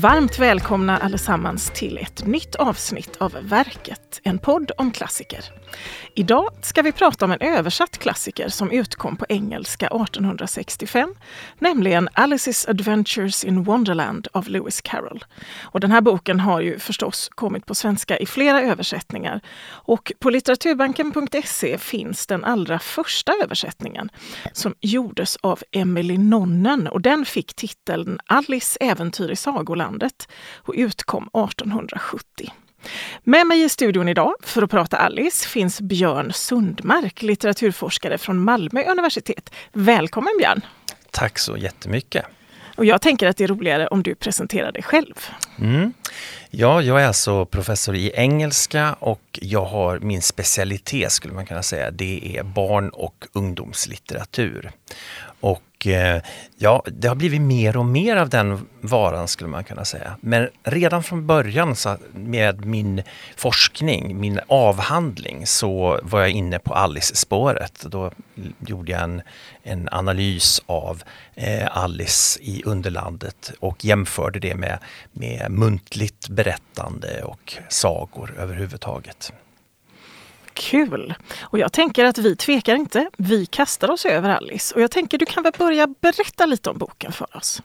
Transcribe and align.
Varmt 0.00 0.38
välkomna 0.38 0.98
allesammans 0.98 1.70
till 1.74 1.98
ett 1.98 2.26
nytt 2.26 2.54
avsnitt 2.54 3.16
av 3.16 3.36
Verket, 3.42 4.20
en 4.22 4.38
podd 4.38 4.70
om 4.78 4.90
klassiker. 4.90 5.44
Idag 6.14 6.50
ska 6.62 6.82
vi 6.82 6.92
prata 6.92 7.24
om 7.24 7.32
en 7.32 7.40
översatt 7.40 7.98
klassiker 7.98 8.48
som 8.48 8.70
utkom 8.70 9.16
på 9.16 9.26
engelska 9.28 9.86
1865, 9.86 11.14
nämligen 11.58 12.08
Alice's 12.08 12.70
Adventures 12.70 13.44
in 13.44 13.62
Wonderland 13.62 14.28
av 14.32 14.48
Lewis 14.48 14.80
Carroll. 14.80 15.24
Och 15.62 15.80
den 15.80 15.90
här 15.90 16.00
boken 16.00 16.40
har 16.40 16.60
ju 16.60 16.78
förstås 16.78 17.28
kommit 17.28 17.66
på 17.66 17.74
svenska 17.74 18.18
i 18.18 18.26
flera 18.26 18.62
översättningar. 18.62 19.40
Och 19.68 20.12
på 20.18 20.30
litteraturbanken.se 20.30 21.78
finns 21.78 22.26
den 22.26 22.44
allra 22.44 22.78
första 22.78 23.32
översättningen 23.42 24.08
som 24.52 24.74
gjordes 24.80 25.36
av 25.36 25.62
Emily 25.72 26.18
Nonnen 26.18 26.86
och 26.86 27.00
den 27.00 27.24
fick 27.24 27.54
titeln 27.54 28.18
Alice 28.26 28.78
äventyr 28.80 29.30
i 29.30 29.36
Sagoland 29.36 29.89
sagolandet 29.90 30.28
och 30.56 30.74
utkom 30.76 31.22
1870. 31.22 32.52
Med 33.24 33.46
mig 33.46 33.62
i 33.62 33.68
studion 33.68 34.08
idag 34.08 34.34
för 34.42 34.62
att 34.62 34.70
prata 34.70 34.96
Alice 34.96 35.48
finns 35.48 35.80
Björn 35.80 36.32
Sundmark, 36.32 37.22
litteraturforskare 37.22 38.18
från 38.18 38.38
Malmö 38.38 38.84
universitet. 38.84 39.50
Välkommen 39.72 40.32
Björn! 40.38 40.60
Tack 41.10 41.38
så 41.38 41.56
jättemycket! 41.56 42.24
Och 42.76 42.84
jag 42.84 43.00
tänker 43.00 43.28
att 43.28 43.36
det 43.36 43.44
är 43.44 43.48
roligare 43.48 43.86
om 43.88 44.02
du 44.02 44.14
presenterar 44.14 44.72
dig 44.72 44.82
själv. 44.82 45.14
Mm. 45.58 45.92
Ja, 46.50 46.82
jag 46.82 47.02
är 47.02 47.06
alltså 47.06 47.46
professor 47.46 47.94
i 47.94 48.12
engelska 48.14 48.96
och 49.00 49.38
jag 49.42 49.64
har 49.64 49.98
min 49.98 50.22
specialitet 50.22 51.12
skulle 51.12 51.34
man 51.34 51.46
kunna 51.46 51.62
säga, 51.62 51.90
det 51.90 52.36
är 52.36 52.42
barn 52.42 52.90
och 52.90 53.26
ungdomslitteratur. 53.32 54.70
Och 55.80 55.86
eh, 55.86 56.22
ja, 56.58 56.82
det 56.86 57.08
har 57.08 57.14
blivit 57.14 57.40
mer 57.40 57.76
och 57.76 57.86
mer 57.86 58.16
av 58.16 58.28
den 58.28 58.68
varan 58.80 59.28
skulle 59.28 59.50
man 59.50 59.64
kunna 59.64 59.84
säga. 59.84 60.16
Men 60.20 60.48
redan 60.62 61.02
från 61.02 61.26
början 61.26 61.76
så 61.76 61.96
med 62.12 62.64
min 62.64 63.02
forskning, 63.36 64.20
min 64.20 64.40
avhandling, 64.46 65.46
så 65.46 66.00
var 66.02 66.20
jag 66.20 66.30
inne 66.30 66.58
på 66.58 66.74
Alice-spåret. 66.74 67.84
Då 67.86 68.10
gjorde 68.66 68.92
jag 68.92 69.02
en, 69.02 69.22
en 69.62 69.88
analys 69.92 70.62
av 70.66 71.02
eh, 71.34 71.76
Alice 71.76 72.40
i 72.42 72.62
Underlandet 72.64 73.52
och 73.60 73.84
jämförde 73.84 74.38
det 74.38 74.54
med, 74.54 74.78
med 75.12 75.50
muntligt 75.50 76.28
berättande 76.28 77.22
och 77.22 77.54
sagor 77.68 78.34
överhuvudtaget. 78.38 79.32
Kul! 80.60 81.14
Och 81.40 81.58
jag 81.58 81.72
tänker 81.72 82.04
att 82.04 82.18
vi 82.18 82.36
tvekar 82.36 82.74
inte. 82.74 83.10
Vi 83.16 83.46
kastar 83.46 83.90
oss 83.90 84.06
över 84.06 84.30
Alice. 84.30 84.74
Och 84.74 84.80
jag 84.80 84.90
tänker 84.90 85.18
du 85.18 85.26
kan 85.26 85.42
väl 85.42 85.52
börja 85.58 85.86
berätta 86.00 86.46
lite 86.46 86.70
om 86.70 86.78
boken 86.78 87.12
för 87.12 87.36
oss? 87.36 87.62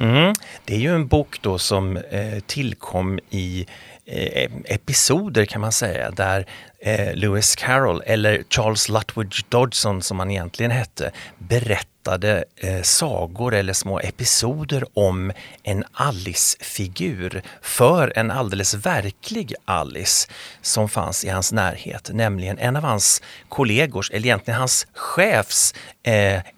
Mm. 0.00 0.34
Det 0.64 0.74
är 0.74 0.78
ju 0.78 0.94
en 0.94 1.06
bok 1.06 1.42
då 1.42 1.58
som 1.58 1.96
eh, 1.96 2.40
tillkom 2.46 3.18
i 3.30 3.66
Eh, 4.10 4.50
episoder 4.64 5.44
kan 5.44 5.60
man 5.60 5.72
säga 5.72 6.10
där 6.10 6.46
eh, 6.80 7.14
Lewis 7.14 7.56
Carroll 7.56 8.02
eller 8.06 8.42
Charles 8.50 8.88
Lutwidge 8.88 9.44
Dodgson 9.48 10.02
som 10.02 10.18
han 10.18 10.30
egentligen 10.30 10.70
hette 10.70 11.10
berättade 11.38 12.44
eh, 12.56 12.82
sagor 12.82 13.54
eller 13.54 13.72
små 13.72 14.00
episoder 14.00 14.84
om 14.94 15.32
en 15.62 15.84
Alice-figur 15.92 17.42
för 17.62 18.12
en 18.16 18.30
alldeles 18.30 18.74
verklig 18.74 19.54
Alice 19.64 20.28
som 20.62 20.88
fanns 20.88 21.24
i 21.24 21.28
hans 21.28 21.52
närhet, 21.52 22.10
nämligen 22.12 22.58
en 22.58 22.76
av 22.76 22.82
hans 22.82 23.22
kollegors, 23.48 24.10
eller 24.10 24.26
egentligen 24.26 24.60
hans 24.60 24.86
chefs, 24.92 25.74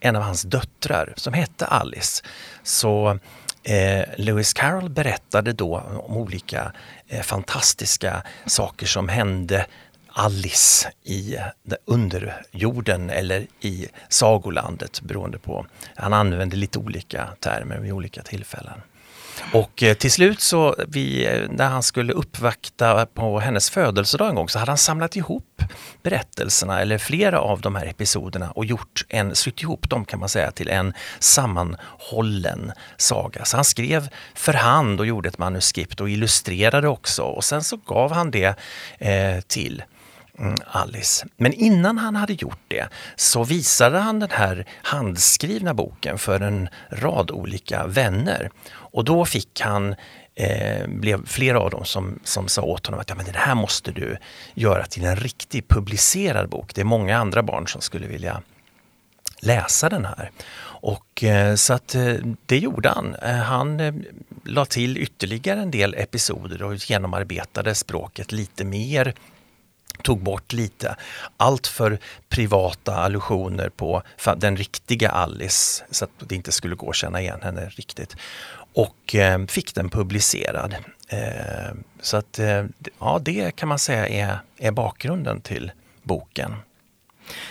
en 0.01 0.17
av 0.17 0.23
hans 0.23 0.43
döttrar 0.43 1.13
som 1.17 1.33
hette 1.33 1.67
Alice. 1.67 2.23
Så 2.63 3.19
Eh, 3.63 4.05
Lewis 4.17 4.53
Carroll 4.53 4.91
berättade 4.91 5.53
då 5.53 5.79
om 5.79 6.17
olika 6.17 6.73
eh, 7.09 7.23
fantastiska 7.23 8.23
saker 8.47 8.87
som 8.87 9.09
hände 9.09 9.67
Alice 10.13 10.93
i 11.05 11.37
underjorden 11.85 13.11
eller 13.11 13.47
i 13.61 13.89
sagolandet 14.09 15.01
beroende 15.01 15.39
på. 15.39 15.67
Han 15.95 16.13
använde 16.13 16.57
lite 16.57 16.79
olika 16.79 17.29
termer 17.41 17.79
vid 17.79 17.93
olika 17.93 18.23
tillfällen. 18.23 18.81
Och 19.53 19.83
eh, 19.83 19.95
till 19.95 20.13
slut 20.13 20.41
så, 20.41 20.77
vi, 20.89 21.27
eh, 21.27 21.51
när 21.51 21.69
han 21.69 21.83
skulle 21.83 22.13
uppvakta 22.13 23.07
på 23.07 23.41
hennes 23.41 23.71
födelsedag 23.71 24.29
en 24.29 24.35
gång, 24.35 24.49
så 24.49 24.59
hade 24.59 24.71
han 24.71 24.79
samlat 24.79 25.17
ihop 25.17 25.63
berättelserna, 26.03 26.81
eller 26.81 26.99
flera 26.99 27.41
av 27.41 27.61
de 27.61 27.75
här 27.75 27.87
episoderna 27.87 28.51
och 28.51 28.65
gjort 28.65 29.05
en, 29.09 29.35
sytt 29.35 29.63
ihop 29.63 29.91
dem 29.91 30.05
kan 30.05 30.21
man 30.21 30.29
säga 30.29 30.51
till 30.51 30.69
en 30.69 30.95
sammanhållen 31.19 32.73
saga. 32.97 33.45
Så 33.45 33.57
han 33.57 33.65
skrev 33.65 34.09
för 34.35 34.53
hand 34.53 35.01
och 35.01 35.07
gjorde 35.07 35.29
ett 35.29 35.39
manuskript 35.39 36.01
och 36.01 36.11
illustrerade 36.11 36.89
också 36.89 37.23
och 37.23 37.45
sen 37.45 37.65
så 37.65 37.77
gav 37.77 38.13
han 38.13 38.31
det 38.31 38.59
eh, 38.99 39.41
till 39.47 39.83
mm, 40.39 40.55
Alice. 40.67 41.27
Men 41.37 41.53
innan 41.53 41.99
han 41.99 42.17
hade 42.17 42.33
gjort 42.33 42.65
det 42.69 42.89
så 43.17 43.45
visade 43.45 43.99
han 43.99 44.21
den 44.21 44.31
här 44.33 44.67
handskrivna 44.83 45.75
boken 45.75 46.19
för 46.19 46.41
en 46.41 46.69
rad 46.91 47.31
olika 47.31 47.87
vänner. 47.87 48.51
Och 48.93 49.05
då 49.05 49.25
fick 49.25 49.61
han 49.61 49.95
eh, 50.35 50.87
blev 50.87 51.27
flera 51.27 51.61
av 51.61 51.71
dem 51.71 51.85
som, 51.85 52.19
som 52.25 52.49
sa 52.49 52.63
åt 52.63 52.87
honom 52.87 53.01
att 53.01 53.09
ja, 53.09 53.15
men 53.15 53.27
det 53.27 53.39
här 53.39 53.55
måste 53.55 53.93
du 53.93 54.17
göra 54.55 54.85
till 54.85 55.05
en 55.05 55.17
riktig 55.17 55.69
publicerad 55.69 56.49
bok. 56.49 56.75
Det 56.75 56.81
är 56.81 56.85
många 56.85 57.19
andra 57.19 57.43
barn 57.43 57.69
som 57.69 57.81
skulle 57.81 58.07
vilja 58.07 58.43
läsa 59.41 59.89
den 59.89 60.05
här. 60.05 60.31
Och, 60.83 61.25
eh, 61.25 61.55
så 61.55 61.75
att 61.75 61.95
eh, 61.95 62.15
det 62.47 62.59
gjorde 62.59 62.89
han. 62.89 63.15
Eh, 63.15 63.35
han 63.35 63.81
eh, 63.81 63.95
la 64.45 64.65
till 64.65 64.99
ytterligare 64.99 65.61
en 65.61 65.71
del 65.71 65.95
episoder 65.95 66.63
och 66.63 66.75
genomarbetade 66.75 67.75
språket 67.75 68.33
lite 68.33 68.65
mer 68.65 69.15
tog 70.03 70.23
bort 70.23 70.53
lite 70.53 70.97
allt 71.37 71.67
för 71.67 71.99
privata 72.29 72.97
allusioner 72.97 73.69
på 73.69 74.03
den 74.37 74.57
riktiga 74.57 75.11
Alice 75.11 75.85
så 75.91 76.05
att 76.05 76.11
det 76.19 76.35
inte 76.35 76.53
skulle 76.53 76.75
gå 76.75 76.91
att 76.91 76.97
känna 76.97 77.21
igen 77.21 77.39
henne 77.43 77.69
riktigt. 77.69 78.17
Och 78.73 79.15
eh, 79.15 79.47
fick 79.47 79.75
den 79.75 79.91
publicerad. 79.91 80.75
Eh, 81.09 81.75
så 82.01 82.17
att 82.17 82.39
eh, 82.39 82.65
ja, 82.99 83.21
det 83.23 83.57
kan 83.57 83.69
man 83.69 83.79
säga 83.79 84.09
är, 84.09 84.39
är 84.59 84.71
bakgrunden 84.71 85.41
till 85.41 85.73
boken. 86.03 86.55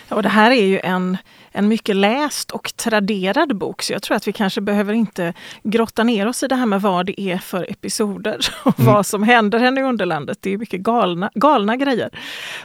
och 0.10 0.24
det 0.24 0.30
här 0.30 0.52
är 0.52 0.66
ju 0.66 0.80
en 0.80 1.18
en 1.52 1.68
mycket 1.68 1.96
läst 1.96 2.52
och 2.52 2.76
traderad 2.76 3.58
bok. 3.58 3.82
Så 3.82 3.94
jag 3.94 4.02
tror 4.02 4.18
att 4.18 4.28
vi 4.28 4.32
kanske 4.34 4.62
behöver 4.62 4.94
inte 4.94 5.34
grotta 5.64 6.04
ner 6.04 6.28
oss 6.28 6.44
i 6.44 6.48
det 6.48 6.56
här 6.56 6.66
med 6.66 6.82
vad 6.82 7.06
det 7.06 7.22
är 7.22 7.38
för 7.38 7.72
episoder 7.72 8.40
och 8.64 8.80
mm. 8.80 8.94
vad 8.94 9.06
som 9.06 9.24
händer 9.24 9.60
henne 9.60 9.82
i 9.82 9.84
Underlandet. 9.84 10.38
Det 10.42 10.54
är 10.54 10.58
mycket 10.58 10.82
galna, 10.82 11.32
galna 11.36 11.76
grejer. 11.76 12.10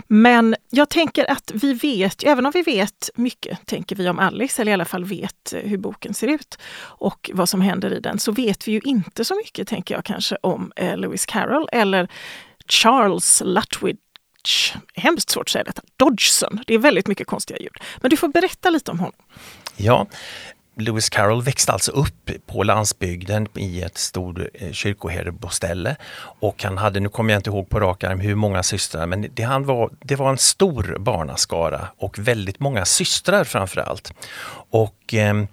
Men 0.06 0.56
jag 0.70 0.88
tänker 0.88 1.30
att 1.30 1.50
vi 1.54 1.72
vet, 1.72 2.24
även 2.24 2.46
om 2.46 2.52
vi 2.54 2.62
vet 2.62 3.10
mycket, 3.14 3.66
tänker 3.66 3.96
vi 3.96 4.08
om 4.08 4.18
Alice, 4.18 4.62
eller 4.62 4.70
i 4.70 4.74
alla 4.74 4.84
fall 4.84 5.04
vet 5.04 5.54
hur 5.62 5.78
boken 5.78 6.14
ser 6.14 6.28
ut 6.28 6.58
och 6.80 7.30
vad 7.34 7.48
som 7.48 7.60
händer 7.60 7.92
i 7.92 8.00
den, 8.00 8.18
så 8.18 8.32
vet 8.32 8.68
vi 8.68 8.72
ju 8.72 8.80
inte 8.84 9.24
så 9.24 9.34
mycket, 9.34 9.68
tänker 9.68 9.94
jag 9.94 10.04
kanske, 10.04 10.36
om 10.40 10.72
eh, 10.76 10.96
Lewis 10.96 11.26
Carroll 11.26 11.68
eller 11.72 12.08
Charles 12.68 13.42
Lutwidge 13.44 14.03
hemskt 14.94 15.31
svårt 15.31 15.43
att 15.43 15.49
säga 15.49 15.65
detta, 15.65 15.82
Dodgson. 15.97 16.60
Det 16.66 16.75
är 16.75 16.78
väldigt 16.78 17.06
mycket 17.06 17.27
konstiga 17.27 17.59
ljud. 17.59 17.77
Men 18.00 18.10
du 18.10 18.16
får 18.16 18.28
berätta 18.28 18.71
lite 18.71 18.91
om 18.91 18.99
honom. 18.99 19.15
Ja, 19.77 20.06
Lewis 20.77 21.09
Carroll 21.09 21.43
växte 21.43 21.72
alltså 21.72 21.93
upp 21.93 22.31
på 22.47 22.62
landsbygden 22.62 23.49
i 23.55 23.82
ett 23.82 23.99
stort 23.99 24.38
eh, 24.55 24.72
kyrkoherdeboställe. 24.72 25.97
Och 26.41 26.62
han 26.62 26.78
hade, 26.78 27.00
nu 27.00 27.09
kommer 27.09 27.32
jag 27.32 27.38
inte 27.38 27.50
ihåg 27.50 27.69
på 27.69 27.81
rak 27.81 28.05
arm 28.05 28.21
hur 28.21 28.34
många 28.34 28.62
systrar, 28.62 29.06
men 29.06 29.27
det, 29.34 29.43
han 29.43 29.65
var, 29.65 29.91
det 30.00 30.16
var 30.16 30.31
en 30.31 30.38
stor 30.38 30.97
barnaskara 30.99 31.88
och 31.97 32.19
väldigt 32.19 32.61
många 32.61 32.85
systrar 32.85 33.44
framför 33.44 33.81
allt. 33.81 34.12
Och 34.70 35.14
eh, 35.14 35.44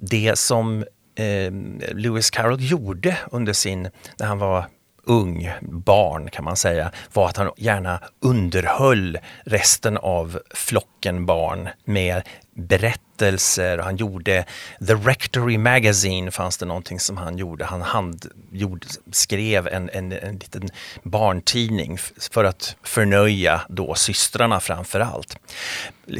det 0.00 0.38
som 0.38 0.84
eh, 1.14 1.52
Lewis 1.94 2.30
Carroll 2.30 2.60
gjorde 2.60 3.18
under 3.30 3.52
sin, 3.52 3.88
när 4.18 4.26
han 4.26 4.38
var 4.38 4.66
ung, 5.06 5.50
barn 5.60 6.30
kan 6.30 6.44
man 6.44 6.56
säga, 6.56 6.90
var 7.12 7.28
att 7.28 7.36
han 7.36 7.50
gärna 7.56 8.00
underhöll 8.20 9.18
resten 9.44 9.96
av 9.96 10.38
flocken 10.54 11.26
barn 11.26 11.68
med 11.84 12.22
berättelser. 12.54 13.78
Han 13.78 13.96
gjorde 13.96 14.44
The 14.86 14.94
Rectory 14.94 15.58
Magazine 15.58 16.30
fanns 16.30 16.58
det 16.58 16.66
någonting 16.66 17.00
som 17.00 17.16
han 17.16 17.38
gjorde. 17.38 17.64
Han 17.64 17.82
hand, 17.82 18.26
gjorde, 18.52 18.86
skrev 19.12 19.68
en, 19.68 19.90
en, 19.92 20.12
en 20.12 20.34
liten 20.34 20.68
barntidning 21.02 21.98
för 22.30 22.44
att 22.44 22.76
förnöja 22.82 23.60
då 23.68 23.94
systrarna 23.94 24.60
framför 24.60 25.00
allt. 25.00 25.38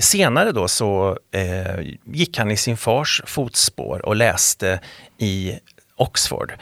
Senare 0.00 0.52
då 0.52 0.68
så 0.68 1.18
eh, 1.30 1.80
gick 2.04 2.38
han 2.38 2.50
i 2.50 2.56
sin 2.56 2.76
fars 2.76 3.22
fotspår 3.26 4.06
och 4.06 4.16
läste 4.16 4.80
i 5.18 5.58
Oxford. 5.96 6.52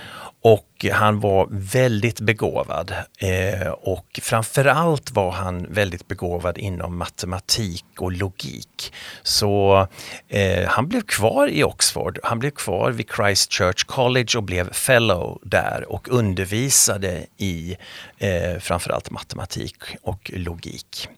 Och 0.45 0.87
han 0.93 1.21
var 1.21 1.47
väldigt 1.51 2.21
begåvad 2.21 2.95
eh, 3.19 3.69
och 3.69 4.21
framförallt 4.23 5.11
var 5.11 5.31
han 5.31 5.67
väldigt 5.73 6.09
begåvad 6.09 6.59
inom 6.59 6.99
matematik 6.99 7.85
och 7.99 8.13
logik. 8.13 8.93
Så 9.23 9.87
eh, 10.29 10.69
han 10.69 10.89
blev 10.89 11.01
kvar 11.01 11.49
i 11.49 11.65
Oxford, 11.65 12.19
han 12.23 12.39
blev 12.39 12.51
kvar 12.51 12.91
vid 12.91 13.07
Christ 13.17 13.53
Church 13.53 13.87
College 13.87 14.37
och 14.37 14.43
blev 14.43 14.73
fellow 14.73 15.39
där 15.43 15.85
och 15.89 16.09
undervisade 16.09 17.27
i 17.37 17.77
eh, 18.19 18.59
framförallt 18.61 19.11
matematik 19.11 19.77
och 20.03 20.31
logik. 20.35 21.09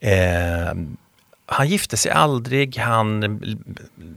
Eh, 0.00 0.72
han 1.52 1.68
gifte 1.68 1.96
sig 1.96 2.12
aldrig, 2.12 2.76
han 2.76 3.40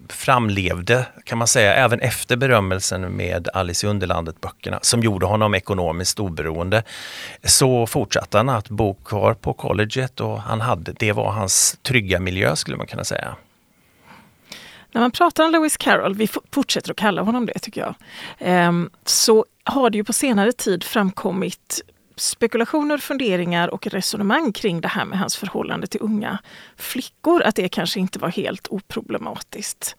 framlevde 0.10 1.06
kan 1.24 1.38
man 1.38 1.48
säga 1.48 1.74
även 1.74 2.00
efter 2.00 2.36
berömmelsen 2.36 3.16
med 3.16 3.50
Alice 3.54 3.88
i 3.88 3.90
Underlandet-böckerna 3.90 4.80
som 4.82 5.02
gjorde 5.02 5.26
honom 5.26 5.56
ekonomiskt 5.56 6.20
oberoende. 6.20 6.84
Så 7.44 7.88
fortsatte 7.88 8.38
han 8.38 8.50
att 8.50 8.70
bo 8.70 8.94
kvar 8.94 9.34
på 9.34 9.54
colleget 9.54 10.22
och 10.22 10.42
han 10.42 10.62
hade, 10.62 10.94
det 10.94 11.12
var 11.12 11.32
hans 11.32 11.78
trygga 11.82 12.20
miljö 12.20 12.56
skulle 12.56 12.78
man 12.78 12.88
kunna 12.88 13.04
säga. 13.04 13.36
När 14.92 15.02
man 15.02 15.12
pratar 15.12 15.46
om 15.46 15.52
Lewis 15.52 15.78
Carroll, 15.78 16.16
vi 16.16 16.28
fortsätter 16.52 16.92
att 16.92 16.98
kalla 16.98 17.22
honom 17.22 17.46
det 17.46 17.60
tycker 17.60 17.81
jag, 17.81 17.96
ehm, 18.40 18.90
så 19.06 19.46
har 19.64 19.90
det 19.90 19.98
ju 19.98 20.04
på 20.04 20.14
senare 20.14 20.52
tid 20.52 20.84
framkommit 20.84 21.81
spekulationer, 22.16 22.98
funderingar 22.98 23.68
och 23.68 23.88
resonemang 23.88 24.54
kring 24.54 24.82
det 24.82 24.88
här 24.88 25.06
med 25.06 25.20
hans 25.20 25.36
förhållande 25.36 25.88
till 25.88 26.02
unga 26.02 26.38
flickor, 26.78 27.44
att 27.44 27.56
det 27.56 27.70
kanske 27.70 28.00
inte 28.00 28.20
var 28.20 28.30
helt 28.30 28.68
oproblematiskt. 28.68 29.96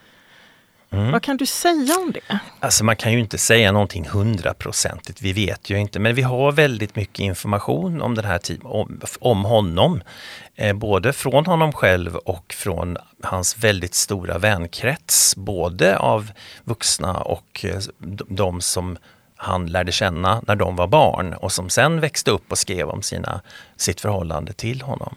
Mm. 0.91 1.13
Vad 1.13 1.23
kan 1.23 1.37
du 1.37 1.47
säga 1.47 1.95
om 1.99 2.13
det? 2.13 2.41
Alltså 2.61 2.85
man 2.85 2.97
kan 2.97 3.13
ju 3.13 3.19
inte 3.19 3.39
säga 3.39 3.73
någonting 3.73 4.09
hundraprocentigt, 4.09 5.23
vi 5.23 5.33
vet 5.33 5.71
ju 5.71 5.79
inte, 5.79 5.99
men 5.99 6.15
vi 6.15 6.23
har 6.23 6.53
väldigt 6.53 6.97
mycket 6.97 7.19
information 7.19 8.03
om 8.03 8.15
den 8.15 8.25
här 8.25 8.39
tiden, 8.39 8.67
om, 8.67 9.01
om 9.21 9.45
honom. 9.45 10.03
Eh, 10.55 10.77
både 10.77 11.13
från 11.13 11.47
honom 11.47 11.73
själv 11.73 12.17
och 12.17 12.53
från 12.53 12.97
hans 13.23 13.59
väldigt 13.59 13.95
stora 13.95 14.39
vänkrets, 14.39 15.37
både 15.37 15.99
av 15.99 16.31
vuxna 16.65 17.21
och 17.21 17.65
eh, 17.65 17.81
de 18.29 18.61
som 18.61 18.99
han 19.37 19.67
lärde 19.67 19.93
känna 19.93 20.43
när 20.47 20.57
de 20.57 20.77
var 20.77 20.87
barn 20.87 21.35
och 21.35 21.53
som 21.53 21.71
sen 21.71 22.01
växte 22.01 22.31
upp 22.31 22.53
och 22.53 22.59
skrev 22.59 22.89
om 22.89 23.03
sina, 23.03 23.41
sitt 23.77 24.01
förhållande 24.01 24.53
till 24.53 24.83
honom. 24.83 25.17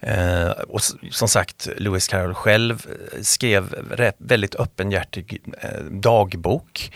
Eh, 0.00 0.48
och 0.48 0.80
som 1.10 1.28
sagt, 1.28 1.68
Lewis 1.76 2.08
Carroll 2.08 2.34
själv 2.34 2.86
eh, 2.88 3.22
skrev 3.22 3.74
väldigt 4.18 4.54
öppenhjärtig 4.54 5.42
eh, 5.60 5.84
dagbok 5.84 6.92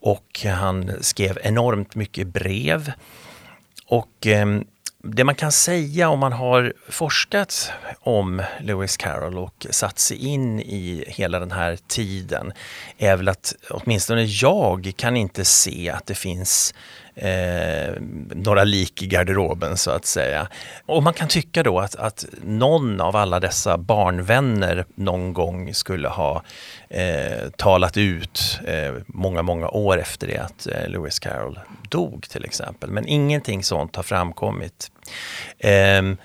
och 0.00 0.40
han 0.44 0.92
skrev 1.00 1.38
enormt 1.42 1.94
mycket 1.94 2.26
brev. 2.26 2.92
Och 3.86 4.26
eh, 4.26 4.46
det 5.02 5.24
man 5.24 5.34
kan 5.34 5.52
säga 5.52 6.08
om 6.08 6.18
man 6.18 6.32
har 6.32 6.72
forskat 6.88 7.72
om 8.00 8.42
Lewis 8.60 8.96
Carroll 8.96 9.38
och 9.38 9.66
satt 9.70 9.98
sig 9.98 10.16
in 10.26 10.60
i 10.60 11.04
hela 11.08 11.40
den 11.40 11.52
här 11.52 11.78
tiden 11.86 12.52
är 12.98 13.16
väl 13.16 13.28
att 13.28 13.54
åtminstone 13.70 14.22
jag 14.22 14.92
kan 14.96 15.16
inte 15.16 15.44
se 15.44 15.90
att 15.90 16.06
det 16.06 16.14
finns 16.14 16.74
eh, 17.20 17.94
några 18.34 18.64
lik 18.64 19.02
i 19.02 19.06
garderoben 19.06 19.76
så 19.76 19.90
att 19.90 20.06
säga. 20.06 20.48
Och 20.86 21.02
man 21.02 21.14
kan 21.14 21.28
tycka 21.28 21.62
då 21.62 21.80
att, 21.80 21.96
att 21.96 22.24
någon 22.44 23.00
av 23.00 23.16
alla 23.16 23.40
dessa 23.40 23.78
barnvänner 23.78 24.84
någon 24.94 25.32
gång 25.32 25.74
skulle 25.74 26.08
ha 26.08 26.42
eh, 26.88 27.50
talat 27.56 27.96
ut 27.96 28.60
eh, 28.66 28.94
många, 29.06 29.42
många 29.42 29.68
år 29.68 30.00
efter 30.00 30.26
det 30.26 30.38
att 30.38 30.66
eh, 30.66 30.88
Lewis 30.88 31.18
Carroll 31.18 31.60
dog 31.88 32.26
till 32.28 32.44
exempel. 32.44 32.90
Men 32.90 33.06
ingenting 33.06 33.64
sånt 33.64 33.96
har 33.96 34.02
framkommit. 34.02 34.90
Ehm, 35.58 36.16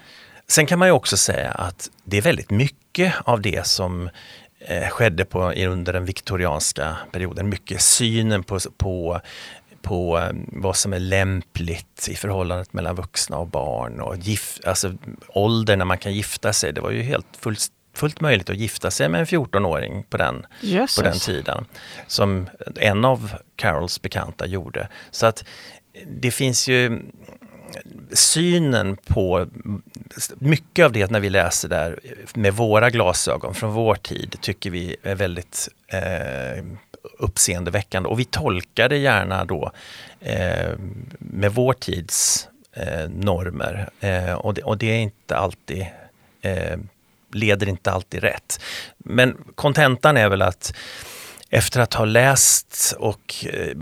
sen 0.47 0.65
kan 0.65 0.79
man 0.79 0.87
ju 0.87 0.91
också 0.91 1.17
säga 1.17 1.51
att 1.51 1.89
det 2.03 2.17
är 2.17 2.21
väldigt 2.21 2.49
mycket 2.49 3.13
av 3.23 3.41
det 3.41 3.67
som 3.67 4.09
eh, 4.59 4.89
skedde 4.89 5.25
på, 5.25 5.51
under 5.51 5.93
den 5.93 6.05
viktorianska 6.05 6.97
perioden. 7.11 7.49
Mycket 7.49 7.81
synen 7.81 8.43
på, 8.43 8.59
på 8.77 9.21
på 9.85 10.17
eh, 10.17 10.29
vad 10.47 10.75
som 10.75 10.93
är 10.93 10.99
lämpligt 10.99 12.07
i 12.09 12.15
förhållandet 12.15 12.73
mellan 12.73 12.95
vuxna 12.95 13.37
och 13.37 13.47
barn 13.47 14.01
och 14.01 14.17
gif, 14.17 14.59
alltså 14.65 14.93
ålder 15.27 15.77
när 15.77 15.85
man 15.85 15.97
kan 15.97 16.13
gifta 16.13 16.53
sig. 16.53 16.73
Det 16.73 16.81
var 16.81 16.91
ju 16.91 17.01
helt 17.01 17.27
fullt, 17.39 17.67
fullt 17.93 18.21
möjligt 18.21 18.49
att 18.49 18.57
gifta 18.57 18.91
sig 18.91 19.09
med 19.09 19.19
en 19.19 19.25
14-åring 19.25 20.03
på 20.09 20.17
den, 20.17 20.45
på 20.97 21.01
den 21.01 21.19
tiden. 21.19 21.65
Som 22.07 22.49
en 22.75 23.05
av 23.05 23.31
Carols 23.55 24.01
bekanta 24.01 24.45
gjorde. 24.45 24.87
Så 25.11 25.25
att 25.25 25.43
det 26.07 26.31
finns 26.31 26.67
ju 26.67 27.01
synen 28.13 28.97
på 28.97 29.47
mycket 30.35 30.85
av 30.85 30.91
det 30.91 31.11
när 31.11 31.19
vi 31.19 31.29
läser 31.29 31.69
där 31.69 31.99
med 32.33 32.53
våra 32.53 32.89
glasögon 32.89 33.53
från 33.53 33.73
vår 33.73 33.95
tid 33.95 34.35
tycker 34.41 34.69
vi 34.69 34.95
är 35.03 35.15
väldigt 35.15 35.69
eh, 35.87 36.63
uppseendeväckande 37.19 38.09
och 38.09 38.19
vi 38.19 38.25
tolkar 38.25 38.89
det 38.89 38.97
gärna 38.97 39.45
då 39.45 39.71
eh, 40.19 40.71
med 41.19 41.51
vår 41.51 41.73
tids 41.73 42.47
eh, 42.73 43.09
normer 43.09 43.89
eh, 43.99 44.33
och, 44.33 44.53
det, 44.53 44.63
och, 44.63 44.77
det, 44.77 44.91
är 44.91 44.99
inte 44.99 45.37
alltid 45.37 45.85
eh, 46.41 46.77
leder 47.33 47.69
inte 47.69 47.91
alltid 47.91 48.23
rätt. 48.23 48.59
Men 48.97 49.37
kontentan 49.55 50.17
är 50.17 50.29
väl 50.29 50.41
att 50.41 50.73
efter 51.49 51.81
att 51.81 51.93
ha 51.93 52.05
läst 52.05 52.95
och 52.99 53.45
eh, 53.45 53.77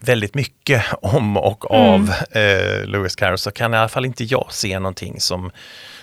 väldigt 0.00 0.34
mycket 0.34 0.84
om 1.02 1.36
och 1.36 1.70
av 1.70 2.12
mm. 2.34 2.80
eh, 2.80 2.86
Lewis 2.86 3.16
Carroll 3.16 3.38
så 3.38 3.50
kan 3.50 3.74
i 3.74 3.76
alla 3.76 3.88
fall 3.88 4.06
inte 4.06 4.24
jag 4.24 4.46
se 4.50 4.78
någonting 4.78 5.20
som, 5.20 5.50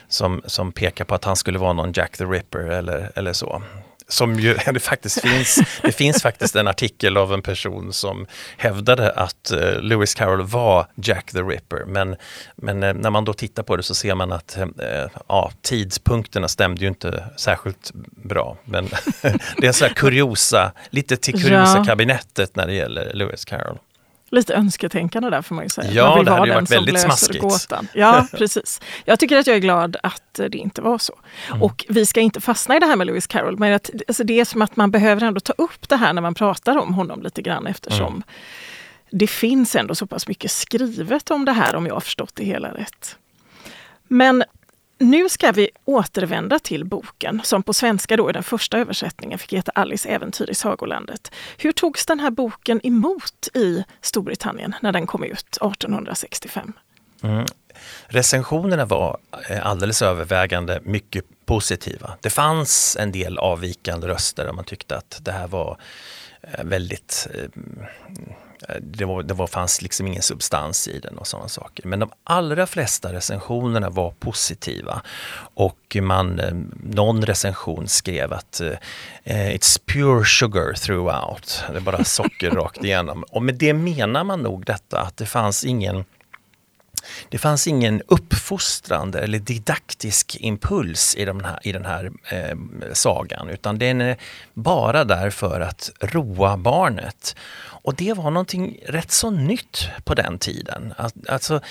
som, 0.07 0.41
som 0.45 0.71
pekar 0.71 1.05
på 1.05 1.15
att 1.15 1.23
han 1.23 1.35
skulle 1.35 1.59
vara 1.59 1.73
någon 1.73 1.91
Jack 1.95 2.17
the 2.17 2.25
Ripper 2.25 2.59
eller, 2.59 3.11
eller 3.15 3.33
så 3.33 3.61
som 4.07 4.39
ju 4.39 4.53
det 4.73 4.79
faktiskt 4.79 5.21
finns. 5.21 5.59
Det 5.81 5.91
finns 5.91 6.21
faktiskt 6.21 6.55
en 6.55 6.67
artikel 6.67 7.17
av 7.17 7.33
en 7.33 7.41
person 7.41 7.94
som 7.94 8.27
hävdade 8.57 9.11
att 9.11 9.53
uh, 9.53 9.81
Lewis 9.81 10.15
Carroll 10.15 10.41
var 10.41 10.88
Jack 10.95 11.31
the 11.31 11.41
Ripper. 11.41 11.85
Men, 11.85 12.15
men 12.55 12.83
uh, 12.83 12.93
när 12.93 13.09
man 13.09 13.25
då 13.25 13.33
tittar 13.33 13.63
på 13.63 13.75
det 13.75 13.83
så 13.83 13.95
ser 13.95 14.15
man 14.15 14.31
att 14.31 14.57
uh, 14.59 15.07
ja, 15.27 15.51
tidpunkterna 15.61 16.47
stämde 16.47 16.81
ju 16.81 16.88
inte 16.88 17.23
särskilt 17.38 17.91
bra. 18.23 18.57
Men 18.65 18.85
det 19.57 19.67
är 19.67 19.81
här 19.81 19.93
kuriosa, 19.93 20.71
lite 20.89 21.17
till 21.17 21.33
kuriosa-kabinettet 21.33 22.55
när 22.55 22.67
det 22.67 22.73
gäller 22.73 23.13
Lewis 23.13 23.45
Carroll. 23.45 23.77
Lite 24.29 24.53
önsketänkande 24.53 25.29
där 25.29 25.41
får 25.41 25.56
man 25.56 25.65
ju 25.65 25.69
säga. 25.69 25.91
Ja, 25.91 26.15
man 26.15 26.25
det 26.25 26.31
hade 26.31 26.47
ju 26.47 26.53
varit 26.53 26.71
väldigt 26.71 27.01
smaskigt. 27.01 27.41
Gåtan. 27.41 27.88
Ja, 27.94 28.27
precis. 28.31 28.81
Jag 29.06 29.19
tycker 29.19 29.38
att 29.38 29.47
jag 29.47 29.56
är 29.56 29.59
glad 29.59 29.97
att 30.03 30.33
det 30.33 30.57
inte 30.57 30.81
var 30.81 30.97
så. 30.97 31.13
Mm. 31.50 31.63
Och 31.63 31.85
vi 31.89 32.06
ska 32.06 32.21
inte 32.21 32.41
fastna 32.41 32.75
i 32.75 32.79
det 32.79 32.86
här 32.86 32.96
med 32.96 33.07
Lewis 33.07 33.27
Carroll, 33.27 33.57
men 33.57 33.74
att, 33.74 33.89
alltså 34.07 34.24
det 34.24 34.39
är 34.39 34.46
som 34.46 34.62
att 34.62 34.75
man 34.75 34.91
behöver 34.91 35.27
ändå 35.27 35.39
ta 35.39 35.53
upp 35.57 35.89
det 35.89 35.96
här 35.96 36.13
när 36.13 36.22
man 36.22 36.34
pratar 36.34 36.77
om 36.77 36.93
honom 36.93 37.22
lite 37.22 37.41
grann 37.41 37.67
eftersom 37.67 38.07
mm. 38.07 38.24
det 39.12 39.27
finns 39.27 39.75
ändå 39.75 39.96
så 39.96 40.07
pass 40.07 40.27
mycket 40.27 40.51
skrivet 40.51 41.31
om 41.31 41.46
det 41.46 41.51
här 41.51 41.75
om 41.75 41.86
jag 41.86 41.93
har 41.93 42.01
förstått 42.01 42.36
det 42.36 42.43
hela 42.43 42.74
rätt. 42.74 43.17
Men 44.07 44.43
nu 44.98 45.30
ska 45.30 45.51
vi 45.51 45.70
återvända 45.86 46.60
till 46.60 46.86
boken 46.86 47.42
som 47.44 47.63
på 47.63 47.74
svenska 47.74 48.18
då 48.18 48.30
i 48.30 48.34
den 48.34 48.44
första 48.44 48.77
översättningen 48.77 49.39
fick 49.39 49.54
heta 49.54 49.72
Alice 49.75 50.10
äventyr 50.10 50.50
i 50.50 50.56
Sagolandet. 50.56 51.32
Hur 51.58 51.72
togs 51.72 52.06
den 52.06 52.20
här 52.20 52.32
boken 52.32 52.80
emot 52.84 53.48
i 53.54 53.84
Storbritannien 54.01 54.75
när 54.82 54.92
den 54.92 55.08
kom 55.08 55.24
ut 55.24 55.58
1865? 55.62 56.74
Mm. 57.24 57.46
Recensionerna 58.08 58.86
var 58.86 59.18
eh, 59.50 59.66
alldeles 59.66 60.01
övervägande 60.01 60.80
mycket 60.84 61.25
positiva. 61.46 62.18
Det 62.22 62.30
fanns 62.30 62.98
en 63.00 63.12
del 63.12 63.38
avvikande 63.38 64.08
röster 64.08 64.50
och 64.50 64.56
man 64.56 64.66
tyckte 64.66 64.98
att 64.98 65.20
det 65.22 65.32
här 65.32 65.48
var 65.48 65.77
eh, 66.42 66.63
väldigt 66.63 67.27
eh, 67.34 67.62
det, 68.81 69.05
var, 69.05 69.23
det 69.23 69.33
var, 69.33 69.47
fanns 69.47 69.81
liksom 69.81 70.07
ingen 70.07 70.21
substans 70.21 70.87
i 70.87 70.99
den 70.99 71.17
och 71.17 71.27
sådana 71.27 71.49
saker. 71.49 71.87
Men 71.87 71.99
de 71.99 72.11
allra 72.23 72.67
flesta 72.67 73.13
recensionerna 73.13 73.89
var 73.89 74.11
positiva. 74.11 75.01
Och 75.37 75.97
man, 76.01 76.39
eh, 76.39 76.53
någon 76.83 77.25
recension 77.25 77.87
skrev 77.87 78.33
att 78.33 78.61
uh, 78.63 78.71
It's 79.25 79.79
pure 79.85 80.25
sugar 80.25 80.73
throughout. 80.73 81.63
Det 81.71 81.77
är 81.77 81.81
bara 81.81 82.03
socker 82.03 82.51
rakt 82.55 82.83
igenom. 82.83 83.23
Och 83.23 83.43
med 83.43 83.55
det 83.55 83.73
menar 83.73 84.23
man 84.23 84.39
nog 84.39 84.65
detta 84.65 85.01
att 85.01 85.17
det 85.17 85.25
fanns 85.25 85.65
ingen 85.65 86.05
det 87.29 87.37
fanns 87.37 87.67
ingen 87.67 88.01
uppfostrande 88.07 89.19
eller 89.19 89.39
didaktisk 89.39 90.37
impuls 90.39 91.15
i, 91.15 91.25
de 91.25 91.43
här, 91.43 91.59
i 91.63 91.71
den 91.71 91.85
här 91.85 92.11
eh, 92.31 92.57
sagan 92.93 93.49
utan 93.49 93.79
den 93.79 94.01
är 94.01 94.17
bara 94.53 95.03
där 95.03 95.29
för 95.29 95.61
att 95.61 95.91
roa 95.99 96.57
barnet. 96.57 97.35
Och 97.87 97.95
det 97.95 98.13
var 98.13 98.31
någonting 98.31 98.79
rätt 98.85 99.11
så 99.11 99.29
nytt 99.29 99.89
på 100.03 100.13
den 100.13 100.39
tiden. 100.39 100.93
Alltså, 101.27 101.61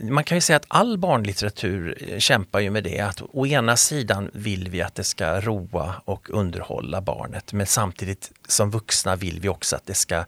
man 0.00 0.24
kan 0.24 0.36
ju 0.36 0.40
säga 0.40 0.56
att 0.56 0.66
all 0.68 0.98
barnlitteratur 0.98 1.98
eh, 2.08 2.18
kämpar 2.18 2.60
ju 2.60 2.70
med 2.70 2.84
det 2.84 3.00
att 3.00 3.22
å 3.32 3.46
ena 3.46 3.76
sidan 3.76 4.30
vill 4.32 4.68
vi 4.68 4.82
att 4.82 4.94
det 4.94 5.04
ska 5.04 5.40
roa 5.40 5.94
och 6.04 6.30
underhålla 6.30 7.00
barnet 7.00 7.52
men 7.52 7.66
samtidigt 7.66 8.32
som 8.48 8.70
vuxna 8.70 9.16
vill 9.16 9.40
vi 9.40 9.48
också 9.48 9.76
att 9.76 9.86
det 9.86 9.94
ska 9.94 10.24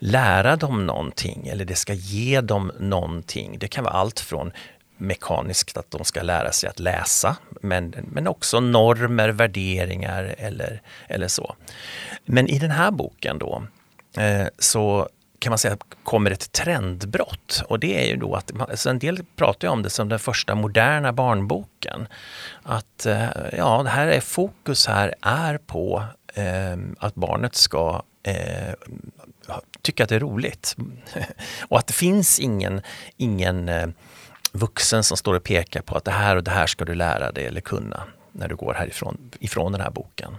lära 0.00 0.56
dem 0.56 0.86
någonting 0.86 1.48
eller 1.48 1.64
det 1.64 1.74
ska 1.74 1.92
ge 1.92 2.40
dem 2.40 2.72
någonting. 2.78 3.58
Det 3.58 3.68
kan 3.68 3.84
vara 3.84 3.94
allt 3.94 4.20
från 4.20 4.52
mekaniskt 4.96 5.76
att 5.76 5.90
de 5.90 6.04
ska 6.04 6.22
lära 6.22 6.52
sig 6.52 6.68
att 6.68 6.78
läsa 6.78 7.36
men, 7.60 7.94
men 8.12 8.26
också 8.26 8.60
normer, 8.60 9.28
värderingar 9.28 10.34
eller, 10.38 10.82
eller 11.08 11.28
så. 11.28 11.54
Men 12.24 12.48
i 12.48 12.58
den 12.58 12.70
här 12.70 12.90
boken 12.90 13.38
då 13.38 13.62
eh, 14.16 14.46
så 14.58 15.08
kan 15.38 15.50
man 15.50 15.58
säga 15.58 15.76
kommer 16.02 16.30
ett 16.30 16.52
trendbrott 16.52 17.62
och 17.68 17.78
det 17.78 18.04
är 18.04 18.08
ju 18.08 18.16
då 18.16 18.34
att 18.34 18.60
alltså 18.60 18.90
en 18.90 18.98
del 18.98 19.24
pratar 19.36 19.68
om 19.68 19.82
det 19.82 19.90
som 19.90 20.08
den 20.08 20.18
första 20.18 20.54
moderna 20.54 21.12
barnboken. 21.12 22.08
Att 22.62 23.06
eh, 23.06 23.28
ja, 23.56 23.82
det 23.82 23.90
här 23.90 24.06
är 24.06 24.20
fokus 24.20 24.86
här 24.86 25.14
är 25.22 25.58
på 25.58 26.04
eh, 26.34 26.76
att 26.98 27.14
barnet 27.14 27.54
ska 27.54 28.02
eh, 28.22 28.74
tycka 29.82 30.02
att 30.02 30.08
det 30.08 30.16
är 30.16 30.20
roligt. 30.20 30.76
och 31.60 31.78
att 31.78 31.86
det 31.86 31.92
finns 31.92 32.40
ingen, 32.40 32.82
ingen 33.16 33.68
eh, 33.68 33.88
vuxen 34.52 35.04
som 35.04 35.16
står 35.16 35.34
och 35.34 35.44
pekar 35.44 35.82
på 35.82 35.96
att 35.96 36.04
det 36.04 36.10
här 36.10 36.36
och 36.36 36.44
det 36.44 36.50
här 36.50 36.66
ska 36.66 36.84
du 36.84 36.94
lära 36.94 37.32
dig 37.32 37.46
eller 37.46 37.60
kunna 37.60 38.02
när 38.32 38.48
du 38.48 38.56
går 38.56 38.74
härifrån 38.74 39.30
ifrån 39.40 39.72
den 39.72 39.80
här 39.80 39.90
boken. 39.90 40.36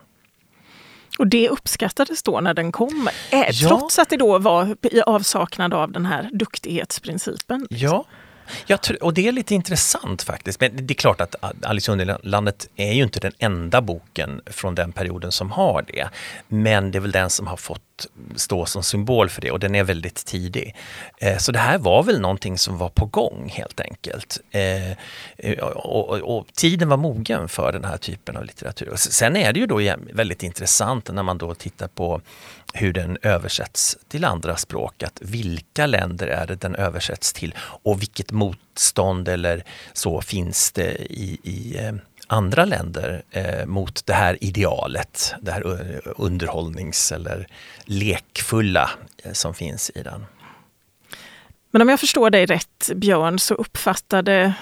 Och 1.19 1.27
det 1.27 1.49
uppskattades 1.49 2.23
då 2.23 2.39
när 2.39 2.53
den 2.53 2.71
kom, 2.71 3.09
äh, 3.31 3.39
ja. 3.51 3.69
trots 3.69 3.99
att 3.99 4.09
det 4.09 4.17
då 4.17 4.37
var 4.37 4.75
i 4.81 5.01
avsaknad 5.01 5.73
av 5.73 5.91
den 5.91 6.05
här 6.05 6.29
duktighetsprincipen? 6.33 7.67
Liksom. 7.69 7.87
Ja, 7.87 8.05
Tror, 8.81 9.03
och 9.03 9.13
det 9.13 9.27
är 9.27 9.31
lite 9.31 9.55
intressant 9.55 10.23
faktiskt. 10.23 10.61
Men 10.61 10.87
det 10.87 10.93
är 10.93 10.95
klart 10.95 11.21
att 11.21 11.35
Alice 11.61 11.91
i 11.91 11.93
Underlandet 11.93 12.69
är 12.75 12.93
ju 12.93 13.03
inte 13.03 13.19
den 13.19 13.33
enda 13.39 13.81
boken 13.81 14.41
från 14.45 14.75
den 14.75 14.91
perioden 14.91 15.31
som 15.31 15.51
har 15.51 15.85
det. 15.87 16.09
Men 16.47 16.91
det 16.91 16.97
är 16.97 16.99
väl 16.99 17.11
den 17.11 17.29
som 17.29 17.47
har 17.47 17.57
fått 17.57 17.81
stå 18.35 18.65
som 18.65 18.83
symbol 18.83 19.29
för 19.29 19.41
det 19.41 19.51
och 19.51 19.59
den 19.59 19.75
är 19.75 19.83
väldigt 19.83 20.25
tidig. 20.25 20.75
Eh, 21.17 21.37
så 21.37 21.51
det 21.51 21.59
här 21.59 21.77
var 21.77 22.03
väl 22.03 22.19
någonting 22.19 22.57
som 22.57 22.77
var 22.77 22.89
på 22.89 23.05
gång 23.05 23.51
helt 23.53 23.79
enkelt. 23.79 24.39
Eh, 24.51 24.91
eh, 25.37 25.59
och, 25.59 26.09
och, 26.09 26.37
och, 26.37 26.47
tiden 26.53 26.89
var 26.89 26.97
mogen 26.97 27.47
för 27.47 27.71
den 27.71 27.85
här 27.85 27.97
typen 27.97 28.37
av 28.37 28.45
litteratur. 28.45 28.93
Sen 28.95 29.35
är 29.35 29.53
det 29.53 29.59
ju 29.59 29.65
då 29.65 29.95
väldigt 30.13 30.43
intressant 30.43 31.11
när 31.13 31.23
man 31.23 31.37
då 31.37 31.53
tittar 31.53 31.87
på 31.87 32.21
hur 32.73 32.93
den 32.93 33.17
översätts 33.21 33.97
till 34.07 34.25
andra 34.25 34.57
språk. 34.57 35.03
Att 35.03 35.19
vilka 35.21 35.85
länder 35.85 36.27
är 36.27 36.47
det 36.47 36.55
den 36.55 36.75
översätts 36.75 37.33
till 37.33 37.53
och 37.57 38.01
vilket 38.01 38.31
motstånd 38.31 39.27
eller 39.27 39.63
så 39.93 40.21
finns 40.21 40.71
det 40.71 40.91
i, 41.13 41.39
i 41.43 41.77
eh, 41.77 41.93
andra 42.27 42.65
länder 42.65 43.23
eh, 43.31 43.65
mot 43.65 44.05
det 44.05 44.13
här 44.13 44.43
idealet, 44.43 45.33
det 45.41 45.51
här 45.51 45.81
eh, 45.81 46.11
underhållnings 46.17 47.11
eller 47.11 47.47
lekfulla 47.85 48.89
eh, 49.23 49.31
som 49.31 49.53
finns 49.53 49.91
i 49.95 50.03
den. 50.03 50.25
Men 51.71 51.81
om 51.81 51.89
jag 51.89 51.99
förstår 51.99 52.29
dig 52.29 52.45
rätt 52.45 52.91
Björn 52.95 53.39
så 53.39 53.53
uppfattade 53.53 54.53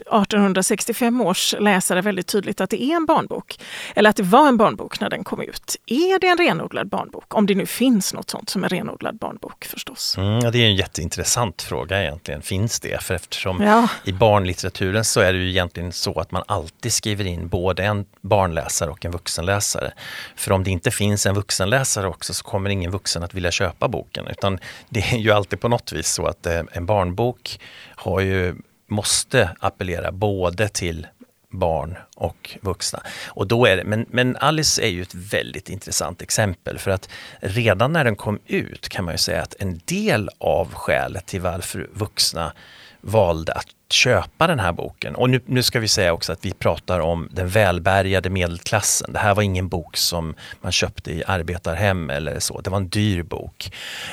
1865 0.00 1.20
års 1.20 1.54
läsare 1.58 2.00
väldigt 2.00 2.26
tydligt 2.26 2.60
att 2.60 2.70
det 2.70 2.82
är 2.82 2.96
en 2.96 3.06
barnbok. 3.06 3.58
Eller 3.94 4.10
att 4.10 4.16
det 4.16 4.22
var 4.22 4.48
en 4.48 4.56
barnbok 4.56 5.00
när 5.00 5.10
den 5.10 5.24
kom 5.24 5.42
ut. 5.42 5.76
Är 5.86 6.18
det 6.18 6.26
en 6.26 6.38
renodlad 6.38 6.88
barnbok? 6.88 7.34
Om 7.34 7.46
det 7.46 7.54
nu 7.54 7.66
finns 7.66 8.14
något 8.14 8.30
sånt 8.30 8.50
som 8.50 8.64
en 8.64 8.70
renodlad 8.70 9.18
barnbok 9.18 9.64
förstås. 9.64 10.14
Mm, 10.18 10.52
det 10.52 10.58
är 10.58 10.66
en 10.66 10.76
jätteintressant 10.76 11.62
fråga 11.62 12.02
egentligen. 12.02 12.42
Finns 12.42 12.80
det? 12.80 13.02
För 13.02 13.14
eftersom 13.14 13.62
ja. 13.62 13.88
i 14.04 14.12
barnlitteraturen 14.12 15.04
så 15.04 15.20
är 15.20 15.32
det 15.32 15.38
ju 15.38 15.50
egentligen 15.50 15.92
så 15.92 16.20
att 16.20 16.30
man 16.30 16.42
alltid 16.46 16.92
skriver 16.92 17.26
in 17.26 17.48
både 17.48 17.84
en 17.84 18.04
barnläsare 18.20 18.90
och 18.90 19.04
en 19.04 19.12
vuxenläsare. 19.12 19.92
För 20.36 20.52
om 20.52 20.64
det 20.64 20.70
inte 20.70 20.90
finns 20.90 21.26
en 21.26 21.34
vuxenläsare 21.34 22.08
också 22.08 22.34
så 22.34 22.44
kommer 22.44 22.70
ingen 22.70 22.90
vuxen 22.90 23.22
att 23.22 23.34
vilja 23.34 23.50
köpa 23.50 23.88
boken. 23.88 24.26
Utan 24.26 24.58
det 24.88 25.00
är 25.00 25.18
ju 25.18 25.30
alltid 25.30 25.60
på 25.60 25.68
något 25.68 25.92
vis 25.92 26.12
så 26.12 26.26
att 26.26 26.46
eh, 26.46 26.62
en 26.72 26.86
barnbok 26.86 27.60
har 27.96 28.20
ju 28.20 28.54
måste 28.90 29.50
appellera 29.60 30.12
både 30.12 30.68
till 30.68 31.06
barn 31.50 31.98
och 32.16 32.58
vuxna. 32.62 33.02
Och 33.26 33.46
då 33.46 33.66
är 33.66 33.76
det, 33.76 33.84
men, 33.84 34.06
men 34.08 34.36
Alice 34.36 34.82
är 34.82 34.88
ju 34.88 35.02
ett 35.02 35.14
väldigt 35.14 35.68
intressant 35.68 36.22
exempel 36.22 36.78
för 36.78 36.90
att 36.90 37.08
redan 37.40 37.92
när 37.92 38.04
den 38.04 38.16
kom 38.16 38.38
ut 38.46 38.88
kan 38.88 39.04
man 39.04 39.14
ju 39.14 39.18
säga 39.18 39.42
att 39.42 39.54
en 39.58 39.80
del 39.84 40.30
av 40.38 40.74
skälet 40.74 41.26
till 41.26 41.40
varför 41.40 41.90
vuxna 41.92 42.52
valde 43.00 43.52
att 43.52 43.66
köpa 43.90 44.46
den 44.46 44.60
här 44.60 44.72
boken. 44.72 45.14
Och 45.14 45.30
nu, 45.30 45.40
nu, 45.46 45.62
ska 45.62 45.80
vi 45.80 45.88
säga 45.88 46.12
också 46.12 46.32
att 46.32 46.44
vi 46.44 46.52
pratar 46.52 47.00
om 47.00 47.28
den 47.32 47.48
välbärgade 47.48 48.30
medelklassen. 48.30 49.12
Det 49.12 49.18
här 49.18 49.34
var 49.34 49.42
ingen 49.42 49.68
bok 49.68 49.96
som 49.96 50.34
man 50.60 50.72
köpte 50.72 51.12
i 51.12 51.22
arbetarhem 51.26 52.10
eller 52.10 52.38
så. 52.38 52.60
Det 52.60 52.70
var 52.70 52.76
en 52.76 52.88
dyr 52.88 53.22
bok. 53.22 53.72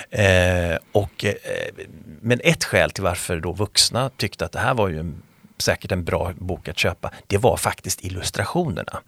Eh, 0.10 0.77
och, 0.91 1.25
eh, 1.25 1.34
men 2.22 2.41
ett 2.44 2.63
skäl 2.63 2.91
till 2.91 3.03
varför 3.03 3.39
då 3.39 3.51
vuxna 3.51 4.10
tyckte 4.10 4.46
att 4.46 4.51
det 4.51 4.60
här 4.60 4.74
var 4.74 4.88
ju 4.88 5.00
en 5.00 5.22
säkert 5.62 5.91
en 5.91 6.03
bra 6.03 6.34
bok 6.36 6.67
att 6.67 6.77
köpa, 6.77 7.12
det 7.27 7.38
var 7.38 7.58
faktiskt 7.58 8.03
illustrationerna 8.03 9.00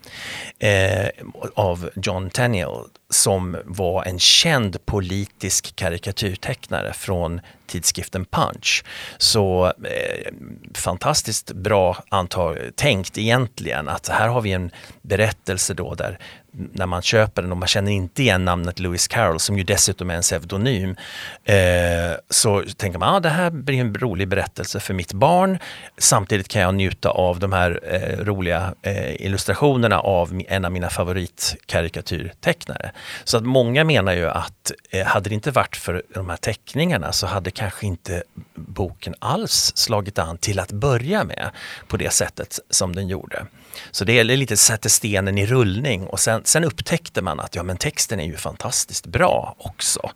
eh, 0.60 1.10
av 1.56 1.90
John 1.96 2.30
Tenniel 2.30 2.84
som 3.10 3.58
var 3.66 4.04
en 4.04 4.20
känd 4.20 4.86
politisk 4.86 5.76
karikatyrtecknare 5.76 6.94
från 6.94 7.42
tidskriften 7.70 8.26
Punch. 8.26 8.84
Så 9.18 9.66
eh, 9.66 10.34
fantastiskt 10.74 11.52
bra 11.52 12.04
antag, 12.10 12.58
tänkt 12.76 13.18
egentligen 13.18 13.90
att 13.90 14.08
här 14.08 14.28
har 14.28 14.42
vi 14.42 14.52
en 14.52 14.72
berättelse 15.02 15.74
då 15.74 15.96
där 15.96 16.20
när 16.52 16.86
man 16.86 17.02
köper 17.02 17.42
den 17.42 17.52
och 17.52 17.58
man 17.58 17.68
känner 17.68 17.92
inte 17.92 18.22
igen 18.22 18.46
namnet 18.46 18.80
Lewis 18.80 19.08
Carroll 19.08 19.40
som 19.40 19.58
ju 19.58 19.64
dessutom 19.64 20.10
är 20.10 20.16
en 20.16 20.22
pseudonym 20.22 20.96
eh, 21.44 21.56
så 22.30 22.64
tänker 22.78 23.00
man 23.00 23.10
att 23.10 23.16
ah, 23.16 23.20
det 23.20 23.30
här 23.30 23.50
blir 23.50 23.80
en 23.80 23.96
rolig 23.96 24.28
berättelse 24.28 24.80
för 24.80 24.94
mitt 24.94 25.14
barn. 25.14 25.60
Samtidigt 25.98 26.48
kan 26.48 26.62
jag 26.62 26.76
njuta 26.76 27.10
av 27.10 27.40
de 27.40 27.54
här 27.54 27.80
eh, 27.84 28.26
roliga 28.26 28.74
eh, 28.82 29.22
illustrationerna 29.22 30.00
av 30.00 30.42
en 30.48 30.66
av 30.66 30.72
mina 30.72 30.90
favoritkarikatyrtecknare. 30.90 32.92
Så 33.24 33.38
att 33.38 33.44
många 33.44 33.84
menar 33.84 34.14
ju 34.14 34.30
att 34.30 34.72
eh, 34.90 35.06
hade 35.06 35.30
det 35.30 35.36
inte 35.36 35.52
varit 35.52 35.76
för 35.76 36.04
de 36.14 36.30
här 36.30 36.38
teckningarna 36.38 37.12
så 37.12 37.28
hade 37.28 37.52
kanske 37.60 37.86
inte 37.86 38.24
boken 38.56 39.16
alls 39.20 39.72
slagit 39.76 40.20
an 40.20 40.38
till 40.38 40.60
att 40.60 40.72
börja 40.72 41.24
med 41.24 41.52
på 41.88 41.98
det 41.98 42.14
sättet 42.14 42.60
som 42.70 42.96
den 42.96 43.08
gjorde. 43.08 43.46
Så 43.92 44.06
det 44.06 44.20
är 44.20 44.24
lite 44.24 44.58
sätter 44.58 44.90
stenen 44.90 45.38
i 45.38 45.46
rullning 45.46 46.08
och 46.08 46.20
sen, 46.20 46.42
sen 46.46 46.64
upptäckte 46.64 47.22
man 47.22 47.40
att 47.40 47.56
ja, 47.56 47.64
men 47.64 47.78
texten 47.78 48.20
är 48.20 48.26
ju 48.26 48.38
fantastiskt 48.38 49.06
bra 49.06 49.56
också. 49.58 50.12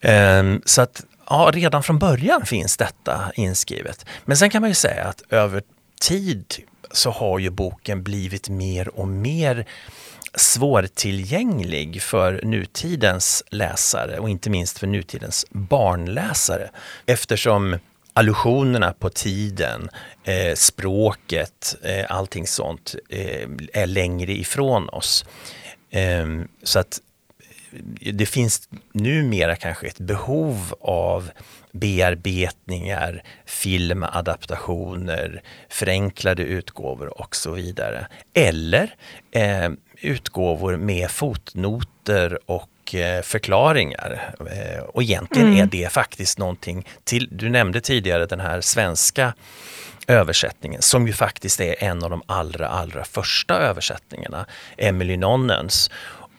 Um, 0.00 0.62
så 0.64 0.82
att 0.82 1.04
ja, 1.28 1.50
redan 1.54 1.82
från 1.82 1.98
början 1.98 2.46
finns 2.46 2.76
detta 2.76 3.32
inskrivet. 3.34 4.06
Men 4.24 4.36
sen 4.36 4.50
kan 4.50 4.60
man 4.60 4.70
ju 4.70 4.74
säga 4.74 5.04
att 5.04 5.22
över 5.28 5.62
tid 6.00 6.54
så 6.92 7.10
har 7.10 7.38
ju 7.38 7.50
boken 7.50 8.02
blivit 8.02 8.48
mer 8.48 8.88
och 8.88 9.08
mer 9.08 9.66
svårtillgänglig 10.34 12.02
för 12.02 12.40
nutidens 12.42 13.44
läsare 13.50 14.18
och 14.18 14.30
inte 14.30 14.50
minst 14.50 14.78
för 14.78 14.86
nutidens 14.86 15.46
barnläsare 15.50 16.70
eftersom 17.06 17.78
allusionerna 18.12 18.92
på 18.92 19.10
tiden, 19.10 19.88
eh, 20.24 20.54
språket, 20.54 21.76
eh, 21.82 22.04
allting 22.08 22.46
sånt 22.46 22.94
eh, 23.08 23.48
är 23.72 23.86
längre 23.86 24.32
ifrån 24.32 24.88
oss. 24.88 25.24
Eh, 25.90 26.26
så 26.62 26.78
att 26.78 27.00
det 28.12 28.26
finns 28.26 28.68
numera 28.92 29.56
kanske 29.56 29.86
ett 29.86 29.98
behov 29.98 30.74
av 30.80 31.30
bearbetningar, 31.72 33.22
filmadaptationer, 33.46 35.42
förenklade 35.68 36.42
utgåvor 36.42 37.20
och 37.20 37.36
så 37.36 37.50
vidare. 37.52 38.06
Eller 38.34 38.94
eh, 39.30 39.70
utgåvor 40.00 40.76
med 40.76 41.10
fotnoter 41.10 42.38
och 42.46 42.68
Eh, 42.94 43.22
förklaringar. 43.22 44.34
Eh, 44.40 44.82
och 44.82 45.02
egentligen 45.02 45.48
mm. 45.48 45.60
är 45.60 45.66
det 45.66 45.92
faktiskt 45.92 46.38
någonting 46.38 46.86
till, 47.04 47.28
du 47.30 47.48
nämnde 47.48 47.80
tidigare 47.80 48.26
den 48.26 48.40
här 48.40 48.60
svenska 48.60 49.34
översättningen 50.06 50.82
som 50.82 51.06
ju 51.06 51.12
faktiskt 51.12 51.60
är 51.60 51.84
en 51.84 52.02
av 52.02 52.10
de 52.10 52.22
allra, 52.26 52.68
allra 52.68 53.04
första 53.04 53.54
översättningarna, 53.54 54.46
Emily 54.76 55.16
Nonnens. 55.16 55.90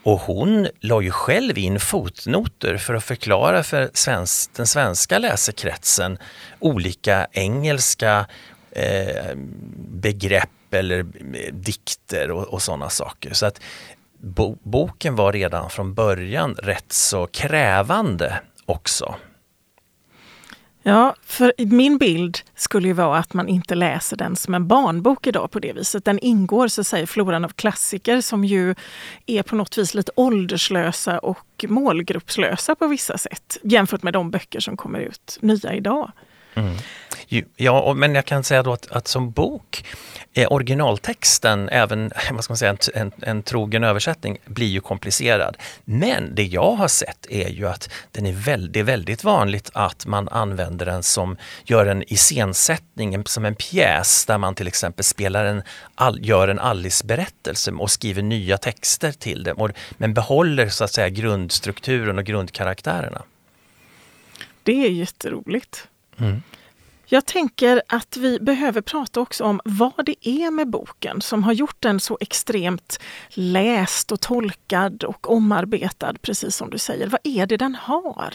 Och 0.04 0.20
hon 0.20 0.68
la 0.80 1.02
ju 1.02 1.12
själv 1.12 1.58
in 1.58 1.80
fotnoter 1.80 2.78
för 2.78 2.94
att 2.94 3.04
förklara 3.04 3.64
för 3.64 3.90
svensk, 3.94 4.54
den 4.56 4.68
svenska 4.68 5.20
läsekretsen 5.20 6.18
olika 6.60 7.28
engelska 7.32 8.26
eh, 8.72 9.36
begrepp 9.76 10.50
eller 10.74 11.00
eh, 11.00 11.54
dikter 11.54 12.32
och, 12.32 12.44
och 12.44 12.62
sådana 12.62 12.90
saker. 12.90 13.34
Så 13.34 13.46
att 13.46 13.62
bo, 14.18 14.58
boken 14.64 15.16
var 15.16 15.34
redan 15.34 15.70
från 15.70 15.94
början 15.94 16.56
rätt 16.56 16.92
så 16.94 17.28
krävande 17.28 18.42
också. 18.66 19.16
Ja, 20.86 21.16
för 21.26 21.54
min 21.58 21.98
bild 21.98 22.40
skulle 22.56 22.88
ju 22.88 22.94
vara 22.94 23.18
att 23.18 23.34
man 23.34 23.48
inte 23.48 23.76
läser 23.76 24.18
den 24.18 24.36
som 24.36 24.54
en 24.54 24.68
barnbok 24.68 25.28
idag 25.28 25.52
på 25.52 25.60
det 25.60 25.74
viset. 25.74 26.06
Den 26.06 26.20
ingår 26.20 26.68
så 26.68 26.82
att 26.82 26.88
säga 26.88 27.04
i 27.04 27.08
floran 27.08 27.46
av 27.46 27.50
klassiker 27.50 28.22
som 28.22 28.46
ju 28.46 28.76
är 29.26 29.44
på 29.44 29.56
något 29.56 29.78
vis 29.78 29.94
lite 29.94 30.12
ålderslösa 30.16 31.20
och 31.20 31.66
målgruppslösa 31.68 32.76
på 32.76 32.88
vissa 32.88 33.18
sätt 33.18 33.58
jämfört 33.64 34.04
med 34.04 34.14
de 34.14 34.32
böcker 34.32 34.60
som 34.60 34.78
kommer 34.78 35.00
ut 35.00 35.38
nya 35.42 35.74
idag. 35.74 36.12
Mm. 36.56 36.76
Ja, 37.56 37.94
men 37.94 38.16
jag 38.16 38.26
kan 38.26 38.44
säga 38.44 38.64
då 38.64 38.74
att, 38.74 38.92
att 38.92 39.08
som 39.08 39.32
bok 39.32 39.86
originaltexten, 40.36 41.70
även 41.70 42.12
vad 42.32 42.44
ska 42.44 42.52
man 42.52 42.58
säga, 42.58 42.72
en, 42.72 42.78
en, 42.94 43.12
en, 43.22 43.44
trogen 43.44 43.84
översättning, 43.84 44.38
blir 44.46 44.68
ju 44.68 44.82
komplicerad. 44.82 45.58
Men 45.86 46.36
det 46.36 46.44
jag 46.44 46.72
har 46.72 46.88
sett 46.88 47.26
är 47.30 47.50
ju 47.50 47.68
att 47.68 47.90
den 48.12 48.26
är 48.26 48.34
väldigt, 48.34 48.86
väldigt 48.86 49.24
vanligt 49.24 49.70
att 49.74 50.06
man 50.06 50.30
använder 50.30 50.86
den 50.86 51.04
som, 51.04 51.38
gör 51.64 51.86
en 51.86 52.14
iscensättning, 52.14 53.24
som 53.26 53.46
en 53.46 53.56
pjäs 53.56 54.26
där 54.26 54.38
man 54.38 54.56
till 54.56 54.68
exempel 54.68 55.04
spelar 55.04 55.46
en, 55.46 55.64
all, 55.96 56.26
gör 56.26 56.48
en 56.48 56.60
Alice-berättelse 56.60 57.72
och 57.72 57.92
skriver 57.92 58.22
nya 58.22 58.58
texter 58.58 59.12
till 59.12 59.44
det, 59.44 59.74
men 59.98 60.14
behåller 60.14 60.70
så 60.70 60.84
att 60.84 60.92
säga 60.92 61.10
grundstrukturen 61.10 62.18
och 62.18 62.26
grundkaraktärerna. 62.26 63.22
Det 64.64 64.86
är 64.86 64.90
jätteroligt. 64.90 65.88
Mm. 66.18 66.42
Jag 67.14 67.26
tänker 67.26 67.82
att 67.88 68.18
vi 68.18 68.40
behöver 68.40 68.82
prata 68.82 69.22
också 69.22 69.44
om 69.44 69.62
vad 69.66 70.06
det 70.06 70.30
är 70.30 70.52
med 70.52 70.70
boken 70.70 71.22
som 71.22 71.44
har 71.44 71.54
gjort 71.54 71.76
den 71.80 72.00
så 72.00 72.18
extremt 72.22 73.00
läst 73.30 74.12
och 74.12 74.22
tolkad 74.22 75.04
och 75.04 75.32
omarbetad, 75.32 76.14
precis 76.22 76.56
som 76.56 76.70
du 76.70 76.78
säger. 76.78 77.08
Vad 77.08 77.20
är 77.24 77.46
det 77.46 77.58
den 77.58 77.76
har? 77.76 78.34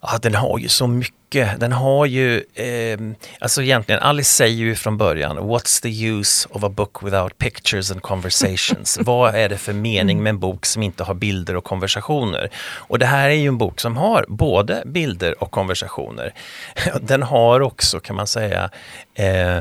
Ja, 0.00 0.18
den 0.22 0.34
har 0.34 0.58
ju 0.58 0.68
så 0.68 0.86
mycket. 0.86 1.60
Den 1.60 1.72
har 1.72 2.06
ju, 2.06 2.44
eh, 2.54 2.98
alltså 3.40 3.62
egentligen, 3.62 4.02
Alice 4.02 4.34
säger 4.34 4.56
ju 4.56 4.74
från 4.74 4.96
början, 4.98 5.38
What's 5.38 5.82
the 5.82 6.06
use 6.06 6.48
of 6.50 6.64
a 6.64 6.68
book 6.68 7.02
without 7.02 7.38
pictures 7.38 7.90
and 7.90 8.02
conversations? 8.02 8.98
Vad 9.02 9.34
är 9.34 9.48
det 9.48 9.58
för 9.58 9.72
mening 9.72 10.22
med 10.22 10.30
en 10.30 10.38
bok 10.38 10.66
som 10.66 10.82
inte 10.82 11.04
har 11.04 11.14
bilder 11.14 11.56
och 11.56 11.64
konversationer? 11.64 12.50
Och 12.74 12.98
det 12.98 13.06
här 13.06 13.28
är 13.28 13.34
ju 13.34 13.48
en 13.48 13.58
bok 13.58 13.80
som 13.80 13.96
har 13.96 14.24
både 14.28 14.82
bilder 14.86 15.42
och 15.42 15.50
konversationer. 15.50 16.34
Den 17.00 17.22
har 17.22 17.60
också, 17.60 18.00
kan 18.00 18.16
man 18.16 18.26
säga, 18.26 18.70
eh, 19.14 19.58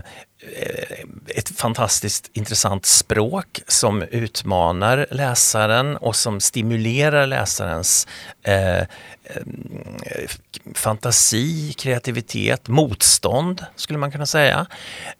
Eh, 0.55 1.05
ett 1.35 1.49
fantastiskt 1.49 2.29
intressant 2.33 2.85
språk 2.85 3.61
som 3.67 4.01
utmanar 4.01 5.07
läsaren 5.11 5.97
och 5.97 6.15
som 6.15 6.39
stimulerar 6.39 7.27
läsarens 7.27 8.07
eh, 8.43 8.83
Eh, 9.29 10.29
fantasi, 10.73 11.73
kreativitet, 11.77 12.67
motstånd 12.67 13.65
skulle 13.75 13.99
man 13.99 14.11
kunna 14.11 14.25
säga. 14.25 14.65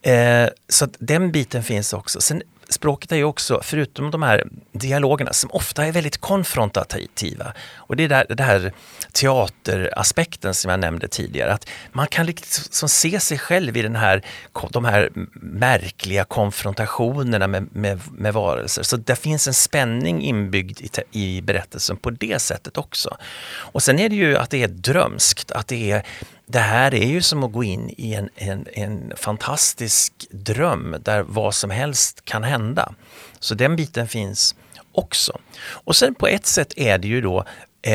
Eh, 0.02 0.50
så 0.70 0.88
den 1.00 1.32
biten 1.32 1.64
finns 1.64 1.94
också. 1.94 2.22
Sen 2.22 2.42
språket 2.70 3.12
är 3.12 3.16
ju 3.16 3.24
också, 3.24 3.60
förutom 3.64 4.12
de 4.12 4.24
här 4.24 4.48
dialogerna 4.72 5.34
som 5.34 5.52
ofta 5.52 5.86
är 5.86 5.92
väldigt 5.92 6.18
konfrontativa, 6.18 7.54
och 7.76 7.96
det 7.96 8.04
är 8.04 8.10
där, 8.10 8.26
det 8.30 8.44
här 8.44 8.74
teateraspekten 9.12 10.54
som 10.54 10.72
jag 10.72 10.80
nämnde 10.80 11.08
tidigare, 11.08 11.54
att 11.54 11.70
man 11.92 12.08
kan 12.08 12.26
liksom 12.26 12.90
se 12.90 13.20
sig 13.20 13.38
själv 13.38 13.78
i 13.78 13.82
den 13.82 13.96
här, 13.96 14.22
de 14.70 14.86
här 14.86 15.10
märkliga 15.42 16.24
konfrontationerna 16.24 17.48
med, 17.48 17.68
med, 17.76 18.00
med 18.12 18.34
varelser. 18.34 18.84
Så 18.84 18.98
det 18.98 19.16
finns 19.16 19.48
en 19.48 19.54
spänning 19.54 20.22
inbyggd 20.22 20.82
i, 20.82 20.90
i 21.12 21.42
berättelsen 21.42 21.98
på 21.98 22.10
det 22.10 22.40
sättet 22.40 22.78
också. 22.78 23.18
Och 23.56 23.84
sen 23.84 24.00
är 24.00 24.10
det 24.10 24.16
ju 24.16 24.38
att 24.38 24.50
det 24.50 24.64
är 24.64 24.68
drömskt, 24.68 25.52
att 25.52 25.68
det 25.68 25.92
är 25.92 26.04
det 26.50 26.60
här 26.60 26.94
är 26.94 27.08
ju 27.08 27.22
som 27.22 27.44
att 27.44 27.52
gå 27.52 27.64
in 27.64 27.94
i 27.98 28.14
en, 28.14 28.30
en, 28.36 28.68
en 28.74 29.14
fantastisk 29.18 30.14
dröm 30.32 30.96
där 31.02 31.22
vad 31.22 31.56
som 31.56 31.70
helst 31.70 32.26
kan 32.26 32.44
hända. 32.44 32.94
Så 33.40 33.56
den 33.56 33.76
biten 33.76 34.08
finns 34.08 34.56
också. 34.92 35.40
Och 35.70 35.96
sen 35.96 36.16
på 36.16 36.28
ett 36.28 36.46
sätt 36.46 36.74
är 36.78 36.98
det 36.98 37.08
ju 37.08 37.22
då 37.22 37.46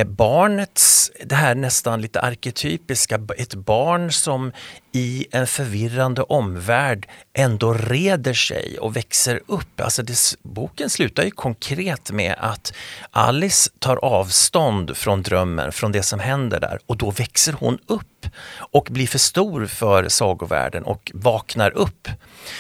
barnets, 0.07 1.11
det 1.25 1.35
här 1.35 1.55
nästan 1.55 2.01
lite 2.01 2.21
arketypiska, 2.21 3.21
ett 3.39 3.55
barn 3.55 4.13
som 4.13 4.53
i 4.93 5.27
en 5.31 5.47
förvirrande 5.47 6.23
omvärld 6.23 7.09
ändå 7.35 7.75
reder 7.75 8.35
sig 8.35 8.79
och 8.79 8.97
växer 8.97 9.41
upp. 9.47 9.81
Alltså 9.81 10.03
det, 10.03 10.17
boken 10.43 10.91
slutar 10.91 11.23
ju 11.23 11.31
konkret 11.31 12.11
med 12.11 12.35
att 12.39 12.73
Alice 13.11 13.71
tar 13.79 13.97
avstånd 13.97 14.97
från 14.97 15.23
drömmen, 15.23 15.73
från 15.73 15.93
det 15.93 16.03
som 16.03 16.21
händer 16.21 16.61
där 16.61 16.79
och 16.87 16.97
då 16.97 17.11
växer 17.11 17.53
hon 17.53 17.79
upp 17.87 18.27
och 18.57 18.89
blir 18.91 19.07
för 19.07 19.19
stor 19.19 19.67
för 19.67 20.09
sagovärlden 20.09 20.83
och 20.83 21.11
vaknar 21.15 21.71
upp. 21.71 22.09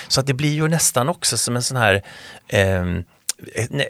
Så 0.09 0.21
att 0.21 0.27
det 0.27 0.35
blir 0.35 0.55
ju 0.55 0.69
nästan 0.69 1.09
också 1.09 1.39
som 1.39 1.57
en 1.57 1.63
sån 1.63 1.77
här 1.77 2.03
eh, 2.49 2.85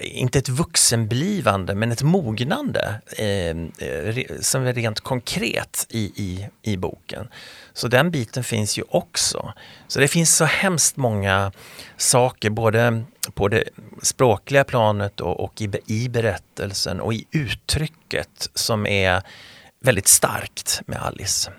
inte 0.00 0.38
ett 0.38 0.48
vuxenblivande, 0.48 1.74
men 1.74 1.92
ett 1.92 2.02
mognande 2.02 3.00
eh, 3.18 3.48
eh 3.88 4.40
som 4.40 4.66
är 4.66 4.72
rent 4.72 5.00
konkret 5.00 5.86
i, 5.88 6.00
i, 6.00 6.48
i 6.62 6.76
boken. 6.76 7.28
Så 7.72 7.88
den 7.88 8.10
biten 8.10 8.44
finns 8.44 8.78
ju 8.78 8.82
också. 8.88 9.52
Så 9.88 10.00
det 10.00 10.08
finns 10.08 10.36
så 10.36 10.44
hemskt 10.44 10.96
många 10.96 11.52
saker, 11.96 12.50
både 12.50 13.04
på 13.34 13.48
det 13.48 13.64
språkliga 14.02 14.64
planet 14.64 15.20
och, 15.20 15.40
och 15.40 15.62
i, 15.62 15.70
i 15.86 16.08
berättelsen 16.08 17.00
och 17.00 17.14
i 17.14 17.26
uttrycket 17.30 18.50
som 18.54 18.86
är 18.86 19.22
väldigt 19.80 20.08
starkt 20.08 20.82
med 20.86 21.02
Alice. 21.02 21.50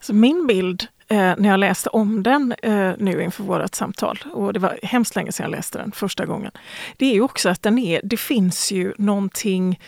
Så 0.00 0.14
min 0.14 0.46
bild 0.46 0.86
eh, 1.12 1.34
när 1.38 1.48
jag 1.48 1.60
läste 1.60 1.90
om 1.90 2.22
den 2.22 2.54
eh, 2.62 2.92
nu 2.98 3.22
inför 3.22 3.42
vårt 3.42 3.74
samtal, 3.74 4.18
och 4.32 4.52
det 4.52 4.58
var 4.58 4.78
hemskt 4.82 5.16
länge 5.16 5.32
sedan 5.32 5.44
jag 5.44 5.56
läste 5.56 5.78
den 5.78 5.92
första 5.92 6.26
gången, 6.26 6.50
det 6.96 7.06
är 7.06 7.14
ju 7.14 7.20
också 7.20 7.48
att 7.48 7.62
den 7.62 7.78
är, 7.78 8.00
det 8.04 8.16
finns 8.16 8.72
ju 8.72 8.94
någonting 8.98 9.80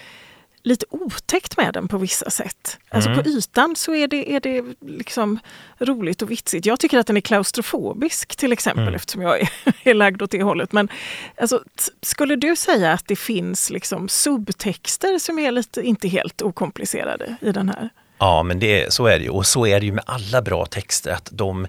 lite 0.62 0.86
otäckt 0.90 1.56
med 1.56 1.74
den 1.74 1.88
på 1.88 1.98
vissa 1.98 2.30
sätt. 2.30 2.78
Alltså 2.88 3.10
mm. 3.10 3.22
på 3.22 3.28
ytan 3.28 3.76
så 3.76 3.94
är 3.94 4.08
det, 4.08 4.34
är 4.34 4.40
det 4.40 4.64
liksom 4.80 5.38
roligt 5.78 6.22
och 6.22 6.30
vitsigt. 6.30 6.66
Jag 6.66 6.80
tycker 6.80 6.98
att 6.98 7.06
den 7.06 7.16
är 7.16 7.20
klaustrofobisk 7.20 8.36
till 8.36 8.52
exempel 8.52 8.82
mm. 8.82 8.94
eftersom 8.94 9.22
jag 9.22 9.40
är, 9.40 9.48
är 9.82 9.94
lagd 9.94 10.22
åt 10.22 10.30
det 10.30 10.42
hållet. 10.42 10.72
Men 10.72 10.88
alltså, 11.36 11.64
skulle 12.02 12.36
du 12.36 12.56
säga 12.56 12.92
att 12.92 13.06
det 13.06 13.16
finns 13.16 13.70
liksom 13.70 14.08
subtexter 14.08 15.18
som 15.18 15.38
är 15.38 15.50
lite, 15.50 15.82
inte 15.82 16.08
helt 16.08 16.42
okomplicerade 16.42 17.36
i 17.40 17.52
den 17.52 17.68
här? 17.68 17.90
Ja, 18.24 18.42
men 18.42 18.58
det, 18.58 18.92
så 18.92 19.06
är 19.06 19.18
det 19.18 19.24
ju. 19.24 19.30
Och 19.30 19.46
så 19.46 19.66
är 19.66 19.80
det 19.80 19.86
ju 19.86 19.92
med 19.92 20.04
alla 20.06 20.42
bra 20.42 20.66
texter, 20.66 21.10
att 21.10 21.28
de, 21.32 21.66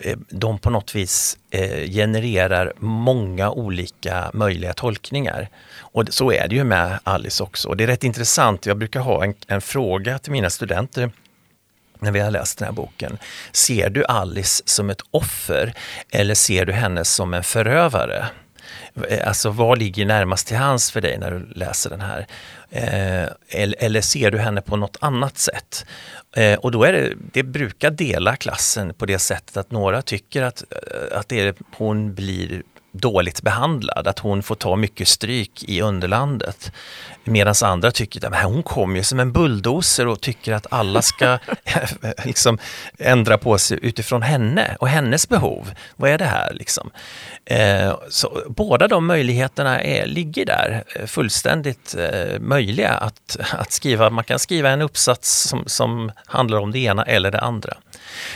eh, 0.00 0.16
de 0.28 0.58
på 0.58 0.70
något 0.70 0.94
vis 0.94 1.38
eh, 1.50 1.90
genererar 1.90 2.72
många 2.78 3.50
olika 3.50 4.30
möjliga 4.34 4.72
tolkningar. 4.72 5.48
Och 5.78 6.04
så 6.10 6.32
är 6.32 6.48
det 6.48 6.54
ju 6.54 6.64
med 6.64 6.98
Alice 7.04 7.42
också. 7.42 7.68
Och 7.68 7.76
det 7.76 7.84
är 7.84 7.88
rätt 7.88 8.04
intressant, 8.04 8.66
jag 8.66 8.78
brukar 8.78 9.00
ha 9.00 9.24
en, 9.24 9.34
en 9.46 9.60
fråga 9.60 10.18
till 10.18 10.32
mina 10.32 10.50
studenter 10.50 11.10
när 11.98 12.12
vi 12.12 12.20
har 12.20 12.30
läst 12.30 12.58
den 12.58 12.66
här 12.66 12.72
boken. 12.72 13.18
Ser 13.52 13.90
du 13.90 14.04
Alice 14.04 14.62
som 14.66 14.90
ett 14.90 15.02
offer 15.10 15.74
eller 16.10 16.34
ser 16.34 16.66
du 16.66 16.72
henne 16.72 17.04
som 17.04 17.34
en 17.34 17.44
förövare? 17.44 18.26
Eh, 19.08 19.28
alltså 19.28 19.50
vad 19.50 19.78
ligger 19.78 20.06
närmast 20.06 20.46
till 20.46 20.56
hands 20.56 20.90
för 20.90 21.00
dig 21.00 21.18
när 21.18 21.30
du 21.30 21.46
läser 21.54 21.90
den 21.90 22.00
här? 22.00 22.26
Eh, 22.74 23.28
eller, 23.48 23.76
eller, 23.78 24.00
ser 24.00 24.30
du 24.30 24.38
henne 24.38 24.60
på 24.60 24.76
något 24.76 24.96
annat 25.00 25.38
sätt? 25.38 25.86
Eh, 26.36 26.58
och 26.58 26.70
då 26.70 26.84
är 26.84 26.92
det, 26.92 27.14
det 27.32 27.42
brukar 27.42 27.90
dela 27.90 28.36
klassen 28.36 28.94
på 28.94 29.06
det 29.06 29.18
sättet 29.18 29.56
att 29.56 29.70
några 29.70 30.02
tycker 30.02 30.42
att, 30.42 30.64
eh, 30.70 31.18
att 31.18 31.28
det 31.28 31.40
är, 31.40 31.54
hon 31.76 32.14
blir 32.14 32.62
dåligt 32.94 33.42
behandlad, 33.42 34.08
att 34.08 34.18
hon 34.18 34.42
får 34.42 34.54
ta 34.54 34.76
mycket 34.76 35.08
stryk 35.08 35.64
i 35.68 35.80
underlandet. 35.80 36.72
Medan 37.24 37.54
andra 37.64 37.90
tycker 37.90 38.26
att 38.26 38.42
hon 38.44 38.62
kommer 38.62 38.96
ju 38.96 39.02
som 39.02 39.20
en 39.20 39.32
bulldozer 39.32 40.06
och 40.06 40.20
tycker 40.20 40.52
att 40.52 40.66
alla 40.70 41.02
ska 41.02 41.38
liksom 42.24 42.58
ändra 42.98 43.38
på 43.38 43.58
sig 43.58 43.78
utifrån 43.82 44.22
henne 44.22 44.76
och 44.80 44.88
hennes 44.88 45.28
behov. 45.28 45.70
Vad 45.96 46.10
är 46.10 46.18
det 46.18 46.24
här 46.24 46.52
liksom? 46.54 46.90
Eh, 47.44 47.96
så 48.08 48.42
båda 48.48 48.88
de 48.88 49.06
möjligheterna 49.06 49.82
är, 49.82 50.06
ligger 50.06 50.46
där, 50.46 50.84
eh, 50.96 51.06
fullständigt 51.06 51.94
eh, 51.98 52.40
möjliga 52.40 52.90
att, 52.90 53.36
att 53.52 53.72
skriva. 53.72 54.10
Man 54.10 54.24
kan 54.24 54.38
skriva 54.38 54.70
en 54.70 54.82
uppsats 54.82 55.48
som, 55.48 55.64
som 55.66 56.12
handlar 56.26 56.58
om 56.58 56.72
det 56.72 56.78
ena 56.78 57.02
eller 57.02 57.30
det 57.30 57.40
andra. 57.40 57.76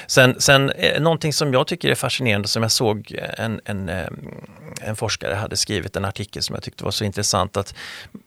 Sen, 0.06 0.40
sen 0.40 0.70
eh, 0.70 1.00
någonting 1.00 1.32
som 1.32 1.52
jag 1.52 1.66
tycker 1.66 1.90
är 1.90 1.94
fascinerande 1.94 2.48
som 2.48 2.62
jag 2.62 2.72
såg 2.72 3.18
en, 3.38 3.60
en, 3.64 3.90
en 4.80 4.96
forskare 4.96 5.34
hade 5.34 5.56
skrivit 5.56 5.96
en 5.96 6.04
artikel 6.04 6.42
som 6.42 6.54
jag 6.54 6.62
tyckte 6.62 6.84
var 6.84 6.90
så 6.90 7.04
intressant 7.04 7.56
att 7.56 7.74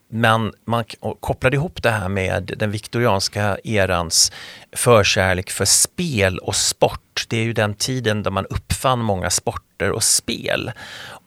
man, 0.10 0.54
man 0.66 0.84
kopplade 1.20 1.56
ihop 1.56 1.84
det 1.84 1.92
här 1.92 2.10
med 2.10 2.54
den 2.58 2.72
viktorianska 2.72 3.58
erans 3.64 4.32
förkärlek 4.72 5.50
för 5.50 5.66
spel 5.66 6.38
och 6.38 6.56
sport. 6.56 7.26
Det 7.30 7.38
är 7.38 7.44
ju 7.44 7.54
den 7.54 7.74
tiden 7.74 8.24
då 8.24 8.32
man 8.32 8.46
uppfann 8.46 9.00
många 9.00 9.30
sporter 9.30 9.92
och 9.92 10.04
spel. 10.04 10.72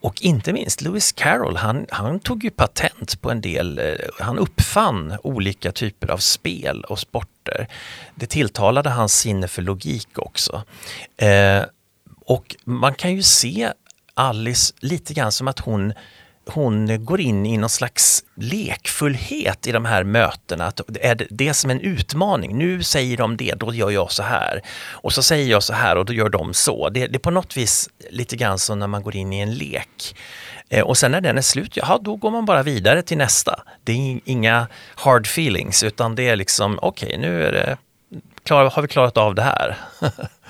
Och 0.00 0.22
inte 0.22 0.52
minst 0.52 0.82
Lewis 0.82 1.12
Carroll, 1.12 1.56
han, 1.56 1.86
han 1.90 2.20
tog 2.20 2.44
ju 2.44 2.50
patent 2.50 3.20
på 3.20 3.30
en 3.30 3.40
del, 3.40 3.78
eh, 3.78 3.94
han 4.18 4.38
uppfann 4.38 5.16
olika 5.22 5.72
typer 5.72 6.10
av 6.10 6.18
spel 6.18 6.84
och 6.84 6.98
sporter. 6.98 7.68
Det 8.14 8.26
tilltalade 8.26 8.90
hans 8.90 9.18
sinne 9.18 9.48
för 9.48 9.62
logik 9.62 10.18
också. 10.18 10.62
Eh, 11.16 11.62
och 12.26 12.56
man 12.64 12.94
kan 12.94 13.14
ju 13.14 13.22
se 13.22 13.72
Alice 14.14 14.74
lite 14.80 15.14
grann 15.14 15.32
som 15.32 15.48
att 15.48 15.58
hon 15.58 15.92
hon 16.46 17.04
går 17.04 17.20
in 17.20 17.46
i 17.46 17.56
någon 17.56 17.70
slags 17.70 18.24
lekfullhet 18.36 19.66
i 19.66 19.72
de 19.72 19.84
här 19.84 20.04
mötena. 20.04 20.66
Att 20.66 20.80
är 21.00 21.26
det, 21.30 21.48
är 21.48 21.52
som 21.52 21.70
en 21.70 21.80
utmaning. 21.80 22.58
Nu 22.58 22.82
säger 22.82 23.16
de 23.16 23.36
det, 23.36 23.54
då 23.54 23.74
gör 23.74 23.90
jag 23.90 24.12
så 24.12 24.22
här. 24.22 24.60
Och 24.90 25.12
så 25.12 25.22
säger 25.22 25.50
jag 25.50 25.62
så 25.62 25.72
här 25.72 25.96
och 25.96 26.04
då 26.04 26.12
gör 26.12 26.28
de 26.28 26.54
så. 26.54 26.88
Det, 26.88 27.06
det 27.06 27.16
är 27.16 27.18
på 27.18 27.30
något 27.30 27.56
vis 27.56 27.88
lite 28.10 28.36
grann 28.36 28.58
som 28.58 28.78
när 28.78 28.86
man 28.86 29.02
går 29.02 29.16
in 29.16 29.32
i 29.32 29.40
en 29.40 29.54
lek. 29.54 30.16
Eh, 30.68 30.84
och 30.84 30.98
sen 30.98 31.10
när 31.10 31.20
den 31.20 31.38
är 31.38 31.42
slut, 31.42 31.76
ja 31.76 31.98
då 32.02 32.16
går 32.16 32.30
man 32.30 32.44
bara 32.44 32.62
vidare 32.62 33.02
till 33.02 33.18
nästa. 33.18 33.62
Det 33.84 33.92
är 33.92 34.20
inga 34.24 34.66
hard 34.94 35.26
feelings 35.26 35.82
utan 35.82 36.14
det 36.14 36.28
är 36.28 36.36
liksom, 36.36 36.78
okej 36.82 37.06
okay, 37.06 37.18
nu 37.18 37.44
är 37.44 37.52
det, 37.52 37.76
klar, 38.42 38.70
har 38.70 38.82
vi 38.82 38.88
klarat 38.88 39.16
av 39.16 39.34
det 39.34 39.42
här. 39.42 39.76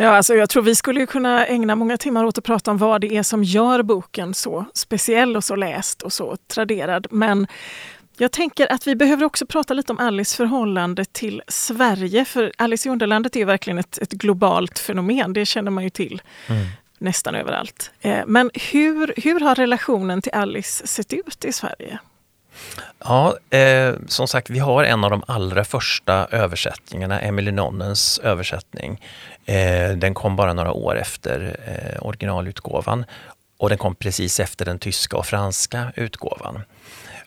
Ja, 0.00 0.16
alltså 0.16 0.34
jag 0.34 0.50
tror 0.50 0.62
vi 0.62 0.74
skulle 0.74 1.06
kunna 1.06 1.46
ägna 1.46 1.76
många 1.76 1.96
timmar 1.96 2.24
åt 2.24 2.38
att 2.38 2.44
prata 2.44 2.70
om 2.70 2.78
vad 2.78 3.00
det 3.00 3.16
är 3.16 3.22
som 3.22 3.44
gör 3.44 3.82
boken 3.82 4.34
så 4.34 4.64
speciell 4.74 5.36
och 5.36 5.44
så 5.44 5.56
läst 5.56 6.02
och 6.02 6.12
så 6.12 6.36
traderad. 6.36 7.06
Men 7.10 7.46
jag 8.16 8.32
tänker 8.32 8.72
att 8.72 8.86
vi 8.86 8.96
behöver 8.96 9.24
också 9.24 9.46
prata 9.46 9.74
lite 9.74 9.92
om 9.92 9.98
Alice 9.98 10.36
förhållande 10.36 11.04
till 11.04 11.42
Sverige. 11.48 12.24
För 12.24 12.52
Alice 12.56 12.88
i 12.88 12.92
Underlandet 12.92 13.36
är 13.36 13.44
verkligen 13.44 13.78
ett, 13.78 13.98
ett 13.98 14.12
globalt 14.12 14.78
fenomen, 14.78 15.32
det 15.32 15.46
känner 15.46 15.70
man 15.70 15.84
ju 15.84 15.90
till. 15.90 16.22
Mm. 16.46 16.66
Nästan 16.98 17.34
överallt. 17.34 17.90
Eh, 18.00 18.20
men 18.26 18.50
hur, 18.54 19.14
hur 19.16 19.40
har 19.40 19.54
relationen 19.54 20.22
till 20.22 20.32
Alice 20.32 20.86
sett 20.86 21.12
ut 21.12 21.44
i 21.44 21.52
Sverige? 21.52 21.98
Ja, 22.98 23.36
eh, 23.50 23.94
som 24.06 24.28
sagt, 24.28 24.50
vi 24.50 24.58
har 24.58 24.84
en 24.84 25.04
av 25.04 25.10
de 25.10 25.22
allra 25.26 25.64
första 25.64 26.26
översättningarna, 26.30 27.20
Emily 27.20 27.50
Nonnens 27.52 28.18
översättning. 28.18 29.02
Eh, 29.46 29.90
den 29.90 30.14
kom 30.14 30.36
bara 30.36 30.52
några 30.52 30.72
år 30.72 30.98
efter 30.98 31.56
eh, 31.66 32.06
originalutgåvan 32.06 33.04
och 33.58 33.68
den 33.68 33.78
kom 33.78 33.94
precis 33.94 34.40
efter 34.40 34.64
den 34.64 34.78
tyska 34.78 35.16
och 35.16 35.26
franska 35.26 35.92
utgåvan. 35.96 36.60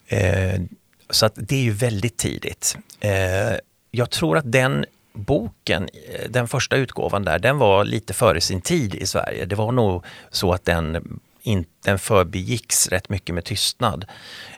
Eh, 0.08 0.62
så 1.10 1.26
att 1.26 1.34
det 1.36 1.56
är 1.56 1.64
ju 1.64 1.72
väldigt 1.72 2.18
tidigt. 2.18 2.78
Eh, 3.00 3.56
jag 3.92 4.10
tror 4.10 4.38
att 4.38 4.52
den 4.52 4.86
boken, 5.14 5.90
eh, 5.94 6.30
den 6.30 6.48
första 6.48 6.76
utgåvan 6.76 7.26
där, 7.26 7.40
den 7.40 7.58
var 7.58 7.86
lite 7.86 8.14
före 8.14 8.42
sin 8.42 8.62
tid 8.62 8.96
i 8.96 9.06
Sverige. 9.06 9.46
Det 9.46 9.56
var 9.56 9.72
nog 9.72 10.06
så 10.30 10.54
att 10.54 10.66
den 10.66 11.20
in, 11.42 11.66
den 11.86 12.00
förbigicks 12.00 12.88
rätt 12.88 13.10
mycket 13.10 13.36
med 13.36 13.46
tystnad. 13.46 14.06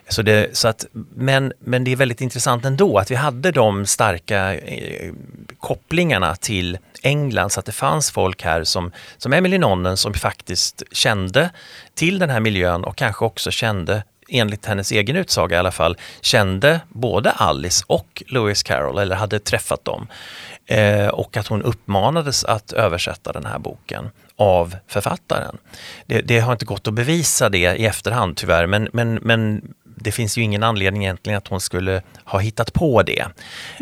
Så 0.08 0.22
det, 0.22 0.56
så 0.56 0.68
att, 0.68 0.86
men, 1.14 1.52
men 1.58 1.84
det 1.84 1.92
är 1.92 1.96
väldigt 1.96 2.20
intressant 2.20 2.64
ändå 2.64 2.98
att 2.98 3.10
vi 3.10 3.14
hade 3.14 3.50
de 3.50 3.86
starka 3.86 4.54
eh, 4.54 5.12
kopplingarna 5.60 6.36
till 6.36 6.78
England 7.02 7.50
så 7.50 7.60
att 7.60 7.66
det 7.66 7.72
fanns 7.72 8.10
folk 8.10 8.42
här 8.42 8.64
som, 8.64 8.92
som 9.16 9.32
Emily 9.32 9.58
Nonnen 9.58 9.96
som 9.96 10.14
faktiskt 10.14 10.82
kände 10.92 11.50
till 11.94 12.18
den 12.18 12.30
här 12.30 12.40
miljön 12.40 12.84
och 12.84 12.96
kanske 12.96 13.24
också 13.24 13.50
kände 13.50 14.02
enligt 14.28 14.66
hennes 14.66 14.92
egen 14.92 15.16
utsaga 15.16 15.56
i 15.56 15.58
alla 15.58 15.72
fall, 15.72 15.96
kände 16.20 16.80
både 16.88 17.30
Alice 17.30 17.84
och 17.86 18.22
Lewis 18.26 18.62
Carroll 18.62 18.98
eller 18.98 19.16
hade 19.16 19.38
träffat 19.38 19.84
dem. 19.84 20.06
Eh, 20.66 21.08
och 21.08 21.36
att 21.36 21.46
hon 21.46 21.62
uppmanades 21.62 22.44
att 22.44 22.72
översätta 22.72 23.32
den 23.32 23.46
här 23.46 23.58
boken 23.58 24.10
av 24.36 24.76
författaren. 24.86 25.58
Det, 26.06 26.20
det, 26.20 26.40
har 26.40 26.52
inte 26.52 26.64
gått 26.64 26.88
att 26.88 26.94
bevisa 26.94 27.48
det 27.48 27.58
i 27.58 27.86
efterhand 27.86 28.36
tyvärr 28.36 28.66
men, 28.66 28.88
men, 28.92 29.14
men 29.14 29.74
det 29.96 30.12
finns 30.12 30.38
ju 30.38 30.42
ingen 30.42 30.62
anledning 30.62 31.04
egentligen 31.04 31.38
att 31.38 31.48
hon 31.48 31.60
skulle 31.60 32.02
ha 32.24 32.38
hittat 32.38 32.72
på 32.72 33.02
det. 33.02 33.26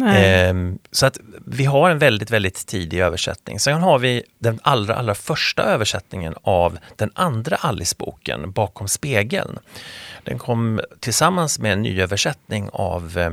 Ehm, 0.06 0.78
så 0.90 1.06
att 1.06 1.18
vi 1.46 1.64
har 1.64 1.90
en 1.90 1.98
väldigt, 1.98 2.30
väldigt 2.30 2.66
tidig 2.66 3.00
översättning. 3.00 3.60
Sen 3.60 3.82
har 3.82 3.98
vi 3.98 4.22
den 4.38 4.60
allra, 4.62 4.94
allra 4.94 5.14
första 5.14 5.62
översättningen 5.62 6.34
av 6.42 6.78
den 6.96 7.10
andra 7.14 7.56
Alice-boken, 7.56 8.52
Bakom 8.52 8.88
spegeln. 8.88 9.58
Den 10.24 10.38
kom 10.38 10.80
tillsammans 11.00 11.58
med 11.58 11.72
en 11.72 11.82
nyöversättning 11.82 12.68
av 12.72 13.18
eh, 13.18 13.32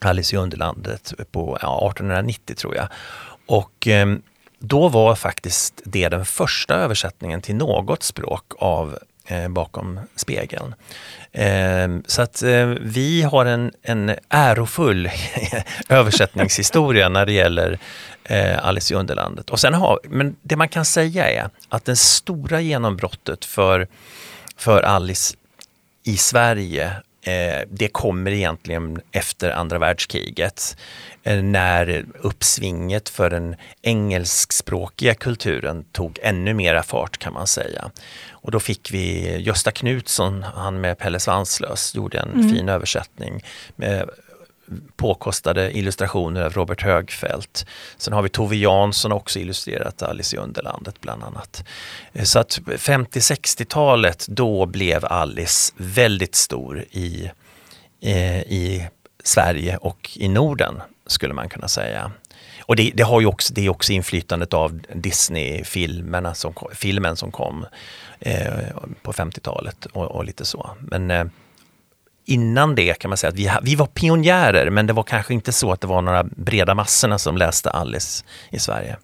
Alice 0.00 0.36
i 0.36 0.38
Underlandet 0.38 1.12
på 1.32 1.58
ja, 1.62 1.90
1890 1.90 2.56
tror 2.56 2.76
jag. 2.76 2.88
Och 3.46 3.88
eh, 3.88 4.16
då 4.64 4.88
var 4.88 5.14
faktiskt 5.14 5.82
det 5.84 6.08
den 6.08 6.24
första 6.24 6.74
översättningen 6.74 7.42
till 7.42 7.54
något 7.54 8.02
språk 8.02 8.52
av 8.58 8.98
eh, 9.26 9.48
Bakom 9.48 10.00
spegeln. 10.16 10.74
Eh, 11.32 11.88
så 12.06 12.22
att 12.22 12.42
eh, 12.42 12.66
vi 12.66 13.22
har 13.22 13.44
en, 13.44 13.72
en 13.82 14.14
ärofull 14.28 15.10
översättningshistoria 15.88 17.08
när 17.08 17.26
det 17.26 17.32
gäller 17.32 17.78
eh, 18.24 18.66
Alice 18.66 18.94
i 18.94 18.96
Underlandet. 18.96 19.50
Och 19.50 19.60
sen 19.60 19.74
har, 19.74 20.00
men 20.04 20.36
det 20.42 20.56
man 20.56 20.68
kan 20.68 20.84
säga 20.84 21.30
är 21.30 21.50
att 21.68 21.84
det 21.84 21.96
stora 21.96 22.60
genombrottet 22.60 23.44
för, 23.44 23.88
för 24.56 24.82
Alice 24.82 25.36
i 26.04 26.16
Sverige 26.16 26.92
det 27.68 27.88
kommer 27.92 28.30
egentligen 28.30 29.00
efter 29.12 29.50
andra 29.50 29.78
världskriget 29.78 30.76
eh, 31.22 31.42
när 31.42 32.04
uppsvinget 32.20 33.08
för 33.08 33.30
den 33.30 33.56
engelskspråkiga 33.82 35.14
kulturen 35.14 35.84
tog 35.92 36.18
ännu 36.22 36.54
mera 36.54 36.82
fart 36.82 37.18
kan 37.18 37.32
man 37.32 37.46
säga. 37.46 37.90
Och 38.30 38.50
då 38.50 38.60
fick 38.60 38.90
vi 38.92 39.36
Gösta 39.38 39.70
Knutsson, 39.70 40.42
han 40.42 40.80
med 40.80 40.98
Pelle 40.98 41.20
Svanslös, 41.20 41.94
gjorde 41.94 42.18
en 42.18 42.32
mm. 42.32 42.48
fin 42.48 42.68
översättning 42.68 43.44
med 43.76 44.08
påkostade 44.96 45.78
illustrationer 45.78 46.42
av 46.42 46.52
Robert 46.52 46.82
Högfeldt. 46.82 47.66
Sen 47.96 48.12
har 48.12 48.22
vi 48.22 48.28
Tove 48.28 48.56
Jansson 48.56 49.12
också 49.12 49.38
illustrerat 49.38 50.02
Alice 50.02 50.36
i 50.36 50.38
Underlandet 50.38 51.00
bland 51.00 51.22
annat. 51.22 51.64
Eh, 52.12 52.24
så 52.24 52.38
att 52.38 52.58
50-60-talet, 52.58 54.26
då 54.28 54.66
blev 54.66 55.04
Alice 55.04 55.72
väldigt 55.76 56.34
stor 56.34 56.84
i, 56.90 57.30
eh, 58.00 58.40
i 58.40 58.88
Sverige 59.24 59.76
och 59.76 60.10
i 60.14 60.28
Norden 60.28 60.82
skulle 61.06 61.34
man 61.34 61.48
kunna 61.48 61.68
säga. 61.68 62.12
Och 62.66 62.76
det, 62.76 62.92
det, 62.94 63.02
har 63.02 63.20
ju 63.20 63.26
också, 63.26 63.54
det 63.54 63.66
är 63.66 63.68
också 63.68 63.92
inflytandet 63.92 64.54
av 64.54 64.80
Disney-filmen 64.94 66.34
som, 66.34 66.54
filmen 66.72 67.16
som 67.16 67.32
kom 67.32 67.66
eh, 68.20 68.48
på 69.02 69.12
50-talet 69.12 69.86
och, 69.86 70.04
och, 70.04 70.24
lite 70.24 70.44
så. 70.44 70.70
Men 70.80 71.10
eh, 71.10 71.24
innan 72.24 72.74
det 72.74 72.98
kan 72.98 73.08
man 73.08 73.18
säga 73.18 73.28
att 73.28 73.36
vi, 73.36 73.50
vi 73.62 73.74
var 73.74 73.86
pionjärer 73.86 74.70
men 74.70 74.86
det 74.86 74.92
var 74.92 75.02
kanske 75.02 75.34
inte 75.34 75.52
så 75.52 75.72
att 75.72 75.80
det 75.80 75.86
var 75.86 76.02
några 76.02 76.24
breda 76.24 76.74
massorna 76.74 77.18
som 77.18 77.36
läste 77.36 77.70
Alice 77.70 78.24
i 78.50 78.58
Sverige. 78.58 78.96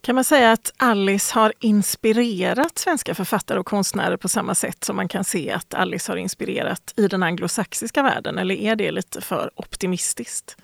Kan 0.00 0.14
man 0.14 0.24
säga 0.24 0.52
att 0.52 0.72
Alice 0.76 1.34
har 1.34 1.52
inspirerat 1.60 2.78
svenska 2.78 3.14
författare 3.14 3.58
och 3.58 3.66
konstnärer 3.66 4.16
på 4.16 4.28
samma 4.28 4.54
sätt 4.54 4.84
som 4.84 4.96
man 4.96 5.08
kan 5.08 5.24
se 5.24 5.52
att 5.52 5.74
Alice 5.74 6.12
har 6.12 6.16
inspirerat 6.16 6.94
i 6.96 7.08
den 7.08 7.22
anglosaxiska 7.22 8.02
världen? 8.02 8.38
Eller 8.38 8.54
är 8.54 8.76
det 8.76 8.90
lite 8.90 9.20
för 9.20 9.50
optimistiskt? 9.54 10.56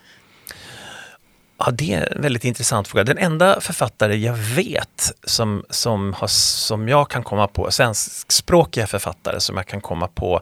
Ja, 1.58 1.70
det 1.70 1.94
är 1.94 2.16
en 2.16 2.22
väldigt 2.22 2.44
intressant 2.44 2.88
fråga. 2.88 3.04
Den 3.04 3.18
enda 3.18 3.60
författare 3.60 4.16
jag 4.16 4.34
vet 4.34 5.12
som, 5.24 5.64
som, 5.70 6.12
har, 6.12 6.26
som 6.26 6.88
jag 6.88 7.10
kan 7.10 7.22
komma 7.22 7.48
på, 7.48 7.70
svenskspråkiga 7.70 8.86
författare 8.86 9.40
som 9.40 9.56
jag 9.56 9.66
kan 9.66 9.80
komma 9.80 10.08
på 10.08 10.40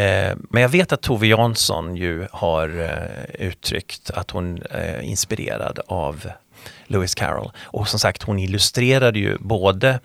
Eh, 0.00 0.36
men 0.50 0.62
jag 0.62 0.68
vet 0.68 0.92
att 0.92 1.02
Tove 1.02 1.26
Jansson 1.26 1.96
ju 1.96 2.26
har 2.32 2.80
eh, 2.80 3.46
uttryckt 3.46 4.10
att 4.10 4.30
hon 4.30 4.62
är 4.70 5.00
inspirerad 5.00 5.78
av 5.86 6.30
Lewis 6.86 7.14
Carroll. 7.14 7.52
Och 7.62 7.88
som 7.88 7.98
sagt, 7.98 8.22
hon 8.22 8.38
illustrerade 8.38 9.18
ju 9.18 9.38
både 9.38 10.00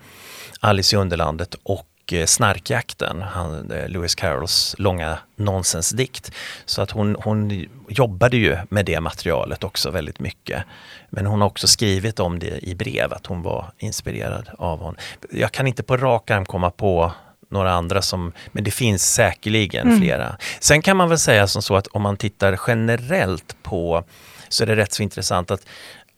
Alice 0.60 0.96
i 0.96 0.98
Underlandet 0.98 1.54
och 1.62 1.86
Snarkjakten, 2.26 3.22
han, 3.22 3.72
Lewis 3.88 4.14
Carrolls 4.14 4.74
långa 4.78 5.18
nonsensdikt. 5.36 6.32
Så 6.64 6.82
att 6.82 6.90
hon, 6.90 7.16
hon 7.24 7.66
jobbade 7.88 8.36
ju 8.36 8.56
med 8.68 8.86
det 8.86 9.00
materialet 9.00 9.64
också 9.64 9.90
väldigt 9.90 10.20
mycket. 10.20 10.62
Men 11.10 11.26
hon 11.26 11.40
har 11.40 11.48
också 11.48 11.66
skrivit 11.66 12.20
om 12.20 12.38
det 12.38 12.64
i 12.64 12.74
brev, 12.74 13.12
att 13.12 13.26
hon 13.26 13.42
var 13.42 13.66
inspirerad 13.78 14.48
av 14.58 14.78
honom. 14.78 14.96
Jag 15.30 15.52
kan 15.52 15.66
inte 15.66 15.82
på 15.82 15.96
rak 15.96 16.30
arm 16.30 16.46
komma 16.46 16.70
på 16.70 17.12
några 17.48 17.72
andra 17.72 18.02
som, 18.02 18.32
men 18.52 18.64
det 18.64 18.70
finns 18.70 19.12
säkerligen 19.14 19.86
mm. 19.86 19.98
flera. 20.00 20.36
Sen 20.60 20.82
kan 20.82 20.96
man 20.96 21.08
väl 21.08 21.18
säga 21.18 21.46
som 21.46 21.62
så 21.62 21.76
att 21.76 21.86
om 21.86 22.02
man 22.02 22.16
tittar 22.16 22.60
generellt 22.66 23.56
på, 23.62 24.04
så 24.48 24.62
är 24.64 24.66
det 24.66 24.76
rätt 24.76 24.92
så 24.92 25.02
intressant 25.02 25.50
att 25.50 25.66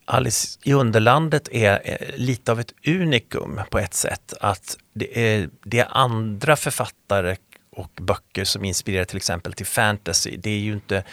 Alice 0.04 0.58
i 0.62 0.72
Underlandet 0.72 1.48
är 1.52 1.80
eh, 1.84 2.16
lite 2.16 2.52
av 2.52 2.60
ett 2.60 2.72
unikum 2.86 3.60
på 3.70 3.78
ett 3.78 3.94
sätt. 3.94 4.34
Att 4.40 4.76
det 4.94 5.34
är, 5.34 5.48
det 5.64 5.78
är 5.78 5.88
andra 5.90 6.56
författare 6.56 7.36
och 7.70 7.90
böcker 8.00 8.44
som 8.44 8.64
inspirerar 8.64 9.04
till 9.04 9.16
exempel 9.16 9.52
till 9.52 9.66
fantasy. 9.66 10.36
Det 10.36 10.50
är 10.50 10.58
ju 10.58 10.72
inte, 10.72 11.04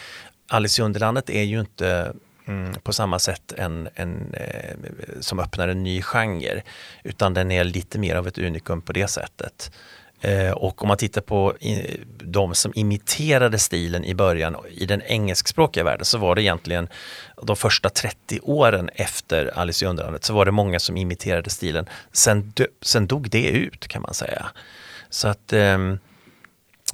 Alice 0.49 0.81
i 0.81 0.85
Underlandet 0.85 1.29
är 1.29 1.43
ju 1.43 1.59
inte 1.59 2.13
mm, 2.47 2.73
på 2.83 2.93
samma 2.93 3.19
sätt 3.19 3.51
en, 3.57 3.89
en 3.95 4.33
eh, 4.33 4.75
som 5.19 5.39
öppnar 5.39 5.67
en 5.67 5.83
ny 5.83 6.01
genre. 6.01 6.61
Utan 7.03 7.33
den 7.33 7.51
är 7.51 7.63
lite 7.63 7.99
mer 7.99 8.15
av 8.15 8.27
ett 8.27 8.37
unikum 8.37 8.81
på 8.81 8.93
det 8.93 9.07
sättet. 9.07 9.71
Eh, 10.25 10.51
och 10.51 10.81
om 10.81 10.87
man 10.87 10.97
tittar 10.97 11.21
på 11.21 11.53
de 12.23 12.55
som 12.55 12.71
imiterade 12.75 13.59
stilen 13.59 14.05
i 14.05 14.15
början 14.15 14.55
i 14.71 14.85
den 14.85 15.01
engelskspråkiga 15.01 15.83
världen 15.83 16.05
så 16.05 16.17
var 16.17 16.35
det 16.35 16.41
egentligen 16.41 16.87
de 17.43 17.55
första 17.55 17.89
30 17.89 18.39
åren 18.43 18.89
efter 18.93 19.57
Alice 19.59 19.85
i 19.85 19.87
Underlandet 19.87 20.23
så 20.23 20.33
var 20.33 20.45
det 20.45 20.51
många 20.51 20.79
som 20.79 20.97
imiterade 20.97 21.49
stilen. 21.49 21.85
Sen, 22.11 22.53
sen 22.81 23.07
dog 23.07 23.29
det 23.29 23.47
ut 23.47 23.87
kan 23.87 24.01
man 24.01 24.13
säga. 24.13 24.45
Så 25.09 25.27
att 25.27 25.53
um, 25.53 25.99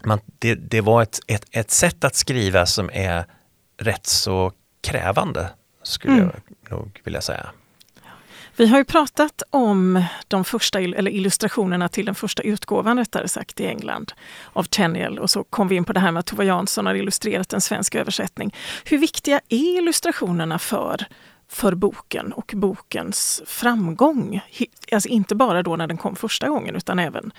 man, 0.03 0.19
det, 0.39 0.55
det, 0.55 0.81
var 0.81 1.01
ett, 1.01 1.19
ett, 1.27 1.45
ett 1.51 1.71
sätt 1.71 2.03
att 2.03 2.15
skriva 2.15 2.65
som 2.65 2.89
är 2.93 3.25
rätt 3.77 4.07
så 4.07 4.51
krävande 4.81 5.49
skulle 5.83 6.13
mm. 6.13 6.29
jag 6.69 6.77
nog 6.77 7.01
vilja 7.03 7.21
säga. 7.21 7.49
Vi 8.55 8.67
har 8.67 8.77
ju 8.77 8.85
pratat 8.85 9.43
om 9.49 10.03
de 10.27 10.43
första 10.43 10.79
eller 10.79 11.11
illustrationerna 11.11 11.89
till 11.89 12.05
den 12.05 12.15
första 12.15 12.43
utgåvan 12.43 12.97
rättare 12.97 13.27
sagt 13.27 13.59
i 13.59 13.65
England 13.65 14.13
av 14.53 14.63
Tenniel 14.63 15.19
och 15.19 15.29
så 15.29 15.43
kom 15.43 15.67
vi 15.67 15.75
in 15.75 15.83
på 15.83 15.93
det 15.93 15.99
här 15.99 16.11
med 16.11 16.19
att 16.19 16.25
Tova 16.25 16.43
Jansson 16.43 16.85
har 16.85 16.95
illustrerat 16.95 17.53
en 17.53 17.61
svensk 17.61 17.95
översättning. 17.95 18.55
Hur 18.85 18.97
viktiga 18.97 19.41
är 19.49 19.77
illustrationerna 19.77 20.59
för 20.59 21.05
för 21.51 21.75
boken 21.75 22.33
och 22.33 22.51
bokens 22.55 23.41
framgång. 23.45 24.41
Alltså 24.91 25.09
inte 25.09 25.35
bara 25.35 25.63
då 25.63 25.75
när 25.75 25.87
den 25.87 25.97
kom 25.97 26.15
första 26.15 26.49
gången 26.49 26.75
utan 26.75 26.99
även 26.99 27.31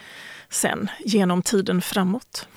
sen 0.50 0.90
genom 1.04 1.42
tiden 1.42 1.82
framåt. 1.82 2.48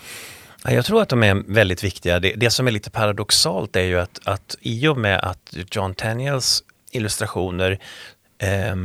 Jag 0.63 0.85
tror 0.85 1.01
att 1.01 1.09
de 1.09 1.23
är 1.23 1.43
väldigt 1.47 1.83
viktiga. 1.83 2.19
Det, 2.19 2.33
det 2.33 2.49
som 2.49 2.67
är 2.67 2.71
lite 2.71 2.91
paradoxalt 2.91 3.75
är 3.75 3.83
ju 3.83 3.99
att, 3.99 4.19
att 4.23 4.55
i 4.61 4.87
och 4.87 4.97
med 4.97 5.19
att 5.19 5.55
John 5.71 5.95
Tenniels 5.95 6.63
illustrationer 6.91 7.79
eh, 8.39 8.75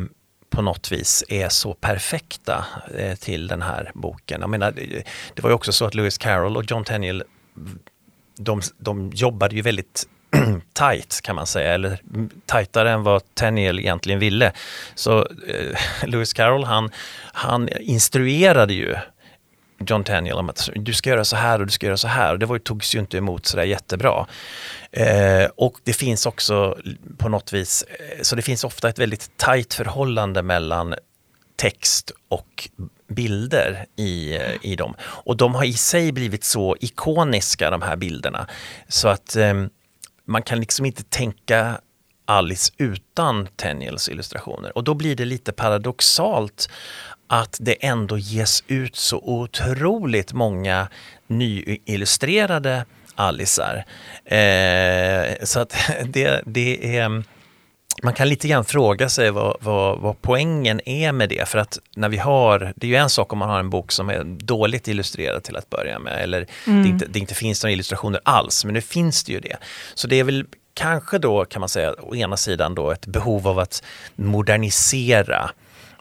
på 0.51 0.63
något 0.63 0.93
vis 0.93 1.25
är 1.29 1.49
så 1.49 1.75
perfekta 1.75 2.65
eh, 2.97 3.15
till 3.15 3.47
den 3.47 3.63
här 3.63 3.91
boken. 3.95 4.41
Jag 4.41 4.51
menar, 4.51 4.69
eh, 4.77 5.03
det 5.35 5.43
var 5.43 5.51
ju 5.51 5.55
också 5.55 5.73
så 5.73 5.85
att 5.85 5.95
Lewis 5.95 6.19
Carroll 6.19 6.57
och 6.57 6.71
John 6.71 6.85
Tenniel 6.85 7.25
de, 8.37 8.61
de 8.79 9.11
jobbade 9.15 9.57
ju 9.57 9.63
väldigt 9.63 10.07
tight 10.73 11.21
kan 11.23 11.37
man 11.37 11.47
säga, 11.47 11.75
eller 11.75 11.99
tajtare 12.47 12.91
än 12.91 13.03
vad 13.03 13.35
Tenniel 13.35 13.79
egentligen 13.79 14.21
ville. 14.21 14.53
Så 14.95 15.19
eh, 15.47 15.79
Lewis 16.07 16.33
Carroll 16.33 16.65
han, 16.65 16.91
han 17.33 17.69
instruerade 17.69 18.75
ju 18.75 18.97
John 19.87 20.05
Tenniel 20.05 20.37
om 20.37 20.49
att 20.49 20.69
du 20.75 20.95
ska 20.95 21.11
göra 21.11 21.25
så 21.25 21.37
här 21.37 21.61
och 21.61 21.67
du 21.67 21.73
ska 21.73 21.87
göra 21.87 21.97
så 21.97 22.09
här. 22.09 22.33
Och 22.33 22.39
det 22.39 22.47
var, 22.47 22.59
togs 22.59 22.95
ju 22.95 22.99
inte 22.99 23.17
emot 23.17 23.47
sådär 23.47 23.65
jättebra. 23.65 24.27
Eh, 24.93 25.45
och 25.57 25.75
det 25.85 25.93
finns 25.93 26.27
också 26.27 26.79
på 27.19 27.29
något 27.29 27.53
vis, 27.53 27.83
eh, 27.83 28.23
så 28.23 28.37
det 28.37 28.43
finns 28.43 28.65
ofta 28.65 28.89
ett 28.89 28.99
väldigt 28.99 29.37
tajt 29.37 29.75
förhållande 29.75 30.43
mellan 30.43 30.95
text 31.57 32.13
och 32.29 32.69
bilder 33.09 33.87
i, 33.97 34.37
eh, 34.37 34.55
i 34.63 34.77
dem. 34.77 34.95
Och 35.01 35.37
de 35.37 35.55
har 35.55 35.65
i 35.65 35.73
sig 35.73 36.13
blivit 36.13 36.45
så 36.45 36.77
ikoniska 36.81 37.71
de 37.71 37.83
här 37.83 37.97
bilderna. 37.97 38.47
Så 38.89 39.09
att 39.09 39.37
eh, 39.37 39.55
man 40.25 40.43
kan 40.43 40.61
liksom 40.61 40.87
inte 40.87 41.03
tänka 41.03 41.81
Alice 42.31 42.73
utan 42.77 43.47
Tenniels 43.57 44.09
illustrationer. 44.09 44.77
Och 44.77 44.85
då 44.85 44.95
blir 44.95 45.17
det 45.17 45.25
lite 45.25 45.53
paradoxalt 45.53 46.71
att 47.33 47.57
det 47.61 47.87
ändå 47.87 48.19
ges 48.19 48.65
ut 48.67 48.97
så 48.97 49.19
otroligt 49.19 50.33
många 50.33 50.89
nyillustrerade 51.27 52.85
Alicear. 53.15 53.85
Eh, 54.25 55.45
så 55.45 55.61
att 55.61 55.75
det, 56.05 56.43
det 56.47 56.97
är 56.97 57.23
man 58.03 58.15
kan 58.15 58.29
lite 58.29 58.49
grann 58.49 58.65
fråga 58.65 59.09
sig 59.09 59.31
vad, 59.31 59.57
vad, 59.61 59.99
vad, 59.99 60.23
poängen 60.23 60.89
är 60.89 61.13
med 61.13 61.29
det. 61.29 61.49
För 61.49 61.59
att 61.59 61.79
när 61.97 62.09
vi 62.09 62.17
har, 62.17 62.73
det 62.77 62.87
är 62.87 62.89
ju 62.89 62.97
en 62.97 63.11
sak 63.11 63.33
om 63.33 63.39
man 63.39 63.49
har 63.49 63.59
en 63.59 63.71
bok 63.71 63.93
som 63.93 64.11
är 64.11 64.25
dåligt 64.25 64.89
illustrerad 64.89 65.43
till 65.43 65.57
att 65.57 65.71
börja 65.71 65.99
med. 65.99 66.23
Eller 66.23 66.47
mm. 66.67 66.83
det, 66.83 66.89
inte, 66.89 67.07
det 67.07 67.19
inte 67.19 67.35
finns 67.35 67.63
några 67.63 67.73
illustrationer 67.73 68.21
alls, 68.25 68.65
men 68.65 68.75
nu 68.75 68.81
finns 68.81 69.25
det 69.25 69.33
ju 69.33 69.41
det. 69.41 69.57
Så 69.95 70.09
det 70.09 70.17
är 70.17 70.25
väl 70.25 70.47
kanske 70.75 71.19
då 71.19 71.45
kan 71.45 71.61
man 71.61 71.69
säga 71.69 71.95
å 72.03 72.15
ena 72.15 72.37
sidan 72.37 72.75
då 72.75 72.91
ett 72.91 73.07
behov 73.07 73.49
av 73.49 73.59
att 73.59 73.83
modernisera 74.17 75.51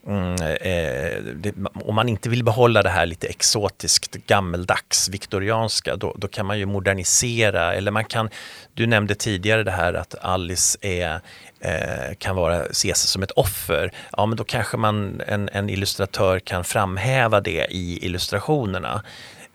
Mm, 0.07 0.35
eh, 0.41 0.49
eh 0.49 1.23
det, 1.23 1.53
om 1.73 1.95
man 1.95 2.09
inte 2.09 2.29
vill 2.29 2.43
behålla 2.43 2.83
det 2.83 2.89
här 2.89 3.05
lite 3.05 3.27
exotiskt 3.27 4.15
gammeldags 4.15 5.09
viktorianska 5.09 5.95
då, 5.95 6.15
då, 6.17 6.27
kan 6.27 6.45
man 6.45 6.59
ju 6.59 6.65
modernisera 6.65 7.73
eller 7.73 7.91
man 7.91 8.05
kan, 8.05 8.29
du 8.73 8.87
nämnde 8.87 9.15
tidigare 9.15 9.63
det 9.63 9.71
här 9.71 9.93
att 9.93 10.15
Alice 10.21 10.77
är, 10.81 11.19
eh, 11.59 12.15
kan 12.17 12.35
vara, 12.35 12.65
ses 12.65 13.01
som 13.01 13.23
ett 13.23 13.31
offer. 13.31 13.91
Ja 14.17 14.25
men 14.25 14.37
då 14.37 14.43
kanske 14.43 14.77
man, 14.77 15.21
en, 15.27 15.49
en 15.53 15.69
illustratör 15.69 16.39
kan 16.39 16.63
framhäva 16.63 17.41
det 17.41 17.67
i 17.69 18.05
illustrationerna. 18.05 19.03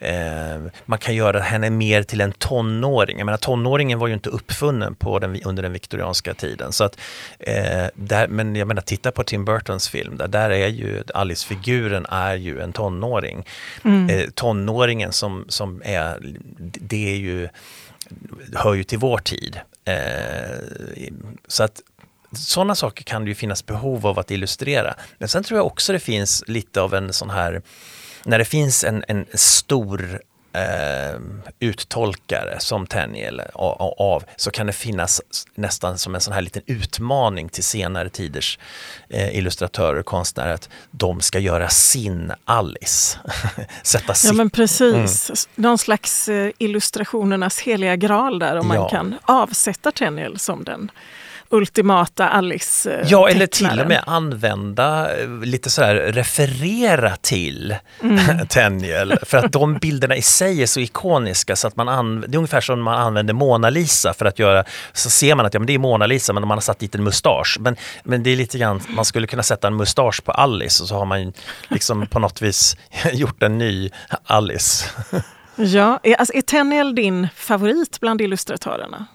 Eh, 0.05 0.61
man 0.85 0.99
kan 0.99 1.15
göra 1.15 1.41
henne 1.41 1.71
mer 1.71 2.03
till 2.03 2.21
en 2.21 2.33
tonåring. 2.33 3.19
Jag 3.19 3.25
menar, 3.25 3.39
tonåringen 3.39 3.99
var 3.99 4.07
ju 4.07 4.15
inte 4.15 4.31
uppfunnen 4.31 4.95
på 4.95 5.19
den, 5.19 5.43
under 5.43 5.63
den 5.63 5.73
viktorianska 5.73 6.35
tiden. 6.35 6.73
Så 6.73 6.85
att, 6.85 6.99
eh, 7.39 7.87
där, 7.95 8.29
men 8.29 8.57
jag 8.57 8.69
menar, 8.69 8.83
titta 8.83 9.11
på 9.11 9.25
Tim 9.25 9.45
Burtons 9.45 9.89
film, 9.89 10.17
där, 10.17 10.29
där 10.29 10.51
är 10.51 10.69
ju 10.69 11.03
Alice-figuren 11.15 12.07
är 12.07 12.35
ju 12.35 12.61
en 12.61 12.73
tonåring. 12.73 13.47
Mm. 13.85 14.11
Eh, 14.11 14.31
tonåringen 14.31 15.13
som, 15.13 15.45
som 15.49 15.83
är, 15.85 16.19
det 16.59 17.13
är 17.13 17.17
ju, 17.17 17.49
hör 18.55 18.75
ju 18.75 18.85
till 18.85 18.99
vår 18.99 19.19
tid. 19.19 19.61
Eh, 19.85 20.59
så 21.49 21.63
att 21.63 21.81
sådana 22.33 22.75
saker 22.75 23.05
kan 23.05 23.25
det 23.25 23.29
ju 23.29 23.35
finnas 23.35 23.67
behov 23.67 24.07
av 24.07 24.19
att 24.19 24.31
illustrera. 24.31 24.95
Men 25.19 25.29
sen 25.29 25.45
tror 25.45 25.59
jag 25.59 25.67
också 25.67 25.93
det 25.93 26.01
finns 26.01 26.45
lite 26.47 26.81
av 26.81 26.95
en 26.95 27.13
sån 27.13 27.31
här 27.31 27.63
när 28.25 28.39
det 28.39 28.45
finns 28.45 28.85
en, 28.85 29.05
en 29.09 29.27
stor 29.35 30.21
eh, 30.55 31.21
uttolkare 31.61 32.61
som 32.61 32.87
Tenniel 32.87 33.43
av, 33.55 34.25
så 34.37 34.51
kan 34.51 34.67
det 34.67 34.73
finnas 34.73 35.21
nästan 35.55 35.99
som 35.99 36.15
en 36.15 36.21
sån 36.21 36.35
här 36.35 36.43
liten 36.43 36.63
utmaning 36.67 37.49
till 37.49 37.65
senare 37.65 38.09
tiders 38.09 38.59
eh, 39.09 39.37
illustratörer 39.37 39.99
och 39.99 40.07
konstnärer 40.07 40.53
att 40.53 40.69
de 40.91 41.21
ska 41.21 41.39
göra 41.39 41.69
sin 41.69 42.33
Alice. 42.45 43.19
Sätta 43.83 44.15
ja 44.25 44.33
men 44.33 44.51
precis, 44.51 45.31
mm. 45.31 45.37
någon 45.55 45.79
slags 45.79 46.29
eh, 46.29 46.51
illustrationernas 46.59 47.59
heliga 47.59 47.97
graal 47.97 48.39
där 48.39 48.57
om 48.57 48.71
ja. 48.71 48.81
man 48.81 48.91
kan 48.91 49.15
avsätta 49.23 49.93
Tenniel 49.93 50.39
som 50.39 50.65
den 50.65 50.91
ultimata 51.51 52.29
Alice 52.29 52.95
eh, 52.95 53.07
Ja, 53.09 53.29
eller 53.29 53.47
till 53.47 53.81
och 53.81 53.89
med 53.89 54.03
använda, 54.07 55.17
eh, 55.21 55.29
lite 55.29 55.71
så 55.71 55.83
här 55.83 55.95
referera 55.95 57.17
till 57.17 57.77
mm. 58.03 58.47
Tenniel. 58.49 59.19
För 59.23 59.39
att 59.39 59.53
de 59.53 59.75
bilderna 59.75 60.17
i 60.17 60.23
sig 60.23 60.63
är 60.63 60.67
så 60.67 60.81
ikoniska 60.81 61.57
så 61.57 61.69
att 61.69 61.77
man 61.77 62.21
det 62.21 62.35
är 62.35 62.37
ungefär 62.37 62.61
som 62.61 62.83
man 62.83 63.01
använder 63.01 63.35
Mona 63.35 63.71
Lisa 63.71 64.15
för 64.15 64.25
att 64.25 64.39
göra, 64.39 64.65
så 64.93 65.11
ser 65.11 65.35
man 65.35 65.47
att 65.47 65.55
ja, 65.55 65.61
men 65.61 65.67
det 65.67 65.75
är 65.75 65.79
Mona 65.79 66.07
Lisa 66.07 66.33
men 66.33 66.49
man 66.49 66.57
har 66.57 66.63
satt 66.63 66.79
dit 66.79 66.95
en 66.95 67.05
mustasch. 67.05 67.57
Men, 67.61 67.77
men 68.05 68.23
det 68.23 68.31
är 68.31 68.37
lite 68.37 68.59
grann, 68.59 68.83
man 68.89 69.05
skulle 69.05 69.27
kunna 69.27 69.43
sätta 69.43 69.67
en 69.67 69.77
mustasch 69.77 70.25
på 70.25 70.33
Alice 70.33 70.83
och 70.83 70.89
så 70.89 70.95
har 70.95 71.05
man 71.05 71.33
liksom 71.69 72.07
på 72.07 72.19
något 72.19 72.43
vis 72.43 72.77
gjort 73.13 73.43
en 73.43 73.59
ny 73.59 73.91
Alice. 74.25 74.85
Ja, 75.57 76.01
är, 76.03 76.15
alltså, 76.15 76.35
är 76.35 76.43
Tenniel 76.43 76.95
din 76.95 77.29
favorit 77.37 78.01
bland 78.01 78.21
illustratörerna? 78.21 79.07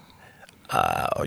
Uh, 0.74 1.22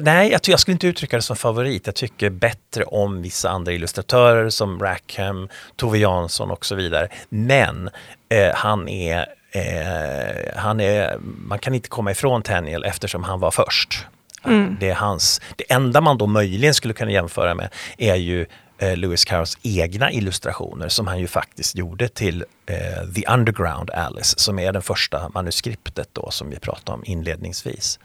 Nej, 0.00 0.30
jag, 0.30 0.40
jag 0.44 0.60
skulle 0.60 0.72
inte 0.72 0.86
uttrycka 0.86 1.16
det 1.16 1.22
som 1.22 1.36
favorit. 1.36 1.86
Jag 1.86 1.94
tycker 1.94 2.30
bättre 2.30 2.84
om 2.84 3.22
vissa 3.22 3.50
andra 3.50 3.72
illustratörer 3.72 4.50
som 4.50 4.80
Rackham, 4.80 5.48
Tove 5.76 5.98
Jansson 5.98 6.50
och 6.50 6.66
så 6.66 6.74
vidare. 6.74 7.08
Men 7.28 7.90
eh, 8.28 8.54
han 8.54 8.88
är 8.88 9.26
Eh, 9.54 10.56
han 10.56 10.80
är, 10.80 11.16
man 11.20 11.58
kan 11.58 11.74
inte 11.74 11.88
komma 11.88 12.10
ifrån 12.10 12.42
Tenniel 12.42 12.84
eftersom 12.84 13.24
han 13.24 13.40
var 13.40 13.50
först. 13.50 14.06
Mm. 14.44 14.76
Det, 14.80 14.90
är 14.90 14.94
hans, 14.94 15.40
det 15.56 15.72
enda 15.72 16.00
man 16.00 16.18
då 16.18 16.26
möjligen 16.26 16.74
skulle 16.74 16.94
kunna 16.94 17.10
jämföra 17.10 17.54
med 17.54 17.68
är 17.98 18.14
ju 18.14 18.46
eh, 18.78 18.96
Lewis 18.96 19.24
Carrolls 19.24 19.58
egna 19.62 20.12
illustrationer 20.12 20.88
som 20.88 21.06
han 21.06 21.18
ju 21.18 21.26
faktiskt 21.26 21.76
gjorde 21.76 22.08
till 22.08 22.44
eh, 22.66 23.12
The 23.14 23.32
Underground 23.32 23.90
Alice 23.90 24.38
som 24.38 24.58
är 24.58 24.72
det 24.72 24.82
första 24.82 25.28
manuskriptet 25.34 26.08
då 26.12 26.30
som 26.30 26.50
vi 26.50 26.56
pratade 26.58 26.92
om 26.92 27.02
inledningsvis. 27.06 27.98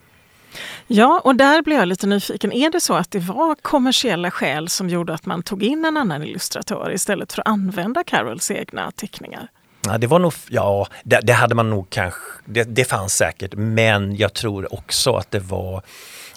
Ja, 0.87 1.21
och 1.23 1.35
där 1.35 1.61
blir 1.61 1.75
jag 1.75 1.87
lite 1.87 2.07
nyfiken. 2.07 2.53
Är 2.53 2.71
det 2.71 2.81
så 2.81 2.93
att 2.93 3.11
det 3.11 3.19
var 3.19 3.55
kommersiella 3.55 4.31
skäl 4.31 4.69
som 4.69 4.89
gjorde 4.89 5.13
att 5.13 5.25
man 5.25 5.43
tog 5.43 5.63
in 5.63 5.85
en 5.85 5.97
annan 5.97 6.23
illustratör 6.23 6.91
istället 6.93 7.33
för 7.33 7.41
att 7.41 7.47
använda 7.47 8.03
Carols 8.03 8.51
egna 8.51 8.91
teckningar? 8.91 9.47
Ja, 9.85 9.97
det 9.97 10.07
var 10.07 10.19
nog, 10.19 10.33
ja, 10.49 10.87
det, 11.03 11.19
det 11.23 11.33
hade 11.33 11.55
man 11.55 11.69
nog 11.69 11.89
kanske, 11.89 12.19
det, 12.45 12.63
det 12.63 12.85
fanns 12.85 13.15
säkert, 13.15 13.53
men 13.55 14.15
jag 14.15 14.33
tror 14.33 14.73
också 14.73 15.15
att 15.15 15.31
det 15.31 15.39
var 15.39 15.75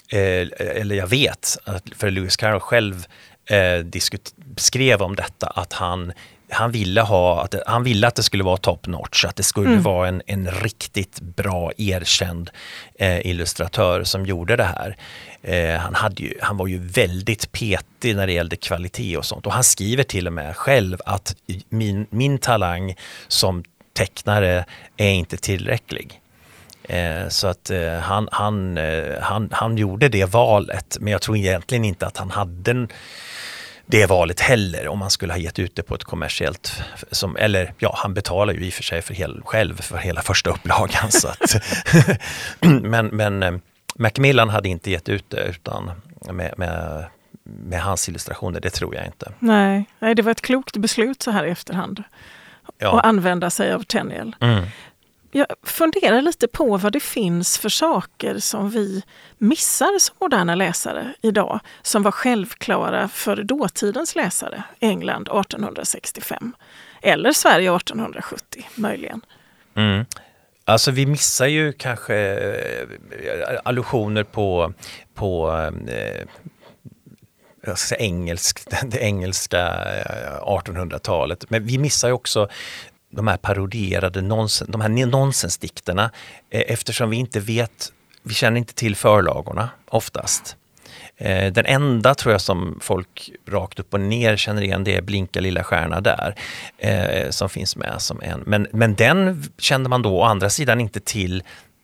eh, 0.09 0.48
eller 0.59 0.94
jag 0.94 1.07
vet, 1.07 1.59
att 1.64 1.85
för 1.96 2.11
Lewis 2.11 2.37
Carroll 2.37 2.61
själv 2.61 3.07
eh, 3.46 4.01
skrev 4.57 5.03
om 5.03 5.16
detta, 5.16 5.46
att 5.46 5.72
han 5.72 6.12
han 6.53 6.71
ville, 6.71 7.01
ha, 7.01 7.43
att, 7.43 7.55
han 7.67 7.85
ville 7.85 8.07
att 8.07 8.15
det 8.15 8.23
skulle 8.23 8.45
vara 8.45 8.57
top 8.57 8.87
notch, 8.87 9.25
att 9.25 9.37
det 9.37 9.43
skulle 9.43 9.71
mm. 9.71 9.83
vara 9.83 10.09
en, 10.09 10.23
en 10.27 10.51
riktigt 10.51 11.21
bra 11.21 11.73
erkänd 11.77 12.51
eh, 12.99 13.27
illustratör 13.27 14.05
som 14.05 14.27
gjorde 14.27 14.57
det 14.57 14.65
här. 14.65 14.97
Eh, 15.43 15.81
han, 15.81 15.95
hade 15.95 16.23
ju, 16.23 16.35
han 16.41 16.57
var 16.57 16.67
ju 16.67 16.79
väldigt 16.79 17.53
petig 17.53 18.17
när 18.17 18.27
det 18.27 18.33
gällde 18.33 18.57
kvalitet 18.57 19.17
och 19.17 19.25
sånt 19.25 19.47
och 19.47 19.53
han 19.53 19.65
skriver 19.65 20.03
till 20.03 20.27
och 20.27 20.33
med 20.33 20.57
själv 20.57 20.99
att 21.07 21.37
min, 21.69 22.07
min 22.11 22.38
talang 22.38 22.95
som 23.29 23.65
tecknare 23.95 24.65
är 24.97 25.11
inte 25.11 25.37
tillräcklig. 25.37 26.21
Eh, 26.83 27.29
så 27.29 27.47
att 27.47 27.71
eh, 27.71 27.95
han, 27.95 28.29
han, 28.33 28.79
eh, 28.79 29.21
han, 29.21 29.49
han 29.53 29.77
gjorde 29.77 30.09
det 30.09 30.25
valet 30.25 30.97
men 31.01 31.12
jag 31.12 31.23
tror 31.23 31.37
egentligen 31.37 31.85
inte 31.85 32.07
att 32.07 32.17
han 32.17 32.31
hade 32.31 32.71
en 32.71 32.88
det 33.87 34.07
valet 34.07 34.40
heller 34.40 34.88
om 34.88 34.99
man 34.99 35.11
skulle 35.11 35.33
ha 35.33 35.38
gett 35.38 35.59
ut 35.59 35.77
det 35.77 35.83
på 35.83 35.95
ett 35.95 36.05
kommersiellt, 36.05 36.83
som, 37.11 37.37
eller 37.37 37.73
ja, 37.79 37.95
han 37.99 38.14
betalar 38.14 38.55
ju 38.55 38.66
i 38.66 38.68
och 38.68 38.73
för 38.73 38.83
sig 38.83 39.03
för 39.03 39.14
hel, 39.14 39.42
själv 39.45 39.83
för 39.83 39.97
hela 39.97 40.23
första 40.23 40.51
upplagan. 40.51 41.11
så 41.11 41.29
att, 41.29 41.62
men 42.83 43.07
men 43.07 43.42
eh, 43.42 43.55
Macmillan 43.95 44.49
hade 44.49 44.68
inte 44.68 44.90
gett 44.90 45.09
ut 45.09 45.25
det 45.29 45.42
utan 45.45 45.90
med, 46.33 46.55
med, 46.59 47.05
med, 47.45 47.83
hans 47.83 48.09
illustrationer, 48.09 48.61
det 48.61 48.71
tror 48.71 48.95
jag 48.95 49.07
inte. 49.07 49.33
Nej, 49.38 49.85
nej, 49.99 50.14
det 50.14 50.23
var 50.23 50.33
ett 50.33 50.42
klokt 50.42 50.77
beslut 50.77 51.23
så 51.23 51.31
här 51.31 51.45
i 51.45 51.51
efterhand. 51.51 52.03
Ja. 52.79 52.99
Att 52.99 53.05
använda 53.05 53.51
sig 53.51 53.73
av 53.73 53.83
Tenniel. 53.83 54.37
Mm 54.40 54.64
jag 55.35 55.47
funderar 55.62 56.23
lite 56.23 56.49
på 56.49 56.77
vad 56.77 56.92
det 56.92 57.01
finns 57.01 57.59
för 57.59 57.68
saker 57.68 58.38
som 58.38 58.71
vi 58.71 59.03
missar 59.38 59.99
som 59.99 60.16
moderna 60.21 60.55
läsare 60.55 61.14
idag, 61.23 61.61
som 61.83 62.03
var 62.03 62.12
självklara 62.12 63.09
för 63.09 63.37
dåtidens 63.37 64.14
läsare, 64.14 64.62
England 64.81 65.23
1865. 65.23 66.53
Eller 67.03 67.33
Sverige 67.33 67.77
1870 67.77 68.66
möjligen. 68.75 69.21
Mm. 69.77 70.05
Alltså 70.64 70.90
vi 70.90 71.07
missar 71.07 71.47
ju 71.47 71.73
kanske 71.73 72.16
äh, 72.16 73.59
allusioner 73.64 74.25
på, 74.25 74.73
på 75.14 75.51
äh, 75.88 76.25
engelsk, 77.99 78.61
det 78.87 78.99
engelska 78.99 79.66
eh, 79.66 80.42
1800-talet. 80.42 81.51
Men 81.51 81.66
vi 81.66 81.79
missar 81.79 82.09
ju 82.09 82.14
också 82.14 82.49
de 83.12 83.29
här 83.29 83.37
parodierade 83.37 84.22
nonsens, 84.22 84.70
de 84.70 84.81
här 84.81 84.88
nonsensdikterna 84.88 86.11
eh, 86.51 86.62
eftersom 86.66 87.11
vi 87.11 87.16
inte 87.16 87.40
vet, 87.40 87.92
vi 88.22 88.35
känner 88.35 88.59
inte 88.59 88.75
till 88.75 88.96
förlagorna 88.96 89.68
oftast. 89.88 90.57
Eh, 91.16 91.53
den 91.53 91.66
enda 91.66 92.14
tror 92.14 92.33
jag 92.33 92.40
som 92.40 92.79
folk 92.83 93.31
rakt 93.48 93.79
upp 93.79 93.94
och 93.94 94.01
ner 94.01 94.37
känner 94.37 94.62
igen 94.62 94.85
det 94.85 94.96
är 94.96 95.03
Blinka 95.03 95.40
lilla 95.40 95.64
stjärna 95.64 96.01
där 96.01 96.35
eh, 96.79 97.31
som 97.31 97.48
finns 97.48 97.77
med 97.77 97.94
som 97.98 98.20
en. 98.22 98.42
Men, 98.46 98.66
men 98.72 98.94
den 98.94 99.44
kände 99.59 99.88
man 99.88 100.03
då 100.03 100.18
å 100.18 100.22
andra 100.22 100.51
sidan 100.51 100.81
inte 100.81 101.01
till 101.01 101.42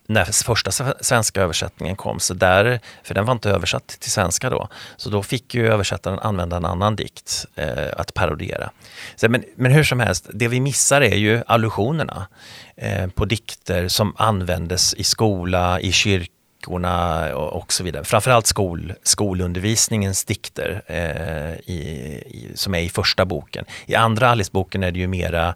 när 0.08 0.24
första 0.24 0.70
svenska 1.00 1.42
översättningen 1.42 1.96
kom, 1.96 2.20
så 2.20 2.34
där, 2.34 2.80
för 3.02 3.14
den 3.14 3.24
var 3.24 3.32
inte 3.32 3.50
översatt 3.50 3.88
till 3.88 4.10
svenska 4.10 4.50
då, 4.50 4.68
så 4.96 5.10
då 5.10 5.22
fick 5.22 5.54
ju 5.54 5.68
översättaren 5.68 6.18
använda 6.18 6.56
en 6.56 6.64
annan 6.64 6.96
dikt 6.96 7.46
eh, 7.54 7.88
att 7.96 8.14
parodiera. 8.14 8.70
Så, 9.16 9.28
men, 9.28 9.44
men 9.56 9.72
hur 9.72 9.84
som 9.84 10.00
helst, 10.00 10.30
det 10.32 10.48
vi 10.48 10.60
missar 10.60 11.00
är 11.00 11.16
ju 11.16 11.42
allusionerna 11.46 12.28
eh, 12.76 13.06
på 13.06 13.24
dikter 13.24 13.88
som 13.88 14.14
användes 14.16 14.94
i 14.94 15.04
skola, 15.04 15.80
i 15.80 15.92
kyrkorna 15.92 17.36
och, 17.36 17.62
och 17.62 17.72
så 17.72 17.84
vidare. 17.84 18.04
Framförallt 18.04 18.46
skol, 18.46 18.92
skolundervisningens 19.02 20.24
dikter 20.24 20.82
eh, 20.86 21.72
i, 21.74 21.80
i, 22.26 22.52
som 22.54 22.74
är 22.74 22.80
i 22.80 22.88
första 22.88 23.24
boken. 23.24 23.64
I 23.86 23.94
andra 23.94 24.30
Alice-boken 24.30 24.82
är 24.82 24.90
det 24.90 24.98
ju 24.98 25.06
mera 25.06 25.54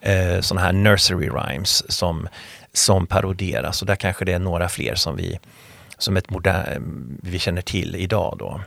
eh, 0.00 0.40
sådana 0.40 0.66
här 0.66 0.72
nursery 0.72 1.28
rhymes 1.28 1.92
som 1.92 2.28
som 2.74 3.06
paroderas 3.06 3.82
och 3.82 3.86
där 3.86 3.96
kanske 3.96 4.24
det 4.24 4.32
är 4.32 4.38
några 4.38 4.68
fler 4.68 4.94
som 4.94 5.16
vi, 5.16 5.38
som 5.98 6.16
ett 6.16 6.30
modern, 6.30 7.18
vi 7.22 7.38
känner 7.38 7.62
till 7.62 7.96
idag. 7.96 8.36
Då. 8.38 8.60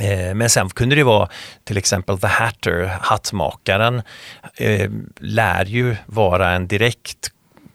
Eh, 0.00 0.34
men 0.34 0.50
sen 0.50 0.68
kunde 0.68 0.96
det 0.96 1.04
vara 1.04 1.28
till 1.64 1.76
exempel 1.76 2.18
The 2.18 2.26
Hatter, 2.26 2.98
hattmakaren, 3.00 4.02
eh, 4.56 4.90
lär 5.18 5.64
ju 5.64 5.96
vara 6.06 6.50
en 6.50 6.68
direkt 6.68 7.33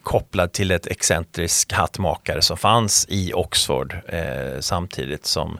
kopplad 0.09 0.51
till 0.51 0.71
ett 0.71 0.87
excentrisk 0.87 1.73
hattmakare 1.73 2.41
som 2.41 2.57
fanns 2.57 3.05
i 3.09 3.33
Oxford 3.33 3.95
eh, 4.07 4.59
samtidigt 4.59 5.25
som, 5.25 5.59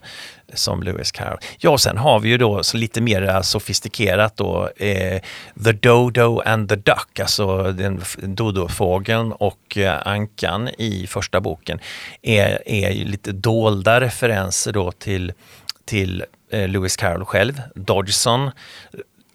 som 0.53 0.83
Lewis 0.83 1.11
Carroll. 1.11 1.39
Ja, 1.57 1.77
sen 1.77 1.97
har 1.97 2.19
vi 2.19 2.29
ju 2.29 2.37
då 2.37 2.63
så 2.63 2.77
lite 2.77 3.01
mer 3.01 3.29
eh, 3.29 3.41
sofistikerat 3.41 4.37
då 4.37 4.69
eh, 4.77 5.21
The 5.63 5.71
Dodo 5.71 6.41
and 6.45 6.69
the 6.69 6.75
Duck, 6.75 7.19
alltså 7.19 7.71
den 7.71 8.01
dodofågeln 8.17 9.31
och 9.31 9.77
eh, 9.77 10.07
ankan 10.07 10.69
i 10.77 11.07
första 11.07 11.41
boken 11.41 11.79
är, 12.21 12.69
är 12.69 13.05
lite 13.05 13.31
dolda 13.31 14.01
referenser 14.01 14.71
då 14.71 14.91
till, 14.91 15.33
till 15.85 16.23
eh, 16.51 16.67
Lewis 16.67 16.97
Carroll 16.97 17.25
själv. 17.25 17.61
Dodgson, 17.75 18.51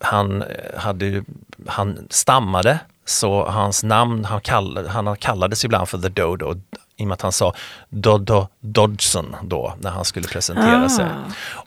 han, 0.04 0.42
eh, 0.42 0.78
hade, 0.78 1.24
han 1.66 2.06
stammade 2.10 2.78
så 3.04 3.46
hans 3.46 3.84
namn, 3.84 4.24
han, 4.24 4.40
kall, 4.40 4.86
han 4.88 5.16
kallades 5.16 5.64
ibland 5.64 5.88
för 5.88 5.98
The 5.98 6.08
Dodo 6.08 6.54
i 6.96 7.02
och 7.02 7.06
med 7.06 7.14
att 7.14 7.22
han 7.22 7.32
sa 7.32 7.54
Dodo 7.88 8.48
Dodson 8.60 9.36
då 9.42 9.74
när 9.80 9.90
han 9.90 10.04
skulle 10.04 10.28
presentera 10.28 10.84
ah. 10.84 10.88
sig. 10.88 11.06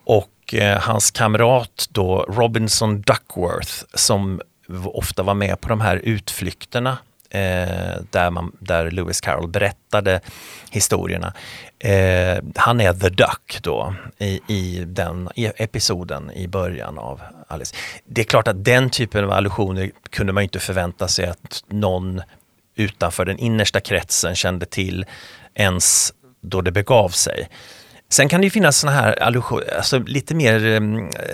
Och 0.03 0.53
eh, 0.53 0.81
hans 0.81 1.11
kamrat 1.11 1.87
då 1.89 2.25
Robinson 2.29 3.01
Duckworth 3.01 3.83
som 3.93 4.41
ofta 4.83 5.23
var 5.23 5.33
med 5.33 5.61
på 5.61 5.69
de 5.69 5.81
här 5.81 5.95
utflykterna 6.03 6.97
eh, 7.29 8.01
där, 8.11 8.29
man, 8.31 8.51
där 8.59 8.91
Lewis 8.91 9.21
Carroll 9.21 9.47
berättade 9.47 10.19
historierna. 10.71 11.33
Eh, 11.79 12.37
han 12.55 12.81
är 12.81 12.93
the 12.93 13.09
duck 13.09 13.59
då 13.61 13.95
i, 14.17 14.41
i 14.47 14.83
den 14.87 15.29
i 15.35 15.45
episoden 15.45 16.31
i 16.31 16.47
början 16.47 16.97
av 16.97 17.21
Alice. 17.47 17.75
Det 18.05 18.21
är 18.21 18.25
klart 18.25 18.47
att 18.47 18.63
den 18.63 18.89
typen 18.89 19.23
av 19.23 19.31
allusioner 19.31 19.91
kunde 20.09 20.33
man 20.33 20.43
inte 20.43 20.59
förvänta 20.59 21.07
sig 21.07 21.25
att 21.25 21.63
någon 21.67 22.21
utanför 22.75 23.25
den 23.25 23.37
innersta 23.37 23.79
kretsen 23.79 24.35
kände 24.35 24.65
till 24.65 25.05
ens 25.55 26.13
då 26.41 26.61
det 26.61 26.71
begav 26.71 27.09
sig. 27.09 27.49
Sen 28.09 28.29
kan 28.29 28.41
det 28.41 28.45
ju 28.45 28.51
finnas 28.51 28.77
såna 28.77 28.91
här 28.91 29.23
alltså 29.77 29.99
lite 29.99 30.35
mer 30.35 30.65
eh, 30.65 30.81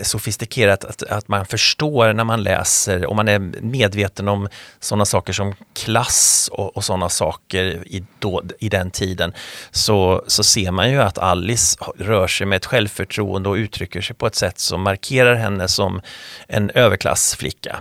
sofistikerat 0.04 0.86
att, 0.86 1.04
att 1.04 1.28
man 1.28 1.46
förstår 1.46 2.14
när 2.14 2.24
man 2.24 2.44
läser, 2.44 3.06
om 3.06 3.16
man 3.16 3.28
är 3.28 3.40
medveten 3.62 4.28
om 4.28 4.48
sådana 4.80 5.06
saker 5.06 5.34
som 5.34 5.56
klass 5.74 6.50
och, 6.54 6.78
och 6.78 6.84
sådana 6.84 7.10
saker 7.10 7.66
i, 7.66 8.04
då, 8.20 8.44
i 8.60 8.70
den 8.70 8.92
tiden, 8.92 9.34
så, 9.72 10.24
så 10.28 10.44
ser 10.44 10.72
man 10.72 10.92
ju 10.92 11.02
att 11.02 11.18
Alice 11.18 11.78
rör 11.98 12.28
sig 12.28 12.48
med 12.48 12.56
ett 12.56 12.66
självförtroende 12.66 13.50
och 13.50 13.56
uttrycker 13.56 14.02
sig 14.02 14.16
på 14.16 14.28
ett 14.28 14.36
sätt 14.36 14.60
som 14.60 14.82
markerar 14.82 15.36
henne 15.36 15.68
som 15.68 16.02
en 16.48 16.70
överklassflicka. 16.70 17.80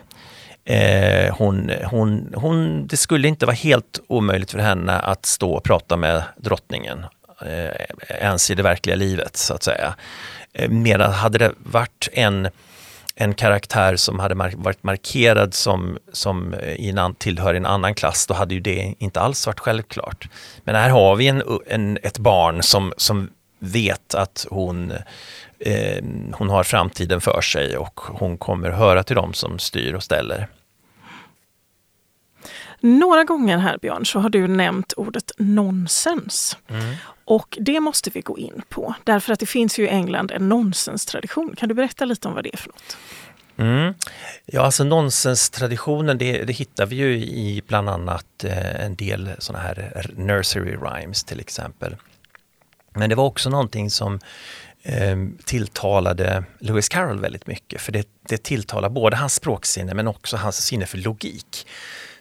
Eh, 0.64 1.35
hon, 1.37 1.70
hon, 1.85 2.33
hon, 2.37 2.87
det 2.87 2.96
skulle 2.96 3.28
inte 3.28 3.46
vara 3.46 3.57
helt 3.57 4.00
omöjligt 4.09 4.50
för 4.50 4.59
henne 4.59 4.98
att 4.98 5.26
stå 5.26 5.52
och 5.52 5.64
prata 5.64 5.96
med 5.96 6.22
drottningen 6.37 7.05
ens 8.09 8.50
i 8.50 8.55
det 8.55 8.62
verkliga 8.62 8.96
livet 8.96 9.37
så 9.37 9.55
att 9.55 9.62
säga. 9.62 9.94
Eh, 10.52 10.68
medan 10.68 11.12
hade 11.12 11.38
det 11.38 11.52
varit 11.59 12.09
en, 12.12 12.48
en 13.14 13.35
karaktär 13.35 13.96
som 13.96 14.18
hade 14.18 14.35
mar 14.35 14.52
varit 14.57 14.83
markerad 14.83 15.55
som, 15.55 15.98
som 16.12 16.55
i 16.55 16.88
en, 16.90 17.14
tillhör 17.14 17.55
en 17.55 17.66
annan 17.66 17.94
klass, 17.94 18.26
då 18.26 18.35
hade 18.35 18.55
ju 18.55 18.61
det 18.61 18.94
inte 18.98 19.20
alls 19.20 19.46
varit 19.46 19.61
självklart. 19.61 20.28
Men 20.64 20.74
här 20.74 20.90
har 20.90 21.16
vi 21.16 21.28
en, 21.28 21.42
en, 21.66 21.98
ett 22.02 22.18
barn 22.18 22.62
som, 22.62 22.92
som 22.96 23.31
vet 23.59 24.14
att 24.14 24.46
hon, 24.50 24.92
eh, 25.59 26.05
hon 26.33 26.50
har 26.50 26.64
framtiden 26.64 27.20
för 27.20 27.40
sig 27.40 27.76
och 27.76 28.00
hon 28.00 28.38
kommer 28.38 28.70
höra 28.70 29.02
till 29.02 29.16
dem 29.16 29.35
som 29.35 29.59
styr 29.59 29.94
och 29.94 30.02
ställer. 30.02 30.48
Några 32.81 33.24
gånger 33.24 33.59
här 33.59 33.78
Björn 33.78 34.07
så 34.07 34.18
har 34.18 34.31
du 34.31 34.48
nämnt 34.48 34.92
ordet 34.96 35.33
nonsens. 35.38 36.57
Mm. 36.68 36.94
Och 37.24 37.58
det 37.61 37.80
måste 37.80 38.11
vi 38.11 38.20
gå 38.20 38.38
in 38.38 38.62
på 38.68 38.94
därför 39.04 39.32
att 39.32 39.40
det 39.40 39.46
finns 39.46 39.78
ju 39.78 39.85
i 39.85 39.88
England 39.88 40.30
en 40.30 40.48
nonsenstradition. 40.48 41.56
Kan 41.56 41.68
du 41.68 41.74
berätta 41.74 42.04
lite 42.04 42.28
om 42.28 42.35
vad 42.35 42.44
det 42.44 42.54
är 42.54 42.56
för 42.56 42.68
något? 42.68 42.96
Mm. 43.56 43.94
Ja, 44.46 44.62
alltså 44.62 44.85
nonsenstraditionen 44.85 46.18
det, 46.18 46.44
det 46.44 46.52
hittar 46.52 46.87
vi 46.87 46.96
ju 46.96 47.14
i 47.16 47.62
bland 47.66 47.88
annat 47.88 48.44
eh, 48.44 48.85
en 48.85 48.96
del 48.96 49.30
sådana 49.38 49.64
här 49.64 50.06
nursery 50.16 50.76
rhymes 50.76 51.24
till 51.24 51.40
exempel. 51.40 51.96
Men 52.94 53.11
det 53.11 53.14
var 53.14 53.24
också 53.24 53.50
någonting 53.50 53.90
som 53.90 54.20
eh, 54.82 55.16
tilltalade 55.44 56.44
Lewis 56.58 56.88
Carroll 56.88 57.20
väldigt 57.20 57.46
mycket 57.46 57.80
för 57.80 57.92
det, 57.92 58.08
det 58.28 58.42
tilltalar 58.42 58.88
både 58.88 59.16
hans 59.16 59.35
språksinne 59.35 59.94
men 59.94 60.08
också 60.08 60.37
hans 60.37 60.56
sinne 60.56 60.87
för 60.87 60.98
logik. 60.98 61.66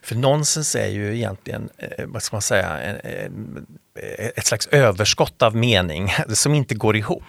För 0.03 0.15
nonsens 0.15 0.75
är 0.75 0.87
ju 0.87 1.15
egentligen, 1.15 1.69
eh, 1.77 2.05
vad 2.07 2.23
ska 2.23 2.35
man 2.35 2.41
säga, 2.41 2.79
en, 2.79 2.95
en, 3.03 3.65
Eh, 3.95 4.27
ett 4.35 4.45
slags 4.45 4.67
överskott 4.67 5.41
av 5.41 5.55
mening 5.55 6.13
som 6.29 6.53
inte 6.53 6.75
går 6.75 6.95
ihop. 6.95 7.23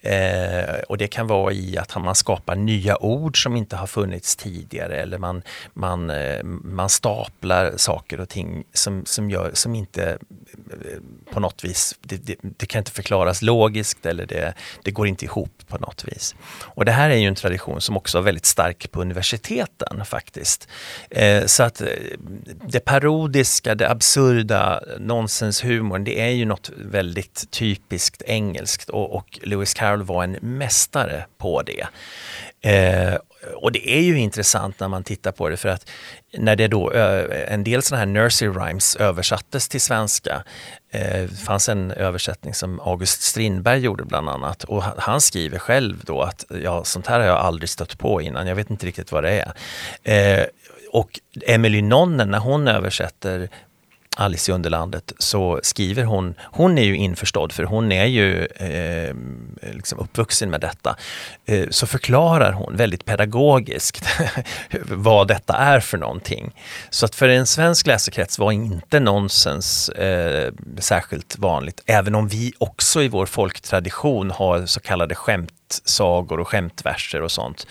Eh, 0.00 0.74
och 0.88 0.98
det 0.98 1.08
kan 1.08 1.26
vara 1.26 1.52
i 1.52 1.78
att 1.78 2.02
man 2.02 2.14
skapar 2.14 2.56
nya 2.56 3.02
ord 3.02 3.42
som 3.42 3.56
inte 3.56 3.76
har 3.76 3.86
funnits 3.86 4.36
tidigare 4.36 4.96
eller 4.96 5.18
man, 5.18 5.42
man, 5.74 6.10
eh, 6.10 6.42
man 6.44 6.88
staplar 6.88 7.72
saker 7.76 8.20
och 8.20 8.28
ting 8.28 8.64
som, 8.72 9.04
som, 9.06 9.30
gör, 9.30 9.50
som 9.54 9.74
inte 9.74 10.10
eh, 10.10 11.32
på 11.32 11.40
något 11.40 11.64
vis, 11.64 11.94
det, 12.00 12.16
det, 12.16 12.36
det, 12.42 12.66
kan 12.66 12.78
inte 12.78 12.90
förklaras 12.90 13.42
logiskt 13.42 14.06
eller 14.06 14.26
det, 14.26 14.54
det 14.82 14.90
går 14.90 15.06
inte 15.06 15.24
ihop 15.24 15.62
på 15.68 15.78
något 15.78 16.04
vis. 16.04 16.34
Och 16.60 16.84
det 16.84 16.92
här 16.92 17.10
är 17.10 17.16
ju 17.16 17.28
en 17.28 17.34
tradition 17.34 17.80
som 17.80 17.96
också 17.96 18.18
är 18.18 18.22
väldigt 18.22 18.46
stark 18.46 18.90
på 18.90 19.00
universiteten 19.00 20.04
faktiskt. 20.04 20.68
Eh, 21.10 21.46
så 21.46 21.62
att 21.62 21.80
eh, 21.80 21.88
det 22.64 22.80
parodiska, 22.80 23.74
det 23.74 23.90
absurda, 23.90 24.82
humorn, 25.90 26.04
det 26.04 26.20
är 26.20 26.30
ju 26.30 26.44
något 26.44 26.70
väldigt 26.76 27.50
typiskt 27.50 28.22
engelskt 28.26 28.88
och, 28.88 29.16
och 29.16 29.38
Lewis 29.42 29.74
Carroll 29.74 30.02
var 30.02 30.24
en 30.24 30.38
mästare 30.40 31.26
på 31.38 31.62
det. 31.62 31.86
Eh, 32.70 33.14
och 33.56 33.72
det 33.72 33.90
är 33.90 34.00
ju 34.00 34.18
intressant 34.18 34.80
när 34.80 34.88
man 34.88 35.04
tittar 35.04 35.32
på 35.32 35.48
det 35.48 35.56
för 35.56 35.68
att 35.68 35.90
när 36.38 36.56
det 36.56 36.68
då 36.68 36.92
en 37.48 37.64
del 37.64 37.82
sådana 37.82 37.98
här 37.98 38.06
nursery 38.06 38.48
rhymes 38.48 38.96
översattes 38.96 39.68
till 39.68 39.80
svenska. 39.80 40.44
Det 40.92 41.40
fanns 41.46 41.68
en 41.68 41.90
översättning 41.90 42.54
som 42.54 42.80
August 42.80 43.22
Strindberg 43.22 43.80
gjorde 43.80 44.04
bland 44.04 44.28
annat 44.28 44.64
och 44.64 44.82
han 44.82 45.20
skriver 45.20 45.58
själv 45.58 46.04
då 46.04 46.22
att 46.22 46.44
ja, 46.62 46.84
sånt 46.84 47.06
här 47.06 47.20
har 47.20 47.26
jag 47.26 47.38
aldrig 47.38 47.68
stött 47.68 47.98
på 47.98 48.22
innan, 48.22 48.46
jag 48.46 48.54
vet 48.54 48.70
inte 48.70 48.86
riktigt 48.86 49.12
vad 49.12 49.24
det 49.24 49.44
är. 50.04 50.40
Eh, 50.40 50.46
och 50.92 51.20
Emily 51.46 51.82
Nonnen 51.82 52.30
när 52.30 52.38
hon 52.38 52.68
översätter 52.68 53.48
Alice 54.20 54.50
i 54.50 54.54
Underlandet 54.54 55.12
så 55.18 55.60
skriver 55.62 56.04
hon, 56.04 56.34
hon 56.40 56.78
är 56.78 56.82
ju 56.82 56.96
införstådd 56.96 57.52
för 57.52 57.64
hon 57.64 57.92
är 57.92 58.04
ju 58.04 58.46
eh, 58.46 59.14
liksom 59.74 59.98
uppvuxen 59.98 60.50
med 60.50 60.60
detta, 60.60 60.96
eh, 61.46 61.68
så 61.70 61.86
förklarar 61.86 62.52
hon 62.52 62.76
väldigt 62.76 63.04
pedagogiskt 63.04 64.06
vad 64.84 65.28
detta 65.28 65.54
är 65.54 65.80
för 65.80 65.98
någonting. 65.98 66.54
Så 66.90 67.06
att 67.06 67.14
för 67.14 67.28
en 67.28 67.46
svensk 67.46 67.86
läsekrets 67.86 68.38
var 68.38 68.52
inte 68.52 69.00
nonsens 69.00 69.88
eh, 69.88 70.52
särskilt 70.78 71.38
vanligt, 71.38 71.82
även 71.86 72.14
om 72.14 72.28
vi 72.28 72.52
också 72.58 73.02
i 73.02 73.08
vår 73.08 73.26
folktradition 73.26 74.30
har 74.30 74.66
så 74.66 74.80
kallade 74.80 75.14
skämtsagor 75.14 76.40
och 76.40 76.48
skämtverser 76.48 77.22
och 77.22 77.32
sånt. 77.32 77.66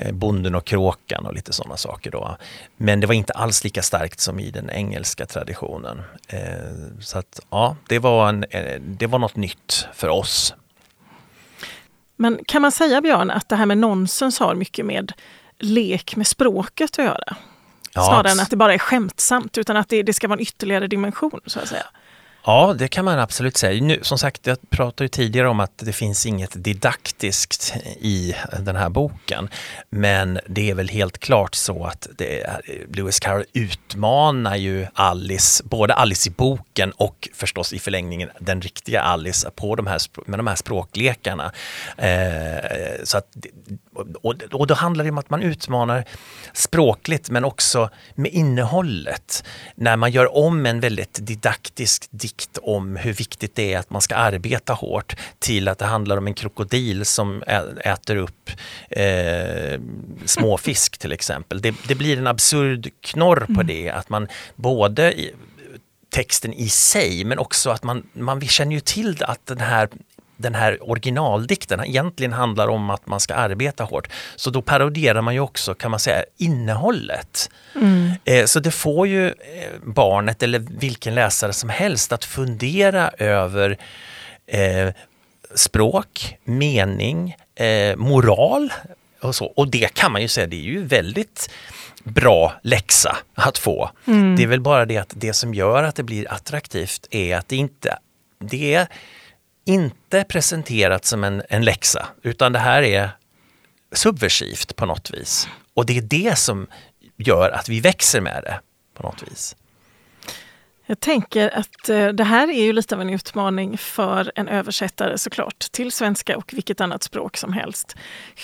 Eh, 0.00 0.12
bonden 0.12 0.54
och 0.54 0.64
kråkan 0.64 1.26
och 1.26 1.34
lite 1.34 1.52
sådana 1.52 1.76
saker. 1.76 2.10
Då. 2.10 2.36
Men 2.76 3.00
det 3.00 3.06
var 3.06 3.14
inte 3.14 3.32
alls 3.32 3.64
lika 3.64 3.82
starkt 3.82 4.20
som 4.20 4.40
i 4.40 4.50
den 4.50 4.70
engelska 4.70 5.26
traditionen. 5.26 6.02
Eh, 6.28 6.40
så 7.00 7.18
att 7.18 7.40
ja, 7.50 7.76
det 7.88 7.98
var, 7.98 8.28
en, 8.28 8.44
eh, 8.50 8.80
det 8.80 9.06
var 9.06 9.18
något 9.18 9.36
nytt 9.36 9.86
för 9.94 10.08
oss. 10.08 10.54
Men 12.16 12.38
kan 12.46 12.62
man 12.62 12.72
säga 12.72 13.00
Björn 13.00 13.30
att 13.30 13.48
det 13.48 13.56
här 13.56 13.66
med 13.66 13.78
nonsens 13.78 14.38
har 14.38 14.54
mycket 14.54 14.86
med 14.86 15.12
lek 15.58 16.16
med 16.16 16.26
språket 16.26 16.98
att 16.98 17.04
göra? 17.04 17.36
Ja, 17.92 18.02
Snarare 18.02 18.32
än 18.32 18.40
att 18.40 18.50
det 18.50 18.56
bara 18.56 18.74
är 18.74 18.78
skämtsamt, 18.78 19.58
utan 19.58 19.76
att 19.76 19.88
det, 19.88 20.02
det 20.02 20.12
ska 20.12 20.28
vara 20.28 20.36
en 20.36 20.42
ytterligare 20.42 20.86
dimension 20.86 21.40
så 21.46 21.60
att 21.60 21.68
säga. 21.68 21.86
Ja, 22.44 22.74
det 22.78 22.88
kan 22.88 23.04
man 23.04 23.18
absolut 23.18 23.56
säga. 23.56 23.82
Nu, 23.82 23.98
som 24.02 24.18
sagt, 24.18 24.46
jag 24.46 24.70
pratade 24.70 25.04
ju 25.04 25.08
tidigare 25.08 25.48
om 25.48 25.60
att 25.60 25.72
det 25.76 25.92
finns 25.92 26.26
inget 26.26 26.64
didaktiskt 26.64 27.74
i 28.00 28.34
den 28.60 28.76
här 28.76 28.88
boken. 28.88 29.48
Men 29.90 30.40
det 30.46 30.70
är 30.70 30.74
väl 30.74 30.88
helt 30.88 31.18
klart 31.18 31.54
så 31.54 31.84
att 31.84 32.08
det 32.18 32.42
är, 32.42 32.60
Lewis 32.92 33.20
Carroll 33.20 33.44
utmanar 33.52 34.56
ju 34.56 34.86
Alice, 34.94 35.64
både 35.64 35.94
Alice 35.94 36.28
i 36.28 36.32
boken 36.32 36.90
och 36.90 37.28
förstås 37.34 37.72
i 37.72 37.78
förlängningen 37.78 38.30
den 38.40 38.60
riktiga 38.60 39.00
Alice 39.00 39.50
på 39.50 39.74
de 39.74 39.86
här, 39.86 40.00
med 40.26 40.38
de 40.38 40.46
här 40.46 40.56
språklekarna. 40.56 41.52
Eh, 41.96 43.04
så 43.04 43.18
att, 43.18 43.26
och, 44.22 44.34
och 44.52 44.66
då 44.66 44.74
handlar 44.74 45.04
det 45.04 45.10
om 45.10 45.18
att 45.18 45.30
man 45.30 45.42
utmanar 45.42 46.04
språkligt 46.52 47.30
men 47.30 47.44
också 47.44 47.90
med 48.14 48.32
innehållet. 48.32 49.44
När 49.74 49.96
man 49.96 50.10
gör 50.10 50.36
om 50.36 50.66
en 50.66 50.80
väldigt 50.80 51.18
didaktisk 51.22 52.08
dikt 52.10 52.58
om 52.62 52.96
hur 52.96 53.12
viktigt 53.12 53.54
det 53.54 53.72
är 53.74 53.78
att 53.78 53.90
man 53.90 54.02
ska 54.02 54.14
arbeta 54.14 54.72
hårt 54.72 55.16
till 55.38 55.68
att 55.68 55.78
det 55.78 55.86
handlar 55.86 56.16
om 56.16 56.26
en 56.26 56.34
krokodil 56.34 57.04
som 57.04 57.42
äter 57.84 58.16
upp 58.16 58.50
eh, 58.90 59.80
småfisk 60.24 60.98
till 60.98 61.12
exempel. 61.12 61.60
Det, 61.60 61.74
det, 61.88 61.94
blir 61.94 62.18
en 62.18 62.26
absurd 62.26 62.90
knorr 63.00 63.40
på 63.46 63.60
mm. 63.60 63.66
det, 63.66 63.90
att 63.90 64.08
man 64.08 64.28
både 64.56 65.20
i, 65.20 65.34
texten 66.10 66.52
i 66.52 66.68
sig 66.68 67.24
men 67.24 67.38
också 67.38 67.70
att 67.70 67.82
man, 67.82 68.08
man 68.12 68.40
känner 68.40 68.72
ju 68.72 68.80
till 68.80 69.24
att 69.24 69.46
den 69.46 69.60
här 69.60 69.88
den 70.38 70.54
här 70.54 70.90
originaldikten 70.90 71.84
egentligen 71.84 72.32
handlar 72.32 72.68
om 72.68 72.90
att 72.90 73.06
man 73.06 73.20
ska 73.20 73.34
arbeta 73.34 73.84
hårt. 73.84 74.08
Så 74.36 74.50
då 74.50 74.62
parodierar 74.62 75.22
man 75.22 75.34
ju 75.34 75.40
också, 75.40 75.74
kan 75.74 75.90
man 75.90 76.00
säga, 76.00 76.24
innehållet. 76.36 77.50
Mm. 77.74 78.10
Eh, 78.24 78.44
så 78.44 78.60
det 78.60 78.70
får 78.70 79.06
ju 79.06 79.28
eh, 79.28 79.34
barnet 79.84 80.42
eller 80.42 80.58
vilken 80.58 81.14
läsare 81.14 81.52
som 81.52 81.68
helst 81.68 82.12
att 82.12 82.24
fundera 82.24 83.08
över 83.18 83.78
eh, 84.46 84.88
språk, 85.54 86.36
mening, 86.44 87.36
eh, 87.54 87.96
moral 87.96 88.72
och 89.20 89.34
så. 89.34 89.46
Och 89.46 89.68
det 89.68 89.94
kan 89.94 90.12
man 90.12 90.22
ju 90.22 90.28
säga, 90.28 90.46
det 90.46 90.56
är 90.56 90.70
ju 90.70 90.84
väldigt 90.84 91.50
bra 92.04 92.54
läxa 92.62 93.16
att 93.34 93.58
få. 93.58 93.90
Mm. 94.06 94.36
Det 94.36 94.42
är 94.42 94.46
väl 94.46 94.60
bara 94.60 94.84
det 94.84 94.96
att 94.96 95.12
det 95.16 95.32
som 95.32 95.54
gör 95.54 95.82
att 95.82 95.96
det 95.96 96.02
blir 96.02 96.32
attraktivt 96.32 97.06
är 97.10 97.36
att 97.36 97.48
det 97.48 97.56
inte 97.56 97.98
det 98.38 98.74
är 98.74 98.88
inte 99.68 100.24
presenterat 100.24 101.04
som 101.04 101.24
en, 101.24 101.42
en 101.48 101.64
läxa, 101.64 102.08
utan 102.22 102.52
det 102.52 102.58
här 102.58 102.82
är 102.82 103.10
subversivt 103.92 104.76
på 104.76 104.86
något 104.86 105.10
vis. 105.10 105.48
Och 105.74 105.86
det 105.86 105.98
är 105.98 106.02
det 106.02 106.38
som 106.38 106.66
gör 107.16 107.50
att 107.50 107.68
vi 107.68 107.80
växer 107.80 108.20
med 108.20 108.42
det 108.42 108.60
på 108.94 109.02
något 109.02 109.22
vis. 109.22 109.56
Jag 110.86 111.00
tänker 111.00 111.58
att 111.58 111.88
eh, 111.88 112.08
det 112.08 112.24
här 112.24 112.48
är 112.48 112.62
ju 112.62 112.72
lite 112.72 112.94
av 112.94 113.00
en 113.00 113.10
utmaning 113.10 113.78
för 113.78 114.32
en 114.34 114.48
översättare 114.48 115.18
såklart, 115.18 115.58
till 115.58 115.92
svenska 115.92 116.36
och 116.36 116.52
vilket 116.52 116.80
annat 116.80 117.02
språk 117.02 117.36
som 117.36 117.52
helst. 117.52 117.96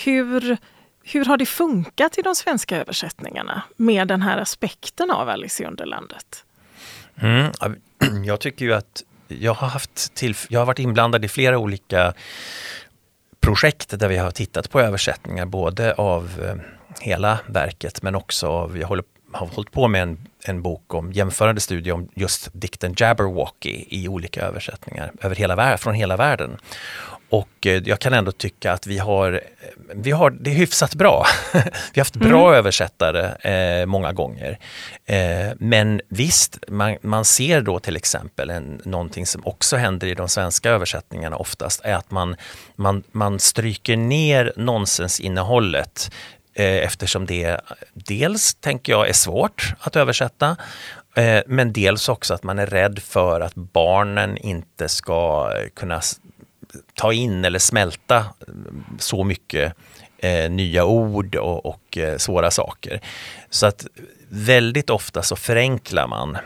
Hur, 0.03 0.57
hur 1.03 1.25
har 1.25 1.37
det 1.37 1.45
funkat 1.45 2.17
i 2.17 2.21
de 2.21 2.35
svenska 2.35 2.77
översättningarna 2.77 3.63
med 3.77 4.07
den 4.07 4.21
här 4.21 4.37
aspekten 4.37 5.11
av 5.11 5.29
Alice 5.29 5.63
i 5.63 5.65
Underlandet? 5.65 6.43
Mm, 7.15 7.51
jag 8.25 8.39
tycker 8.39 8.65
ju 8.65 8.73
att 8.73 9.03
jag 9.27 9.53
har, 9.53 9.67
haft 9.67 10.13
till, 10.13 10.35
jag 10.49 10.59
har 10.59 10.65
varit 10.65 10.79
inblandad 10.79 11.25
i 11.25 11.27
flera 11.27 11.57
olika 11.57 12.13
projekt 13.39 13.99
där 13.99 14.07
vi 14.07 14.17
har 14.17 14.31
tittat 14.31 14.69
på 14.69 14.81
översättningar 14.81 15.45
både 15.45 15.93
av 15.93 16.29
eh, 16.43 16.55
hela 16.99 17.39
verket 17.47 18.01
men 18.01 18.15
också 18.15 18.47
av, 18.47 18.77
jag 18.77 18.87
håller, 18.87 19.05
har 19.33 19.47
hållit 19.47 19.71
på 19.71 19.87
med 19.87 20.01
en, 20.01 20.27
en 20.43 20.61
bok 20.61 20.93
om 20.93 21.11
jämförande 21.11 21.61
studie 21.61 21.91
om 21.91 22.09
just 22.15 22.49
dikten 22.53 22.93
Jabberwocky 22.97 23.85
i 23.89 24.07
olika 24.07 24.41
översättningar 24.41 25.11
över 25.21 25.35
hela, 25.35 25.77
från 25.77 25.93
hela 25.93 26.17
världen. 26.17 26.57
Och 27.29 27.67
eh, 27.67 27.81
jag 27.85 27.99
kan 27.99 28.13
ändå 28.13 28.31
tycka 28.31 28.71
att 28.71 28.87
vi 28.87 28.97
har, 28.97 29.33
eh, 29.33 29.39
vi 29.95 30.11
har 30.11 30.29
det 30.29 30.49
är 30.49 30.55
hyfsat 30.55 30.95
bra. 30.95 31.25
vi 31.53 31.59
har 31.95 32.01
haft 32.01 32.15
bra 32.15 32.47
mm. 32.47 32.57
översättare 32.57 33.51
eh, 33.51 33.85
många 33.85 34.13
gånger. 34.13 34.59
Eh, 35.05 35.49
men 35.57 36.01
visst, 36.07 36.59
man, 36.67 36.97
man, 37.01 37.25
ser 37.25 37.61
då 37.61 37.79
till 37.79 37.95
exempel 37.95 38.49
en, 38.49 38.81
någonting 38.85 39.25
som 39.25 39.41
också 39.45 39.77
händer 39.77 40.07
i 40.07 40.15
de 40.15 40.29
svenska 40.29 40.69
översättningarna 40.69 41.35
oftast, 41.35 41.81
är 41.83 41.93
att 41.93 42.11
man, 42.11 42.35
man, 42.75 43.03
man 43.11 43.39
stryker 43.39 43.97
ner 43.97 44.53
nonsensinnehållet 44.55 46.11
eh, 46.53 46.65
eftersom 46.65 47.25
det 47.25 47.61
dels, 47.93 48.55
tänker 48.55 48.93
jag, 48.93 49.09
är 49.09 49.13
svårt 49.13 49.73
att 49.79 49.95
översätta 49.95 50.57
eh, 51.15 51.41
men 51.47 51.73
dels 51.73 52.09
också 52.09 52.33
att 52.33 52.43
man 52.43 52.59
är 52.59 52.67
rädd 52.67 52.99
för 52.99 53.41
att 53.41 53.55
barnen 53.55 54.37
inte 54.37 54.89
ska 54.89 55.51
kunna 55.75 56.01
ta 56.93 57.13
in 57.13 57.45
eller 57.45 57.59
smälta 57.59 58.25
så 58.99 59.23
mycket 59.23 59.73
eh, 60.17 60.51
nya 60.51 60.85
ord 60.85 61.35
och, 61.35 61.65
och 61.65 61.97
eh, 61.97 62.17
svåra 62.17 62.51
saker. 62.51 63.01
Så 63.49 63.65
att 63.65 63.87
väldigt 64.29 64.89
ofta 64.89 65.23
så 65.23 65.35
förenklar 65.35 66.07
man 66.07 66.37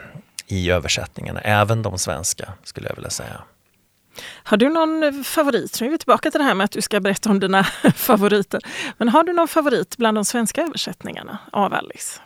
i 0.48 0.72
översättningarna, 0.72 1.42
även 1.42 1.82
de 1.82 1.98
svenska 1.98 2.54
skulle 2.64 2.88
jag 2.88 2.96
vilja 2.96 3.10
säga. 3.10 3.42
Har 4.44 4.58
du 4.58 4.70
någon 4.70 5.24
favorit? 5.24 5.82
Nu 5.82 5.88
är 5.88 5.92
vi 5.92 5.98
tillbaka 5.98 6.32
till 6.32 6.40
det 6.40 6.46
här 6.46 6.56
med 6.56 6.66
att 6.66 6.72
du 6.72 6.82
ska 6.82 7.00
berätta 7.00 7.30
om 7.30 7.40
dina 7.40 7.64
favoriter. 7.96 8.62
Men 8.98 9.10
har 9.10 9.24
du 9.24 9.34
någon 9.34 9.48
favorit 9.48 9.98
bland 9.98 10.18
de 10.18 10.26
svenska 10.26 10.62
översättningarna 10.62 11.38
av 11.52 11.74
Alice? 11.74 12.22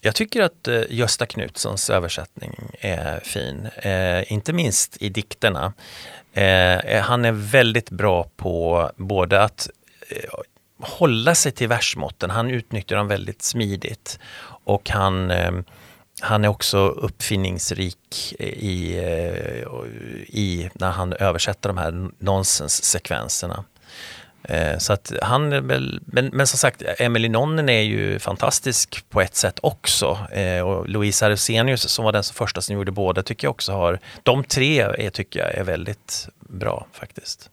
Jag 0.00 0.14
tycker 0.14 0.42
att 0.42 0.68
eh, 0.68 0.82
Gösta 0.90 1.26
Knutssons 1.26 1.90
översättning 1.90 2.70
är 2.80 3.20
fin, 3.20 3.68
eh, 3.76 4.32
inte 4.32 4.52
minst 4.52 5.02
i 5.02 5.08
dikterna. 5.08 5.72
Eh, 6.32 6.78
eh, 6.78 7.02
han 7.02 7.24
är 7.24 7.32
väldigt 7.32 7.90
bra 7.90 8.30
på 8.36 8.90
både 8.96 9.42
att 9.42 9.70
eh, 10.08 10.30
hålla 10.80 11.34
sig 11.34 11.52
till 11.52 11.68
versmåtten. 11.68 12.30
Han 12.30 12.50
utnyttjar 12.50 12.96
dem 12.96 13.08
väldigt 13.08 13.42
smidigt. 13.42 14.18
Och 14.64 14.90
han, 14.90 15.30
eh, 15.30 15.52
han 16.20 16.44
är 16.44 16.48
också 16.48 16.78
uppfinningsrik 16.78 18.34
i, 18.38 18.98
eh, 18.98 19.66
i, 20.26 20.70
när 20.74 20.90
han 20.90 21.12
översätter 21.12 21.68
de 21.68 21.78
här 21.78 22.10
nonsenssekvenserna. 22.18 23.64
Eh, 24.44 24.78
så 24.78 24.92
att 24.92 25.12
han 25.22 25.52
är 25.52 25.60
väl, 25.60 26.00
men, 26.06 26.26
men 26.26 26.46
som 26.46 26.58
sagt, 26.58 26.82
Emily 26.98 27.28
Nonnen 27.28 27.68
är 27.68 27.82
ju 27.82 28.18
fantastisk 28.18 29.04
på 29.10 29.20
ett 29.20 29.34
sätt 29.34 29.58
också. 29.62 30.18
Eh, 30.32 30.60
och 30.60 30.88
Louise 30.88 31.26
Arsenius, 31.26 31.88
som 31.88 32.04
var 32.04 32.12
den 32.12 32.24
som 32.24 32.34
första 32.34 32.60
som 32.60 32.74
gjorde 32.74 32.92
båda 32.92 33.22
tycker 33.22 33.46
jag 33.46 33.50
också 33.50 33.72
har, 33.72 33.98
de 34.22 34.44
tre 34.44 34.80
är, 34.80 35.10
tycker 35.10 35.40
jag 35.40 35.54
är 35.54 35.64
väldigt 35.64 36.28
bra 36.38 36.86
faktiskt. 36.92 37.50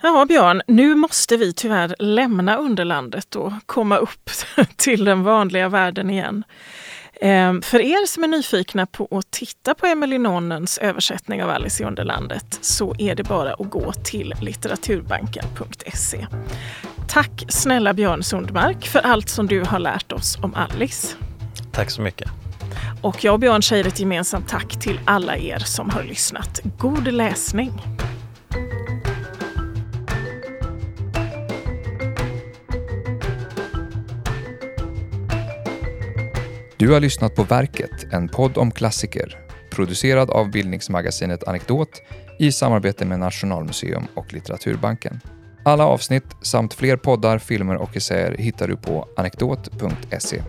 Ja, 0.00 0.24
Björn, 0.28 0.62
nu 0.66 0.94
måste 0.94 1.36
vi 1.36 1.52
tyvärr 1.52 1.96
lämna 1.98 2.56
underlandet 2.56 3.36
och 3.36 3.52
komma 3.66 3.96
upp 3.96 4.30
till 4.76 5.04
den 5.04 5.22
vanliga 5.22 5.68
världen 5.68 6.10
igen. 6.10 6.44
Ehm, 7.20 7.62
för 7.62 7.80
er 7.80 8.06
som 8.06 8.24
är 8.24 8.28
nyfikna 8.28 8.86
på 8.86 9.08
att 9.10 9.30
titta 9.30 9.74
på 9.74 9.86
Emily 9.86 10.18
Nonnens 10.18 10.78
översättning 10.78 11.42
av 11.42 11.50
Alice 11.50 11.82
i 11.82 11.86
Underlandet 11.86 12.58
så 12.60 12.94
är 12.98 13.14
det 13.14 13.22
bara 13.22 13.52
att 13.52 13.70
gå 13.70 13.92
till 13.92 14.34
litteraturbanken.se. 14.40 16.26
Tack 17.08 17.44
snälla 17.48 17.92
Björn 17.92 18.22
Sundmark 18.22 18.86
för 18.86 18.98
allt 18.98 19.28
som 19.28 19.46
du 19.46 19.64
har 19.64 19.78
lärt 19.78 20.12
oss 20.12 20.38
om 20.42 20.54
Alice. 20.54 21.16
Tack 21.72 21.90
så 21.90 22.02
mycket. 22.02 22.30
Och 23.02 23.24
jag 23.24 23.34
och 23.34 23.40
Björn 23.40 23.62
säger 23.62 23.86
ett 23.86 24.00
gemensamt 24.00 24.48
tack 24.48 24.80
till 24.80 25.00
alla 25.04 25.36
er 25.36 25.58
som 25.58 25.90
har 25.90 26.02
lyssnat. 26.02 26.60
God 26.78 27.12
läsning! 27.12 27.72
Du 36.78 36.92
har 36.92 37.00
lyssnat 37.00 37.34
på 37.34 37.42
Verket, 37.42 38.12
en 38.12 38.28
podd 38.28 38.58
om 38.58 38.70
klassiker, 38.70 39.38
producerad 39.70 40.30
av 40.30 40.50
bildningsmagasinet 40.50 41.48
Anekdot 41.48 42.02
i 42.38 42.52
samarbete 42.52 43.04
med 43.04 43.18
Nationalmuseum 43.18 44.06
och 44.14 44.32
Litteraturbanken. 44.32 45.20
Alla 45.64 45.86
avsnitt 45.86 46.24
samt 46.42 46.74
fler 46.74 46.96
poddar, 46.96 47.38
filmer 47.38 47.76
och 47.76 47.96
essäer 47.96 48.36
hittar 48.38 48.68
du 48.68 48.76
på 48.76 49.08
anekdot.se. 49.16 50.42